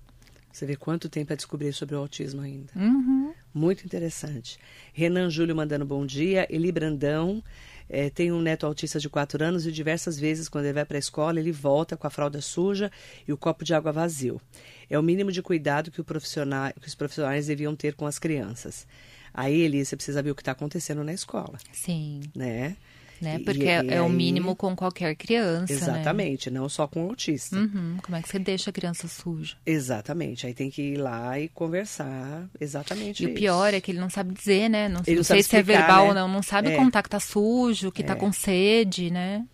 Você 0.51 0.65
vê 0.65 0.77
quanto 0.77 1.11
tempo 1.11 1.35
a 1.35 1.37
descobrir 1.37 1.75
sobre 1.75 1.95
o 1.95 1.99
autismo 1.99 2.41
ainda. 2.41 2.73
Uhum. 2.75 3.35
Muito 3.53 3.85
interessante. 3.85 4.59
Renan 4.95 5.29
Júlio 5.29 5.55
mandando 5.55 5.85
bom 5.85 6.07
dia. 6.07 6.47
Eli 6.49 6.73
Brandão 6.73 7.43
é, 7.91 8.09
tem 8.09 8.31
um 8.31 8.41
neto 8.41 8.65
autista 8.65 9.01
de 9.01 9.09
4 9.09 9.45
anos 9.45 9.67
e 9.67 9.73
diversas 9.73 10.19
vezes, 10.19 10.49
quando 10.49 10.67
ele 10.67 10.75
vai 10.75 10.85
para 10.85 10.97
a 10.97 11.01
escola, 11.01 11.41
ele 11.41 11.51
volta 11.51 11.97
com 11.97 12.07
a 12.07 12.11
fralda 12.11 12.41
suja 12.41 12.91
e 13.27 13.33
o 13.33 13.37
copo 13.37 13.65
de 13.65 13.75
água 13.75 13.91
vazio. 13.91 14.41
É 14.89 14.97
o 14.97 15.03
mínimo 15.03 15.33
de 15.33 15.43
cuidado 15.43 15.91
que, 15.91 16.01
profissional, 16.03 16.73
que 16.81 16.87
os 16.87 16.95
profissionais 16.95 17.49
deviam 17.49 17.75
ter 17.75 17.95
com 17.95 18.07
as 18.07 18.19
crianças. 18.19 18.87
Aí, 19.35 19.61
Eli, 19.61 19.85
você 19.85 19.97
precisa 19.97 20.23
ver 20.23 20.31
o 20.31 20.35
que 20.35 20.43
está 20.43 20.53
acontecendo 20.53 21.03
na 21.03 21.13
escola. 21.13 21.59
Sim. 21.73 22.21
Né? 22.35 22.77
Né? 23.21 23.39
Porque 23.39 23.65
e, 23.65 23.69
é, 23.69 23.85
e 23.85 23.89
é 23.89 23.95
aí... 23.95 24.01
o 24.01 24.09
mínimo 24.09 24.57
com 24.57 24.75
qualquer 24.75 25.15
criança. 25.15 25.73
Né? 25.73 25.79
Exatamente, 25.79 26.51
né? 26.51 26.59
não 26.59 26.69
só 26.69 26.87
com 26.87 27.03
autista. 27.03 27.57
Uhum. 27.57 27.99
Como 28.03 28.17
é 28.17 28.23
que 28.23 28.29
você 28.29 28.39
deixa 28.39 28.71
a 28.71 28.73
criança 28.73 29.07
suja? 29.09 29.57
Exatamente. 29.67 30.47
Aí 30.47 30.55
tem 30.55 30.71
que 30.71 30.95
ir 30.95 30.97
lá 30.97 31.39
e 31.39 31.49
conversar 31.49 32.49
exatamente. 32.59 33.23
E 33.23 33.27
isso. 33.27 33.33
o 33.33 33.37
pior 33.37 33.75
é 33.75 33.81
que 33.81 33.91
ele 33.91 34.01
não 34.01 34.11
sabe 34.11 34.33
dizer, 34.33 34.71
né? 34.71 34.89
Não, 34.89 35.03
não, 35.07 35.25
sei 35.25 35.43
se 35.43 35.57
é 35.57 35.63
verbal 35.63 36.05
né? 36.05 36.09
ou 36.09 36.15
não, 36.15 36.29
não 36.29 36.43
sabe 36.43 36.71
é. 36.71 36.77
contar 36.77 37.03
que 37.03 37.11
tá 37.11 37.21
sujo, 37.21 37.93
que 37.93 38.03
tá 38.03 38.13
é. 38.13 38.17
tá 38.17 38.21
com 38.21 38.33
sede, 38.33 39.11
né? 39.11 39.45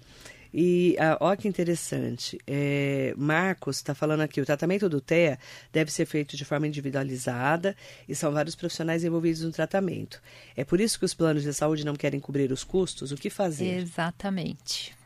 E 0.58 0.96
ah, 0.98 1.18
olha 1.20 1.36
que 1.36 1.46
interessante, 1.46 2.38
é, 2.46 3.12
Marcos 3.14 3.76
está 3.76 3.94
falando 3.94 4.22
aqui, 4.22 4.40
o 4.40 4.46
tratamento 4.46 4.88
do 4.88 5.02
TEA 5.02 5.38
deve 5.70 5.92
ser 5.92 6.06
feito 6.06 6.34
de 6.34 6.46
forma 6.46 6.66
individualizada 6.66 7.76
e 8.08 8.14
são 8.14 8.32
vários 8.32 8.54
profissionais 8.54 9.04
envolvidos 9.04 9.42
no 9.42 9.52
tratamento. 9.52 10.18
É 10.56 10.64
por 10.64 10.80
isso 10.80 10.98
que 10.98 11.04
os 11.04 11.12
planos 11.12 11.42
de 11.42 11.52
saúde 11.52 11.84
não 11.84 11.94
querem 11.94 12.18
cobrir 12.18 12.50
os 12.50 12.64
custos? 12.64 13.12
O 13.12 13.16
que 13.16 13.28
fazer? 13.28 13.80
Exatamente. 13.80 14.96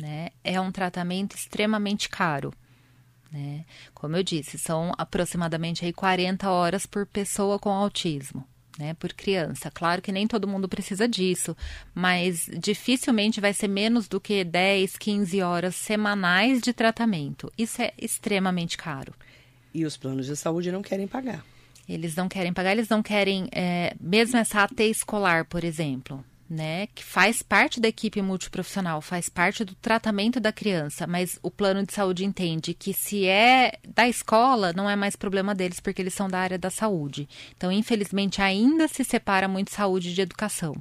Né? 0.00 0.30
É 0.42 0.60
um 0.60 0.72
tratamento 0.72 1.36
extremamente 1.36 2.08
caro. 2.08 2.52
Né? 3.30 3.64
Como 3.94 4.16
eu 4.16 4.24
disse, 4.24 4.58
são 4.58 4.92
aproximadamente 4.98 5.84
aí 5.84 5.92
40 5.92 6.50
horas 6.50 6.84
por 6.84 7.06
pessoa 7.06 7.60
com 7.60 7.70
autismo 7.70 8.44
né, 8.80 8.94
por 8.94 9.12
criança. 9.12 9.70
Claro 9.70 10.00
que 10.00 10.10
nem 10.10 10.26
todo 10.26 10.48
mundo 10.48 10.66
precisa 10.66 11.06
disso, 11.06 11.54
mas 11.94 12.48
dificilmente 12.58 13.40
vai 13.40 13.52
ser 13.52 13.68
menos 13.68 14.08
do 14.08 14.18
que 14.18 14.42
10, 14.42 14.96
15 14.96 15.42
horas 15.42 15.76
semanais 15.76 16.62
de 16.62 16.72
tratamento. 16.72 17.52
Isso 17.58 17.82
é 17.82 17.92
extremamente 17.98 18.78
caro. 18.78 19.12
E 19.74 19.84
os 19.84 19.98
planos 19.98 20.26
de 20.26 20.34
saúde 20.34 20.72
não 20.72 20.80
querem 20.80 21.06
pagar. 21.06 21.44
Eles 21.86 22.16
não 22.16 22.28
querem 22.28 22.52
pagar, 22.52 22.72
eles 22.72 22.88
não 22.88 23.02
querem, 23.02 23.48
é, 23.52 23.94
mesmo 24.00 24.38
essa 24.38 24.62
AT 24.62 24.80
escolar, 24.80 25.44
por 25.44 25.62
exemplo, 25.62 26.24
né, 26.50 26.88
que 26.88 27.04
faz 27.04 27.42
parte 27.42 27.78
da 27.80 27.86
equipe 27.86 28.20
multiprofissional, 28.20 29.00
faz 29.00 29.28
parte 29.28 29.64
do 29.64 29.72
tratamento 29.76 30.40
da 30.40 30.52
criança, 30.52 31.06
mas 31.06 31.38
o 31.44 31.50
plano 31.50 31.86
de 31.86 31.92
saúde 31.92 32.24
entende 32.24 32.74
que 32.74 32.92
se 32.92 33.24
é 33.24 33.78
da 33.86 34.08
escola, 34.08 34.72
não 34.72 34.90
é 34.90 34.96
mais 34.96 35.14
problema 35.14 35.54
deles, 35.54 35.78
porque 35.78 36.02
eles 36.02 36.12
são 36.12 36.28
da 36.28 36.40
área 36.40 36.58
da 36.58 36.68
saúde. 36.68 37.28
Então, 37.56 37.70
infelizmente, 37.70 38.42
ainda 38.42 38.88
se 38.88 39.04
separa 39.04 39.46
muito 39.46 39.70
saúde 39.70 40.12
de 40.12 40.20
educação, 40.20 40.74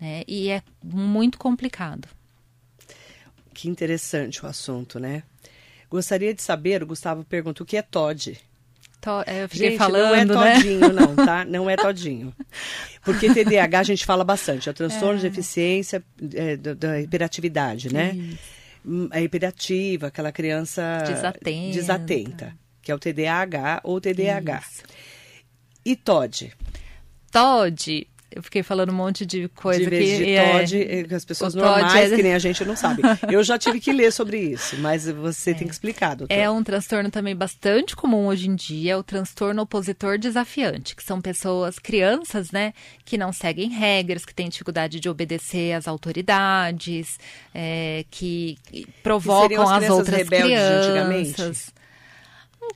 né, 0.00 0.24
e 0.26 0.48
é 0.48 0.62
muito 0.82 1.36
complicado. 1.36 2.08
Que 3.52 3.68
interessante 3.68 4.42
o 4.42 4.48
assunto, 4.48 4.98
né? 4.98 5.24
Gostaria 5.90 6.32
de 6.32 6.40
saber, 6.40 6.82
o 6.82 6.86
Gustavo 6.86 7.22
pergunta, 7.22 7.62
o 7.62 7.66
que 7.66 7.76
é 7.76 7.82
TOD? 7.82 8.40
To... 9.02 9.24
É, 9.26 9.42
eu 9.42 9.48
fiquei 9.48 9.70
gente, 9.70 9.78
falando, 9.78 10.32
não 10.32 10.44
é 10.44 10.54
né? 10.54 10.54
todinho, 10.54 10.92
não, 10.92 11.16
tá? 11.16 11.44
Não 11.44 11.68
é 11.68 11.76
todinho. 11.76 12.32
Porque 13.04 13.34
TDAH 13.34 13.80
a 13.80 13.82
gente 13.82 14.06
fala 14.06 14.22
bastante. 14.22 14.68
É 14.68 14.70
o 14.70 14.74
transtorno 14.74 15.18
é. 15.18 15.20
de 15.20 15.26
eficiência 15.26 16.04
é, 16.34 16.56
da, 16.56 16.72
da, 16.72 17.00
hiperatividade, 17.00 17.92
né? 17.92 18.14
Isso. 18.14 19.08
É 19.10 19.20
hiperativa, 19.20 20.06
aquela 20.06 20.30
criança 20.30 21.02
desatenta. 21.04 21.72
desatenta, 21.72 22.54
que 22.80 22.92
é 22.92 22.94
o 22.94 22.98
TDAH 22.98 23.80
ou 23.82 24.00
TDAH. 24.00 24.58
Isso. 24.60 24.82
E 25.84 25.96
TOD? 25.96 26.52
TOD 27.32 28.06
Eu 28.34 28.42
fiquei 28.42 28.62
falando 28.62 28.90
um 28.90 28.94
monte 28.94 29.26
de 29.26 29.48
coisa 29.48 29.84
de 29.84 29.90
que 29.90 30.16
de 30.16 30.30
é, 30.32 30.58
Todd, 30.58 30.76
é, 30.80 31.02
que 31.04 31.14
as 31.14 31.24
pessoas 31.24 31.54
normais, 31.54 32.12
é- 32.12 32.16
que 32.16 32.22
nem 32.22 32.34
a 32.34 32.38
gente, 32.38 32.64
não 32.64 32.76
sabem. 32.76 33.04
Eu 33.30 33.42
já 33.44 33.58
tive 33.58 33.78
que 33.78 33.92
ler 33.92 34.12
sobre 34.12 34.38
isso, 34.38 34.76
mas 34.78 35.06
você 35.06 35.52
tem 35.54 35.66
que 35.66 35.72
explicar, 35.72 36.16
doutor. 36.16 36.32
É 36.34 36.50
um 36.50 36.62
transtorno 36.62 37.10
também 37.10 37.36
bastante 37.36 37.94
comum 37.94 38.26
hoje 38.26 38.48
em 38.48 38.54
dia, 38.54 38.98
o 38.98 39.02
transtorno 39.02 39.62
opositor 39.62 40.18
desafiante, 40.18 40.96
que 40.96 41.02
são 41.02 41.20
pessoas, 41.20 41.78
crianças, 41.78 42.50
né, 42.50 42.72
que 43.04 43.18
não 43.18 43.32
seguem 43.32 43.68
regras, 43.68 44.24
que 44.24 44.34
têm 44.34 44.48
dificuldade 44.48 44.98
de 45.00 45.08
obedecer 45.08 45.72
às 45.72 45.86
autoridades, 45.86 47.18
é, 47.54 48.04
que 48.10 48.58
provocam 49.02 49.62
as 49.62 49.70
as, 49.70 49.76
crianças 49.78 49.98
outras 49.98 50.16
rebeldes 50.16 50.48
de 50.48 50.54
antigamente? 50.54 51.81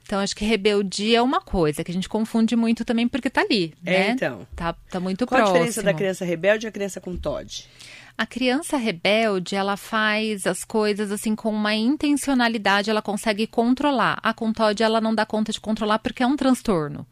Então, 0.02 0.20
acho 0.20 0.36
que 0.36 0.44
rebeldia 0.44 1.18
é 1.18 1.22
uma 1.22 1.40
coisa 1.40 1.82
que 1.82 1.90
a 1.90 1.94
gente 1.94 2.08
confunde 2.08 2.54
muito 2.54 2.84
também 2.84 3.08
porque 3.08 3.28
tá 3.30 3.40
ali, 3.40 3.74
É, 3.84 3.90
né? 3.90 4.10
então. 4.10 4.46
Tá, 4.54 4.72
tá 4.90 5.00
muito 5.00 5.26
Qual 5.26 5.36
a 5.40 5.42
próximo. 5.44 5.58
diferença 5.58 5.82
da 5.82 5.94
criança 5.94 6.24
rebelde 6.24 6.66
e 6.66 6.68
a 6.68 6.72
criança 6.72 7.00
com 7.00 7.16
Todd? 7.16 7.66
A 8.18 8.24
criança 8.24 8.76
rebelde, 8.76 9.54
ela 9.56 9.76
faz 9.76 10.46
as 10.46 10.64
coisas 10.64 11.10
assim 11.12 11.34
com 11.34 11.50
uma 11.50 11.74
intencionalidade, 11.74 12.88
ela 12.88 13.02
consegue 13.02 13.46
controlar. 13.46 14.18
A 14.22 14.32
com 14.32 14.52
Todd, 14.52 14.82
ela 14.82 15.00
não 15.00 15.14
dá 15.14 15.26
conta 15.26 15.52
de 15.52 15.60
controlar 15.60 15.98
porque 15.98 16.22
é 16.22 16.26
um 16.26 16.36
transtorno. 16.36 17.06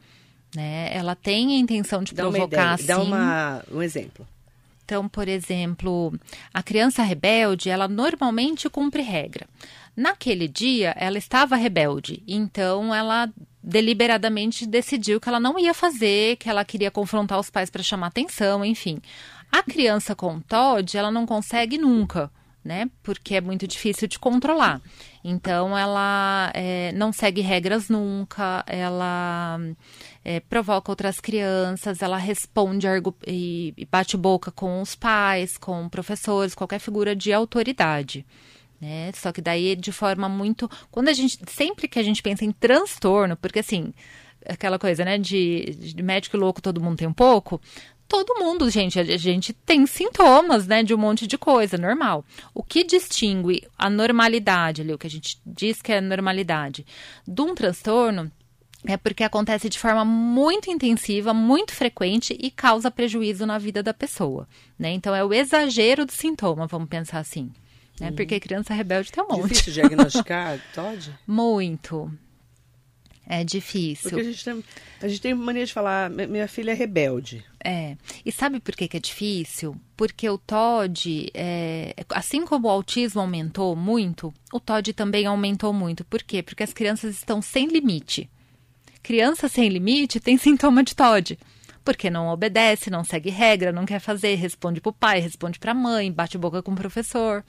Né? 0.55 0.89
Ela 0.95 1.15
tem 1.15 1.57
a 1.57 1.59
intenção 1.59 2.03
de 2.03 2.15
Dá 2.15 2.25
uma 2.25 2.33
provocar, 2.33 2.79
ideia, 2.81 2.87
dá 2.97 3.03
sim. 3.03 3.07
uma, 3.09 3.65
um 3.73 3.83
exemplo. 3.83 4.27
Então, 4.85 5.09
por 5.09 5.27
exemplo, 5.29 6.13
a 6.53 6.63
criança 6.63 7.03
rebelde, 7.03 7.71
ela 7.71 7.89
normalmente 7.89 8.69
cumpre 8.71 9.03
regra. 9.03 9.47
Naquele 9.97 10.49
dia, 10.49 10.95
ela 10.99 11.19
estava 11.19 11.55
rebelde, 11.55 12.23
então 12.27 12.93
ela 12.95 13.29
deliberadamente 13.63 14.67
decidiu 14.67 15.21
que 15.21 15.29
ela 15.29 15.41
não 15.41 15.59
ia 15.59 15.73
fazer, 15.73 16.37
que 16.37 16.51
ela 16.51 16.65
queria 16.65 16.91
confrontar 16.91 17.39
os 17.39 17.49
pais 17.49 17.71
para 17.71 17.83
chamar 17.83 18.09
atenção, 18.09 18.65
enfim. 18.65 19.01
A 19.51 19.63
criança 19.63 20.15
com 20.15 20.41
TOD, 20.41 20.99
ela 20.99 21.11
não 21.11 21.25
consegue 21.25 21.79
nunca, 21.79 22.31
né? 22.63 22.91
Porque 23.05 23.37
é 23.37 23.41
muito 23.41 23.69
difícil 23.69 24.09
de 24.09 24.19
controlar. 24.19 24.83
Então, 25.23 25.79
ela 25.79 26.51
é, 26.55 26.91
não 26.93 27.13
segue 27.13 27.41
regras 27.41 27.89
nunca, 27.89 28.65
ela 28.67 29.61
é, 30.25 30.41
provoca 30.41 30.91
outras 30.91 31.21
crianças, 31.21 32.03
ela 32.03 32.19
responde 32.19 32.87
e 33.27 33.87
bate 33.91 34.17
boca 34.17 34.51
com 34.51 34.83
os 34.83 34.95
pais, 34.95 35.57
com 35.57 35.89
professores, 35.89 36.55
qualquer 36.55 36.81
figura 36.81 37.15
de 37.15 37.33
autoridade. 37.33 38.27
Né? 38.81 39.13
Só 39.15 39.33
que 39.33 39.41
daí 39.41 39.77
de 39.77 39.93
forma 39.93 40.29
muito. 40.29 40.71
Quando 40.91 41.09
a 41.09 41.13
gente. 41.13 41.39
Sempre 41.49 41.89
que 41.89 41.99
a 41.99 42.03
gente 42.03 42.23
pensa 42.23 42.45
em 42.45 42.53
transtorno, 42.53 43.37
porque 43.37 43.61
assim, 43.61 43.93
aquela 44.47 44.79
coisa, 44.79 45.05
né, 45.05 45.19
de, 45.19 45.75
de 45.75 46.03
médico 46.03 46.37
louco 46.37 46.61
todo 46.61 46.81
mundo 46.81 46.99
tem 46.99 47.09
um 47.09 47.13
pouco. 47.13 47.61
Todo 48.07 48.39
mundo, 48.39 48.69
gente, 48.69 49.01
a 49.01 49.17
gente 49.17 49.55
tem 49.55 49.87
sintomas, 49.87 50.67
né, 50.67 50.83
de 50.83 50.95
um 50.95 50.99
monte 50.99 51.27
de 51.27 51.39
coisa, 51.39 51.79
normal. 51.79 52.23
O 52.53 52.63
que 52.63 52.85
distingue 52.85 53.67
a 53.79 53.89
normalidade 53.89 54.83
ali, 54.83 54.93
o 54.93 54.99
que 54.99 55.07
a 55.07 55.11
gente 55.11 55.41
diz 55.45 55.81
que 55.81 55.91
é 55.91 56.01
normalidade, 56.03 56.85
de 57.27 57.41
um 57.41 57.55
transtorno 57.55 58.31
é 58.87 58.99
porque 58.99 59.25
acontece 59.25 59.71
de 59.71 59.79
forma 59.79 60.05
muito 60.05 60.71
intensiva, 60.71 61.33
muito 61.33 61.73
frequente 61.73 62.37
e 62.39 62.51
causa 62.51 62.91
prejuízo 62.91 63.47
na 63.47 63.57
vida 63.57 63.83
da 63.83 63.95
pessoa, 63.95 64.47
né? 64.79 64.93
Então 64.93 65.15
é 65.15 65.25
o 65.25 65.33
exagero 65.33 66.05
do 66.05 66.13
sintoma, 66.13 66.67
vamos 66.67 66.89
pensar 66.89 67.19
assim, 67.19 67.51
né? 68.01 68.11
Porque 68.13 68.41
criança 68.41 68.75
rebelde 68.75 69.11
tem 69.13 69.23
um 69.23 69.29
monte. 69.29 69.49
Difícil 69.53 69.73
diagnosticar 69.73 70.59
Todd? 70.75 71.11
Muito. 71.27 72.11
É 73.27 73.43
difícil. 73.43 74.11
Porque 74.11 74.21
a 74.21 74.25
gente, 74.31 74.45
tem, 74.45 74.65
a 75.01 75.09
gente 75.09 75.21
tem 75.23 75.35
mania 75.35 75.65
de 75.65 75.73
falar, 75.73 76.11
"Mi- 76.11 76.27
minha 76.27 76.47
filha 76.47 76.73
é 76.73 76.75
rebelde. 76.75 77.43
É. 77.65 77.97
E 78.25 78.31
sabe 78.31 78.61
por 78.61 78.77
que, 78.77 78.87
que 78.87 78.99
é 78.99 79.01
difícil? 79.01 79.75
Porque 79.97 80.29
o 80.29 80.37
TOD, 80.37 81.31
é, 81.33 81.95
assim 82.11 82.45
como 82.45 82.69
o 82.69 82.71
autismo 82.71 83.23
aumentou 83.23 83.75
muito, 83.75 84.33
o 84.53 84.61
TOD 84.61 84.93
também 84.93 85.25
aumentou 85.25 85.73
muito. 85.73 86.05
Por 86.05 86.23
quê? 86.23 86.43
Porque 86.43 86.63
as 86.63 86.75
crianças 86.75 87.15
estão 87.17 87.41
sem 87.41 87.67
limite. 87.69 88.29
Criança 89.03 89.49
sem 89.49 89.71
limite 89.71 90.21
tem 90.21 90.37
sintoma 90.37 90.85
de 90.85 90.95
TOD. 90.95 91.39
Porque 91.83 92.11
não 92.11 92.29
obedece, 92.29 92.91
não 92.91 93.05
segue 93.05 93.31
regra, 93.31 93.73
não 93.73 93.87
quer 93.87 94.01
fazer, 94.01 94.35
responde 94.35 94.83
pro 94.83 94.93
pai, 94.93 95.21
responde 95.21 95.59
pra 95.59 95.73
mãe, 95.73 96.13
bate 96.13 96.37
boca 96.37 96.63
com 96.63 96.73
o 96.73 96.77
professor. 96.77 97.43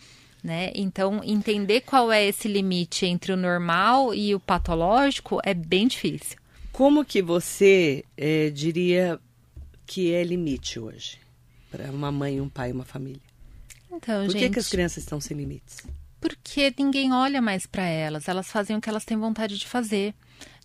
Né? 0.45 0.71
Então, 0.75 1.23
entender 1.23 1.81
qual 1.81 2.11
é 2.11 2.23
esse 2.23 2.47
limite 2.47 3.03
entre 3.03 3.31
o 3.31 3.35
normal 3.35 4.13
e 4.13 4.35
o 4.35 4.39
patológico 4.39 5.39
é 5.43 5.55
bem 5.55 5.87
difícil. 5.87 6.37
Como 6.71 7.03
que 7.03 7.19
você 7.19 8.05
eh, 8.15 8.51
diria 8.51 9.19
que 9.87 10.13
é 10.13 10.23
limite 10.23 10.79
hoje? 10.79 11.17
Para 11.71 11.89
uma 11.89 12.11
mãe, 12.11 12.39
um 12.39 12.47
pai, 12.47 12.71
uma 12.71 12.85
família. 12.85 13.21
Então, 13.91 14.23
Por 14.25 14.33
que, 14.33 14.39
gente, 14.39 14.53
que 14.53 14.59
as 14.59 14.69
crianças 14.69 14.97
estão 15.01 15.19
sem 15.19 15.35
limites? 15.35 15.77
porque 16.21 16.73
ninguém 16.77 17.13
olha 17.13 17.41
mais 17.41 17.65
para 17.65 17.83
elas, 17.83 18.27
elas 18.27 18.47
fazem 18.47 18.75
o 18.75 18.81
que 18.81 18.89
elas 18.89 19.05
têm 19.05 19.17
vontade 19.17 19.57
de 19.57 19.67
fazer. 19.67 20.13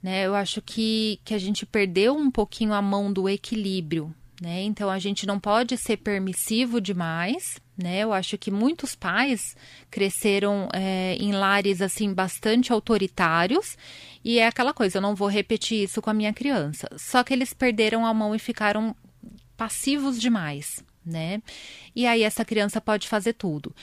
Né? 0.02 0.26
Eu 0.26 0.34
acho 0.34 0.62
que, 0.62 1.20
que 1.24 1.34
a 1.34 1.38
gente 1.38 1.66
perdeu 1.66 2.14
um 2.16 2.30
pouquinho 2.30 2.72
a 2.72 2.80
mão 2.80 3.12
do 3.12 3.28
equilíbrio. 3.28 4.14
Né? 4.40 4.62
Então 4.62 4.88
a 4.88 4.98
gente 4.98 5.26
não 5.26 5.38
pode 5.38 5.76
ser 5.76 5.98
permissivo 5.98 6.80
demais. 6.80 7.60
Né? 7.76 8.00
Eu 8.00 8.12
acho 8.12 8.38
que 8.38 8.50
muitos 8.50 8.94
pais 8.94 9.54
cresceram 9.90 10.68
é, 10.72 11.14
em 11.16 11.32
lares 11.32 11.82
assim 11.82 12.12
bastante 12.12 12.72
autoritários 12.72 13.76
e 14.24 14.38
é 14.38 14.46
aquela 14.46 14.74
coisa, 14.74 14.98
eu 14.98 15.02
não 15.02 15.14
vou 15.14 15.28
repetir 15.28 15.84
isso 15.84 16.00
com 16.02 16.10
a 16.10 16.14
minha 16.14 16.32
criança. 16.32 16.88
Só 16.96 17.22
que 17.22 17.32
eles 17.32 17.52
perderam 17.52 18.04
a 18.04 18.12
mão 18.12 18.34
e 18.34 18.38
ficaram 18.38 18.94
passivos 19.56 20.20
demais, 20.20 20.82
né? 21.04 21.42
E 21.94 22.06
aí 22.06 22.22
essa 22.22 22.44
criança 22.44 22.80
pode 22.80 23.08
fazer 23.08 23.34
tudo. 23.34 23.74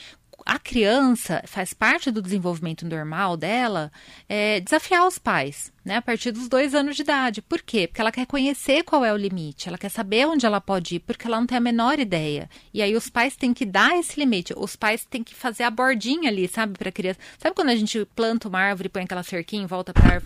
A 0.50 0.58
criança 0.58 1.43
faz 1.45 1.74
parte 1.74 2.10
do 2.10 2.22
desenvolvimento 2.22 2.86
normal 2.88 3.36
dela 3.36 3.91
é, 4.30 4.62
desafiar 4.62 5.06
os 5.06 5.18
pais, 5.18 5.74
né? 5.84 5.98
A 5.98 6.02
partir 6.02 6.32
dos 6.32 6.48
dois 6.48 6.74
anos 6.74 6.95
de 6.95 7.02
idade. 7.02 7.41
Por 7.41 7.62
quê? 7.62 7.86
Porque 7.86 8.00
ela 8.00 8.14
quer 8.14 8.26
conhecer 8.26 8.84
qual 8.84 9.04
é 9.04 9.12
o 9.12 9.18
limite, 9.18 9.68
ela 9.68 9.78
quer 9.78 9.89
saber 9.89 10.26
onde 10.26 10.45
ela 10.45 10.62
pode 10.62 10.95
ir, 10.95 11.00
porque 11.02 11.28
ela 11.28 11.38
não 11.38 11.45
tem 11.45 11.58
a 11.58 11.60
menor 11.60 12.00
ideia. 12.00 12.50
E 12.74 12.82
aí 12.82 12.95
os 12.95 13.10
pais 13.10 13.36
têm 13.36 13.54
que 13.54 13.66
dar 13.66 14.00
esse 14.00 14.18
limite. 14.18 14.54
Os 14.56 14.78
pais 14.78 15.04
têm 15.04 15.22
que 15.22 15.36
fazer 15.36 15.64
a 15.64 15.70
bordinha 15.70 16.30
ali, 16.30 16.48
sabe, 16.48 16.78
para 16.80 16.93
criança. 16.93 17.20
Sabe 17.38 17.54
quando 17.54 17.68
a 17.68 17.76
gente 17.76 18.06
planta 18.16 18.48
uma 18.48 18.60
árvore, 18.60 18.88
põe 18.88 19.04
aquela 19.04 19.24
cerquinha 19.24 19.64
em 19.64 19.68
volta 19.68 19.93
para 19.93 20.22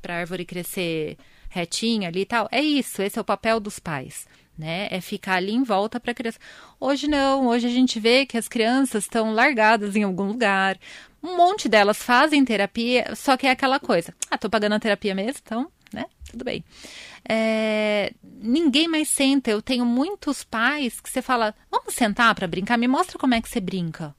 para 0.00 0.14
árvore 0.14 0.46
crescer 0.46 1.18
retinha 1.50 2.08
ali 2.08 2.20
e 2.20 2.26
tal? 2.26 2.48
É 2.50 2.62
isso. 2.62 3.02
Esse 3.02 3.18
é 3.18 3.20
o 3.20 3.24
papel 3.24 3.60
dos 3.60 3.78
pais 3.78 4.26
né? 4.58 4.88
É 4.90 5.00
ficar 5.00 5.34
ali 5.34 5.52
em 5.52 5.62
volta 5.62 6.00
para 6.00 6.10
a 6.10 6.14
criança. 6.14 6.38
Hoje 6.80 7.06
não, 7.06 7.46
hoje 7.46 7.66
a 7.66 7.70
gente 7.70 8.00
vê 8.00 8.26
que 8.26 8.36
as 8.36 8.48
crianças 8.48 9.04
estão 9.04 9.32
largadas 9.32 9.94
em 9.94 10.02
algum 10.02 10.24
lugar. 10.24 10.78
Um 11.22 11.36
monte 11.36 11.68
delas 11.68 12.02
fazem 12.02 12.44
terapia, 12.44 13.14
só 13.14 13.36
que 13.36 13.46
é 13.46 13.50
aquela 13.50 13.78
coisa. 13.78 14.12
Ah, 14.30 14.36
tô 14.36 14.50
pagando 14.50 14.74
a 14.74 14.80
terapia 14.80 15.14
mesmo, 15.14 15.40
então, 15.44 15.70
né? 15.92 16.06
Tudo 16.30 16.44
bem. 16.44 16.64
É, 17.28 18.12
ninguém 18.22 18.88
mais 18.88 19.08
senta. 19.08 19.50
Eu 19.50 19.62
tenho 19.62 19.84
muitos 19.84 20.44
pais 20.44 21.00
que 21.00 21.08
você 21.08 21.22
fala: 21.22 21.54
vamos 21.70 21.94
sentar 21.94 22.34
para 22.34 22.46
brincar? 22.46 22.76
Me 22.76 22.88
mostra 22.88 23.18
como 23.18 23.34
é 23.34 23.40
que 23.40 23.48
você 23.48 23.60
brinca. 23.60 24.14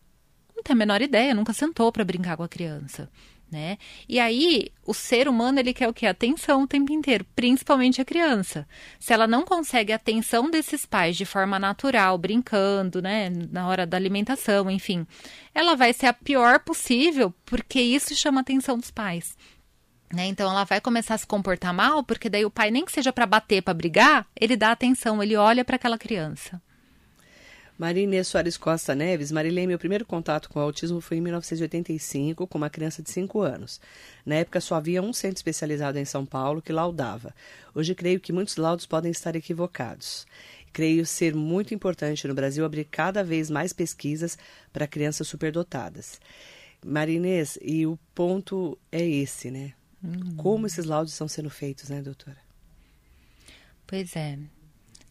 Não 0.55 0.63
tem 0.63 0.73
a 0.73 0.77
menor 0.77 1.01
ideia, 1.01 1.33
nunca 1.33 1.53
sentou 1.53 1.91
para 1.91 2.03
brincar 2.03 2.35
com 2.35 2.43
a 2.43 2.49
criança. 2.49 3.09
Né? 3.51 3.79
E 4.07 4.19
aí, 4.19 4.71
o 4.85 4.93
ser 4.93 5.27
humano, 5.27 5.59
ele 5.59 5.73
quer 5.73 5.87
o 5.87 5.93
quê? 5.93 6.05
Atenção 6.05 6.63
o 6.63 6.67
tempo 6.67 6.93
inteiro, 6.93 7.25
principalmente 7.35 7.99
a 7.99 8.05
criança. 8.05 8.67
Se 8.99 9.11
ela 9.11 9.25
não 9.25 9.43
consegue 9.43 9.91
a 9.91 9.95
atenção 9.95 10.51
desses 10.51 10.85
pais 10.85 11.17
de 11.17 11.25
forma 11.25 11.57
natural, 11.57 12.15
brincando, 12.19 13.01
né, 13.01 13.31
na 13.51 13.67
hora 13.67 13.87
da 13.87 13.97
alimentação, 13.97 14.69
enfim, 14.69 15.05
ela 15.53 15.75
vai 15.75 15.93
ser 15.93 16.05
a 16.05 16.13
pior 16.13 16.59
possível, 16.59 17.33
porque 17.43 17.81
isso 17.81 18.15
chama 18.15 18.39
a 18.39 18.41
atenção 18.41 18.77
dos 18.77 18.91
pais. 18.91 19.35
Né? 20.13 20.27
Então 20.27 20.49
ela 20.49 20.63
vai 20.63 20.79
começar 20.79 21.15
a 21.15 21.17
se 21.17 21.25
comportar 21.25 21.73
mal, 21.73 22.03
porque 22.03 22.29
daí 22.29 22.45
o 22.45 22.51
pai 22.51 22.69
nem 22.69 22.85
que 22.85 22.91
seja 22.91 23.11
para 23.11 23.25
bater, 23.25 23.63
para 23.63 23.73
brigar, 23.73 24.27
ele 24.39 24.55
dá 24.55 24.71
atenção, 24.71 25.23
ele 25.23 25.35
olha 25.35 25.65
para 25.65 25.75
aquela 25.75 25.97
criança. 25.97 26.61
Maria 27.79 28.03
Inês 28.03 28.27
Soares 28.27 28.57
Costa 28.57 28.93
Neves, 28.93 29.31
Marilene, 29.31 29.67
meu 29.67 29.79
primeiro 29.79 30.05
contato 30.05 30.49
com 30.49 30.59
o 30.59 30.61
autismo 30.61 30.99
foi 30.99 31.15
em 31.15 31.21
1985, 31.21 32.45
com 32.45 32.57
uma 32.57 32.69
criança 32.69 33.01
de 33.01 33.09
5 33.09 33.39
anos. 33.39 33.79
Na 34.25 34.35
época 34.35 34.59
só 34.59 34.75
havia 34.75 35.01
um 35.01 35.13
centro 35.13 35.37
especializado 35.37 35.97
em 35.97 36.03
São 36.03 36.25
Paulo 36.25 36.61
que 36.61 36.73
laudava. 36.73 37.33
Hoje 37.73 37.95
creio 37.95 38.19
que 38.19 38.33
muitos 38.33 38.57
laudos 38.57 38.85
podem 38.85 39.09
estar 39.09 39.33
equivocados. 39.33 40.27
Creio 40.73 41.05
ser 41.05 41.33
muito 41.33 41.73
importante 41.73 42.27
no 42.27 42.33
Brasil 42.33 42.65
abrir 42.65 42.83
cada 42.83 43.23
vez 43.23 43.49
mais 43.49 43.71
pesquisas 43.71 44.37
para 44.73 44.85
crianças 44.85 45.29
superdotadas. 45.29 46.19
Maria 46.85 47.15
Inês, 47.15 47.57
e 47.61 47.87
o 47.87 47.97
ponto 48.13 48.77
é 48.91 49.07
esse, 49.07 49.49
né? 49.49 49.71
Hum. 50.03 50.35
Como 50.35 50.67
esses 50.67 50.83
laudos 50.83 51.13
estão 51.13 51.29
sendo 51.29 51.49
feitos, 51.49 51.87
né, 51.87 52.01
doutora? 52.01 52.37
Pois 53.87 54.17
é. 54.17 54.37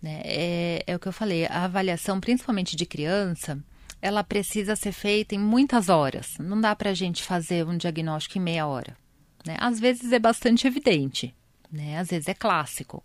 Né? 0.01 0.21
É, 0.25 0.85
é 0.87 0.97
o 0.97 0.99
que 0.99 1.09
eu 1.09 1.13
falei, 1.13 1.47
a 1.47 1.65
avaliação, 1.65 2.21
principalmente 2.21 2.77
de 2.77 2.87
criança, 2.87 3.59
ela 4.01 4.23
precisa 4.23 4.77
ser 4.77 4.93
feita 4.93 5.35
em 5.35 5.39
muitas 5.39 5.89
horas. 5.89 6.35
Não 6.39 6.61
dá 6.61 6.75
para 6.75 6.91
a 6.91 6.95
gente 6.95 7.23
fazer 7.23 7.67
um 7.67 7.77
diagnóstico 7.77 8.39
em 8.39 8.41
meia 8.41 8.67
hora. 8.67 8.97
Né? 9.45 9.57
Às 9.59 9.81
vezes 9.81 10.13
é 10.13 10.19
bastante 10.19 10.67
evidente. 10.67 11.35
né? 11.71 11.99
Às 11.99 12.09
vezes 12.09 12.29
é 12.29 12.35
clássico, 12.35 13.03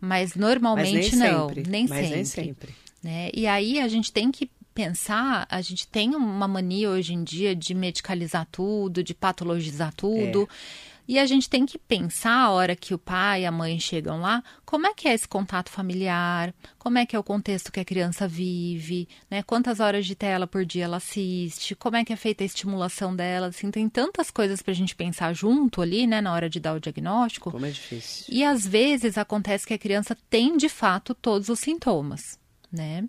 mas 0.00 0.34
normalmente 0.34 1.10
mas 1.10 1.18
nem 1.18 1.32
não, 1.32 1.48
sempre. 1.48 1.70
nem 1.70 1.86
mas 1.88 1.98
sempre. 1.98 2.14
Nem 2.16 2.24
sempre. 2.24 2.74
Né? 3.02 3.30
E 3.32 3.46
aí 3.46 3.80
a 3.80 3.88
gente 3.88 4.12
tem 4.12 4.30
que 4.30 4.50
pensar, 4.74 5.46
a 5.50 5.60
gente 5.60 5.86
tem 5.86 6.14
uma 6.14 6.48
mania 6.48 6.90
hoje 6.90 7.12
em 7.12 7.22
dia 7.22 7.54
de 7.54 7.74
medicalizar 7.74 8.46
tudo, 8.50 9.02
de 9.02 9.14
patologizar 9.14 9.92
tudo. 9.94 10.42
É. 10.42 10.91
E 11.06 11.18
a 11.18 11.26
gente 11.26 11.48
tem 11.48 11.66
que 11.66 11.78
pensar 11.78 12.36
a 12.36 12.50
hora 12.50 12.76
que 12.76 12.94
o 12.94 12.98
pai 12.98 13.42
e 13.42 13.46
a 13.46 13.52
mãe 13.52 13.78
chegam 13.78 14.20
lá, 14.20 14.42
como 14.64 14.86
é 14.86 14.94
que 14.94 15.08
é 15.08 15.14
esse 15.14 15.26
contato 15.26 15.70
familiar, 15.70 16.54
como 16.78 16.98
é 16.98 17.04
que 17.04 17.16
é 17.16 17.18
o 17.18 17.24
contexto 17.24 17.72
que 17.72 17.80
a 17.80 17.84
criança 17.84 18.28
vive, 18.28 19.08
né? 19.30 19.42
Quantas 19.42 19.80
horas 19.80 20.06
de 20.06 20.14
tela 20.14 20.46
por 20.46 20.64
dia 20.64 20.84
ela 20.84 20.98
assiste, 20.98 21.74
como 21.74 21.96
é 21.96 22.04
que 22.04 22.12
é 22.12 22.16
feita 22.16 22.44
a 22.44 22.46
estimulação 22.46 23.14
dela, 23.14 23.48
assim, 23.48 23.70
tem 23.70 23.88
tantas 23.88 24.30
coisas 24.30 24.62
para 24.62 24.72
a 24.72 24.74
gente 24.74 24.94
pensar 24.94 25.32
junto 25.34 25.82
ali, 25.82 26.06
né, 26.06 26.20
na 26.20 26.32
hora 26.32 26.48
de 26.48 26.60
dar 26.60 26.74
o 26.74 26.80
diagnóstico. 26.80 27.50
Como 27.50 27.66
é 27.66 27.70
difícil. 27.70 28.26
E 28.28 28.44
às 28.44 28.66
vezes 28.66 29.18
acontece 29.18 29.66
que 29.66 29.74
a 29.74 29.78
criança 29.78 30.16
tem 30.30 30.56
de 30.56 30.68
fato 30.68 31.14
todos 31.14 31.48
os 31.48 31.58
sintomas, 31.58 32.38
né? 32.70 33.04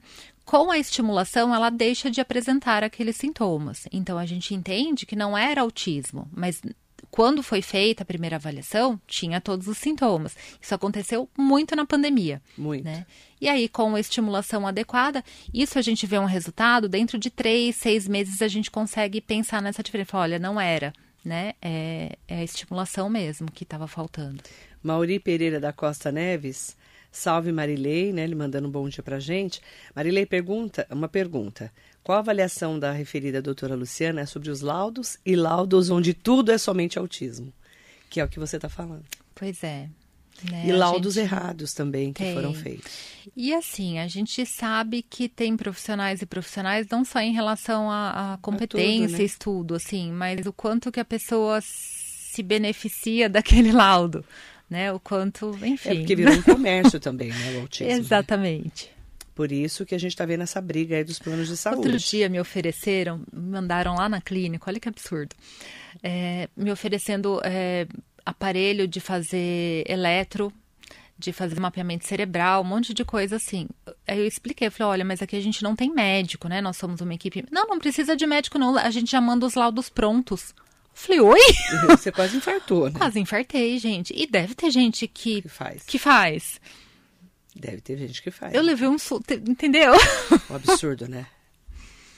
com 0.46 0.70
a 0.70 0.78
estimulação, 0.78 1.56
ela 1.56 1.70
deixa 1.70 2.12
de 2.12 2.20
apresentar 2.20 2.84
aqueles 2.84 3.16
sintomas. 3.16 3.88
Então, 3.92 4.18
a 4.18 4.26
gente 4.26 4.54
entende 4.54 5.06
que 5.06 5.16
não 5.16 5.38
era 5.38 5.62
autismo, 5.62 6.30
mas 6.32 6.62
quando 7.14 7.44
foi 7.44 7.62
feita 7.62 8.02
a 8.02 8.06
primeira 8.08 8.38
avaliação, 8.38 9.00
tinha 9.06 9.40
todos 9.40 9.68
os 9.68 9.78
sintomas. 9.78 10.36
Isso 10.60 10.74
aconteceu 10.74 11.30
muito 11.38 11.76
na 11.76 11.86
pandemia. 11.86 12.42
Muito. 12.58 12.86
Né? 12.86 13.06
E 13.40 13.48
aí, 13.48 13.70
com 13.70 13.94
a 13.94 14.00
estimulação 14.00 14.66
adequada, 14.66 15.24
isso 15.54 15.78
a 15.78 15.82
gente 15.84 16.08
vê 16.08 16.18
um 16.18 16.26
resultado, 16.26 16.90
dentro 16.90 17.20
de 17.20 17.30
três, 17.30 17.76
seis 17.76 18.08
meses 18.08 18.42
a 18.42 18.48
gente 18.48 18.72
consegue 18.72 19.22
pensar 19.22 19.62
nessa 19.62 19.84
diferença. 19.84 20.18
Olha, 20.18 20.40
não 20.40 20.60
era, 20.60 20.92
né? 21.24 21.54
É, 21.62 22.18
é 22.28 22.38
a 22.38 22.44
estimulação 22.44 23.12
mesmo 23.12 23.52
que 23.52 23.64
estava 23.64 23.86
faltando. 23.86 24.42
Mauri 24.82 25.20
Pereira 25.20 25.60
da 25.60 25.72
Costa 25.72 26.12
Neves, 26.12 26.76
salve 27.12 27.52
Marilei, 27.52 28.12
né? 28.12 28.24
Ele 28.24 28.34
mandando 28.34 28.68
um 28.68 28.72
bom 28.72 28.90
dia 28.90 29.04
pra 29.04 29.20
gente. 29.20 29.62
Marilei 29.96 30.26
pergunta, 30.26 30.88
uma 30.90 31.08
pergunta. 31.08 31.72
Qual 32.04 32.18
a 32.18 32.20
avaliação 32.20 32.78
da 32.78 32.92
referida 32.92 33.42
doutora 33.42 33.76
Luciana 33.76 34.22
é 34.22 34.26
sobre 34.26 34.50
os 34.50 34.60
laudos 34.62 35.18
e 35.26 35.36
laudos 35.36 35.90
onde 35.90 36.14
tudo 36.14 36.52
é 36.52 36.58
somente 36.58 37.00
autismo? 37.00 37.54
Que 38.10 38.20
é 38.20 38.26
o 38.26 38.28
que 38.28 38.40
você 38.40 38.58
está 38.58 38.68
falando. 38.68 39.06
Pois 39.34 39.64
é. 39.64 39.88
Né? 40.50 40.64
E 40.66 40.72
laudos 40.74 41.14
gente... 41.14 41.24
errados 41.24 41.74
também 41.74 42.12
que 42.12 42.24
tem. 42.24 42.34
foram 42.34 42.54
feitos. 42.54 42.92
E 43.38 43.54
assim, 43.54 44.00
a 44.00 44.08
gente 44.08 44.46
sabe 44.46 45.02
que 45.02 45.30
tem 45.30 45.56
profissionais 45.56 46.22
e 46.22 46.26
profissionais 46.26 46.88
não 46.90 47.06
só 47.06 47.20
em 47.20 47.32
relação 47.32 47.90
à, 47.90 48.38
competência, 48.42 49.08
tudo, 49.08 49.18
né? 49.18 49.24
estudo, 49.24 49.76
assim, 49.76 50.12
mas 50.12 50.46
o 50.46 50.52
quanto 50.52 50.92
que 50.92 51.00
a 51.00 51.06
pessoa 51.06 51.60
se 51.62 52.44
beneficia 52.44 53.30
daquele 53.30 53.72
laudo, 53.72 54.26
né? 54.70 54.92
O 54.92 55.00
quanto, 55.00 55.58
enfim. 55.64 55.90
É 55.90 55.96
porque 55.96 56.16
virou 56.16 56.34
um 56.34 56.42
comércio 56.44 57.00
também, 57.00 57.30
né, 57.30 57.58
o 57.58 57.62
autismo. 57.62 57.88
Né? 57.88 58.00
Exatamente. 58.00 58.88
Né? 58.88 59.03
Por 59.36 59.52
isso 59.52 59.86
que 59.86 59.96
a 59.96 59.98
gente 59.98 60.12
está 60.12 60.26
vendo 60.26 60.44
essa 60.44 60.62
briga 60.62 60.96
aí 60.96 61.04
dos 61.04 61.20
planos 61.20 61.48
de 61.48 61.58
saúde. 61.58 61.88
Outro 61.88 61.98
dia 61.98 62.30
me 62.30 62.40
ofereceram, 62.40 63.24
me 63.32 63.50
mandaram 63.50 63.96
lá 63.96 64.08
na 64.08 64.22
clínica, 64.22 64.66
olha 64.70 64.80
que 64.80 64.88
absurdo, 64.88 65.36
é, 66.04 66.48
me 66.56 66.72
oferecendo 66.72 67.42
é, 67.44 67.88
aparelho 68.26 68.88
de 68.88 69.00
fazer 69.00 69.84
eletro, 69.88 70.54
de 71.18 71.32
fazer 71.32 71.60
mapeamento 71.60 72.06
cerebral, 72.08 72.62
um 72.62 72.66
monte 72.66 72.94
de 72.94 73.04
coisa 73.06 73.38
assim. 73.38 73.68
Aí 74.08 74.20
eu 74.20 74.28
expliquei, 74.28 74.68
eu 74.68 74.72
falei, 74.72 74.92
olha, 74.92 75.06
mas 75.06 75.22
aqui 75.22 75.36
a 75.36 75.42
gente 75.42 75.64
não 75.64 75.76
tem 75.76 75.92
médico, 75.92 76.48
né? 76.48 76.62
Nós 76.62 76.78
somos 76.78 77.02
uma 77.02 77.14
equipe. 77.14 77.46
Não, 77.52 77.68
não 77.68 77.80
precisa 77.80 78.16
de 78.16 78.26
médico, 78.26 78.58
não. 78.58 78.78
A 78.78 78.90
gente 78.90 79.12
já 79.12 79.22
manda 79.22 79.46
os 79.46 79.56
laudos 79.56 79.90
prontos. 79.90 80.54
Falei, 80.94 81.22
oi? 81.22 81.40
Você 81.90 82.12
quase 82.12 82.38
infartou, 82.38 82.90
né? 82.90 83.00
Quase 83.00 83.20
infartei, 83.20 83.80
gente. 83.80 84.14
E 84.16 84.28
deve 84.28 84.54
ter 84.54 84.70
gente 84.70 85.08
que, 85.08 85.42
que 85.42 85.50
faz. 85.50 85.84
Que 85.84 85.98
faz. 85.98 86.62
Deve 87.56 87.82
ter 87.82 87.98
gente 87.98 88.22
que 88.22 88.32
faz. 88.32 88.54
Eu 88.54 88.62
levei 88.62 88.88
um 88.88 88.98
susto, 88.98 89.34
entendeu? 89.34 89.94
Um 90.50 90.56
absurdo, 90.56 91.08
né? 91.08 91.28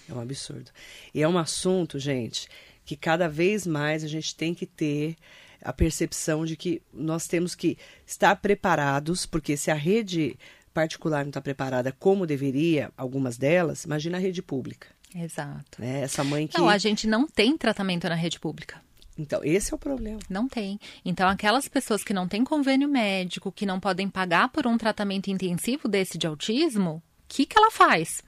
É 0.09 0.13
um 0.13 0.19
absurdo. 0.19 0.71
E 1.13 1.21
é 1.21 1.27
um 1.27 1.37
assunto, 1.37 1.99
gente, 1.99 2.47
que 2.85 2.95
cada 2.95 3.27
vez 3.27 3.65
mais 3.65 4.03
a 4.03 4.07
gente 4.07 4.35
tem 4.35 4.53
que 4.53 4.65
ter 4.65 5.15
a 5.61 5.73
percepção 5.73 6.45
de 6.45 6.55
que 6.55 6.81
nós 6.93 7.27
temos 7.27 7.55
que 7.55 7.77
estar 8.05 8.35
preparados, 8.35 9.25
porque 9.25 9.57
se 9.57 9.71
a 9.71 9.75
rede 9.75 10.37
particular 10.73 11.23
não 11.23 11.29
está 11.29 11.41
preparada 11.41 11.91
como 11.91 12.27
deveria, 12.27 12.91
algumas 12.95 13.37
delas, 13.37 13.83
imagina 13.83 14.17
a 14.17 14.21
rede 14.21 14.41
pública. 14.41 14.87
Exato. 15.15 15.79
Né? 15.79 16.01
Essa 16.01 16.23
mãe 16.23 16.45
que. 16.45 16.57
Não, 16.57 16.69
a 16.69 16.77
gente 16.77 17.07
não 17.07 17.25
tem 17.25 17.57
tratamento 17.57 18.07
na 18.07 18.15
rede 18.15 18.39
pública. 18.39 18.81
Então, 19.17 19.41
esse 19.43 19.73
é 19.73 19.75
o 19.75 19.79
problema. 19.79 20.19
Não 20.29 20.47
tem. 20.47 20.79
Então, 21.03 21.27
aquelas 21.27 21.67
pessoas 21.67 22.03
que 22.03 22.13
não 22.13 22.27
têm 22.27 22.43
convênio 22.43 22.87
médico, 22.87 23.51
que 23.51 23.65
não 23.65 23.79
podem 23.79 24.09
pagar 24.09 24.49
por 24.49 24.67
um 24.67 24.77
tratamento 24.77 25.29
intensivo 25.29 25.87
desse 25.87 26.17
de 26.17 26.27
autismo, 26.27 26.95
o 26.95 27.01
que, 27.27 27.45
que 27.45 27.57
ela 27.57 27.71
faz? 27.71 28.21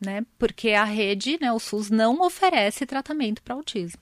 Né? 0.00 0.24
Porque 0.38 0.70
a 0.70 0.84
rede, 0.84 1.38
né, 1.40 1.50
o 1.52 1.58
SUS, 1.58 1.90
não 1.90 2.20
oferece 2.20 2.84
tratamento 2.84 3.42
para 3.42 3.54
autismo. 3.54 4.00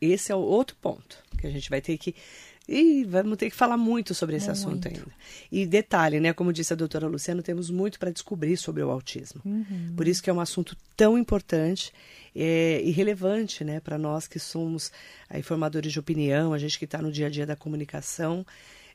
Esse 0.00 0.32
é 0.32 0.34
o 0.34 0.40
outro 0.40 0.76
ponto 0.80 1.22
que 1.38 1.46
a 1.46 1.50
gente 1.50 1.68
vai 1.68 1.80
ter 1.80 1.98
que 1.98 2.14
e 2.68 3.04
vamos 3.04 3.36
ter 3.36 3.50
que 3.50 3.56
falar 3.56 3.76
muito 3.76 4.14
sobre 4.14 4.36
esse 4.36 4.46
muito. 4.46 4.58
assunto 4.58 4.88
ainda. 4.88 5.06
E 5.52 5.66
detalhe, 5.66 6.18
né? 6.18 6.32
Como 6.32 6.52
disse 6.52 6.72
a 6.72 6.76
doutora 6.76 7.06
Luciana, 7.06 7.42
temos 7.42 7.68
muito 7.68 7.98
para 7.98 8.10
descobrir 8.10 8.56
sobre 8.56 8.82
o 8.82 8.90
autismo. 8.90 9.42
Uhum. 9.44 9.92
Por 9.96 10.08
isso 10.08 10.22
que 10.22 10.30
é 10.30 10.32
um 10.32 10.40
assunto 10.40 10.76
tão 10.96 11.18
importante 11.18 11.92
é, 12.34 12.80
e 12.82 12.90
relevante, 12.90 13.62
né? 13.64 13.80
Para 13.80 13.98
nós 13.98 14.26
que 14.26 14.38
somos 14.38 14.90
aí, 15.28 15.42
formadores 15.42 15.92
de 15.92 15.98
opinião, 15.98 16.52
a 16.52 16.58
gente 16.58 16.78
que 16.78 16.86
está 16.86 17.02
no 17.02 17.12
dia 17.12 17.26
a 17.26 17.30
dia 17.30 17.46
da 17.46 17.54
comunicação 17.54 18.46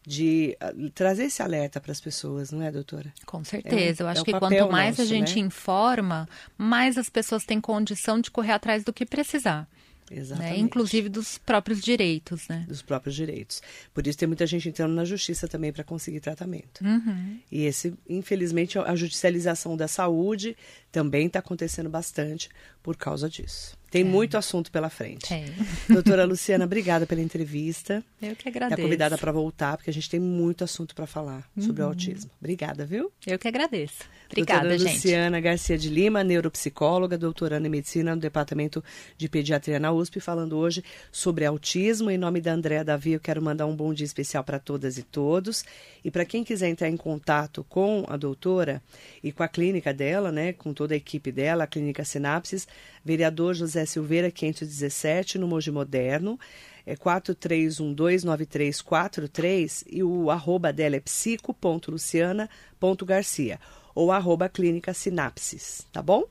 de 0.05 0.57
uh, 0.63 0.89
trazer 0.91 1.26
esse 1.26 1.41
alerta 1.43 1.80
para 1.80 1.91
as 1.91 2.01
pessoas, 2.01 2.51
não 2.51 2.63
é, 2.63 2.72
doutora? 2.72 3.13
Com 3.26 3.43
certeza. 3.43 4.01
É 4.01 4.03
Eu 4.03 4.07
acho 4.07 4.22
é 4.22 4.24
que 4.26 4.32
quanto 4.32 4.72
mais 4.72 4.97
nosso, 4.97 5.01
a 5.01 5.05
gente 5.05 5.36
né? 5.36 5.41
informa, 5.41 6.28
mais 6.57 6.97
as 6.97 7.09
pessoas 7.09 7.43
têm 7.43 7.61
condição 7.61 8.20
de 8.20 8.32
correr 8.32 8.53
atrás 8.53 8.84
do 8.84 8.93
que 8.93 9.05
precisar. 9.05 9.67
Exatamente. 10.12 10.53
Né? 10.53 10.60
Inclusive 10.60 11.10
dos 11.10 11.38
próprios 11.38 11.82
direitos, 11.82 12.47
né? 12.47 12.66
Dos 12.68 12.82
próprios 12.82 13.16
direitos. 13.16 13.62
Por 13.93 14.05
isso 14.05 14.18
tem 14.18 14.28
muita 14.28 14.45
gente 14.47 14.70
entrando 14.70 14.93
na 14.93 15.05
justiça 15.05 15.47
também 15.47 15.72
para 15.72 15.84
conseguir 15.84 16.20
tratamento. 16.20 16.84
Uhum. 16.84 17.39
E 17.51 17.66
esse, 17.66 17.93
infelizmente, 18.07 18.78
a 18.78 18.95
judicialização 18.95 19.76
da 19.76 19.88
saúde 19.88 20.55
também 20.91 21.27
está 21.27 21.39
acontecendo 21.39 21.89
bastante 21.89 22.49
por 22.81 22.95
causa 22.95 23.29
disso. 23.29 23.77
Tem 23.91 24.01
é. 24.01 24.05
muito 24.05 24.37
assunto 24.37 24.71
pela 24.71 24.89
frente. 24.89 25.27
Tem. 25.27 25.45
Doutora 25.89 26.23
Luciana, 26.23 26.65
obrigada 26.65 27.07
pela 27.07 27.21
entrevista. 27.21 28.03
Eu 28.21 28.35
que 28.35 28.47
agradeço. 28.47 28.79
É 28.79 28.83
convidada 28.83 29.17
para 29.17 29.31
voltar, 29.31 29.77
porque 29.77 29.89
a 29.89 29.93
gente 29.93 30.09
tem 30.09 30.19
muito 30.19 30.63
assunto 30.63 30.93
para 30.93 31.07
falar 31.07 31.49
uhum. 31.57 31.63
sobre 31.63 31.81
o 31.81 31.85
autismo. 31.85 32.29
Obrigada, 32.39 32.85
viu? 32.85 33.11
Eu 33.25 33.39
que 33.39 33.47
agradeço. 33.47 34.03
Obrigada, 34.27 34.69
doutora 34.69 34.77
gente. 34.77 34.95
Luciana 34.95 35.39
Garcia 35.39 35.77
de 35.77 35.89
Lima, 35.89 36.23
neuropsicóloga, 36.23 37.17
doutoranda 37.17 37.67
em 37.67 37.71
medicina 37.71 38.13
no 38.13 38.21
Departamento 38.21 38.83
de 39.17 39.27
Pediatria 39.27 39.79
na 39.79 39.91
USP, 39.91 40.19
falando 40.19 40.55
hoje 40.55 40.83
sobre 41.11 41.45
autismo. 41.45 42.11
Em 42.11 42.17
nome 42.17 42.39
da 42.39 42.53
Andréa 42.53 42.83
Davi, 42.83 43.13
eu 43.13 43.19
quero 43.19 43.41
mandar 43.41 43.65
um 43.65 43.75
bom 43.75 43.91
dia 43.91 44.05
especial 44.05 44.43
para 44.43 44.59
todas 44.59 44.99
e 44.99 45.03
todos. 45.03 45.65
E 46.03 46.11
para 46.11 46.25
quem 46.25 46.43
quiser 46.43 46.69
entrar 46.69 46.89
em 46.89 46.97
contato 46.97 47.65
com 47.67 48.05
a 48.07 48.15
doutora 48.15 48.83
e 49.23 49.31
com 49.31 49.41
a 49.41 49.47
clínica 49.47 49.91
dela, 49.91 50.31
né, 50.31 50.53
com 50.53 50.73
toda 50.80 50.93
a 50.93 50.97
equipe 50.97 51.30
dela, 51.30 51.65
a 51.65 51.67
Clínica 51.67 52.05
Sinapses, 52.05 52.65
vereador 53.03 53.53
José 53.53 53.86
Silveira, 53.86 54.32
517, 54.32 55.38
no 55.38 55.45
Mogi 55.45 55.71
Moderno, 55.71 56.39
é 56.86 56.95
43129343 56.95 59.84
e 59.91 60.01
o 60.01 60.32
arroba 60.32 60.71
dela 60.71 60.95
é 60.95 61.01
psico.luciana.garcia 61.01 63.59
ou 63.93 64.09
arroba 64.09 64.47
clínica 64.47 64.93
sinapses, 64.93 65.86
tá 65.91 66.01
bom? 66.01 66.23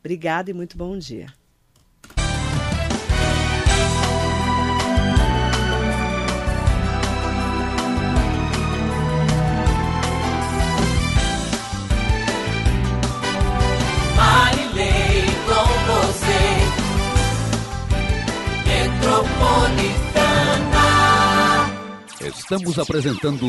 Obrigada 0.00 0.50
e 0.50 0.52
muito 0.52 0.76
bom 0.76 0.98
dia. 0.98 1.32
Estamos 22.36 22.78
apresentando 22.78 23.46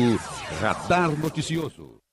Radar 0.60 1.16
Noticioso. 1.18 2.05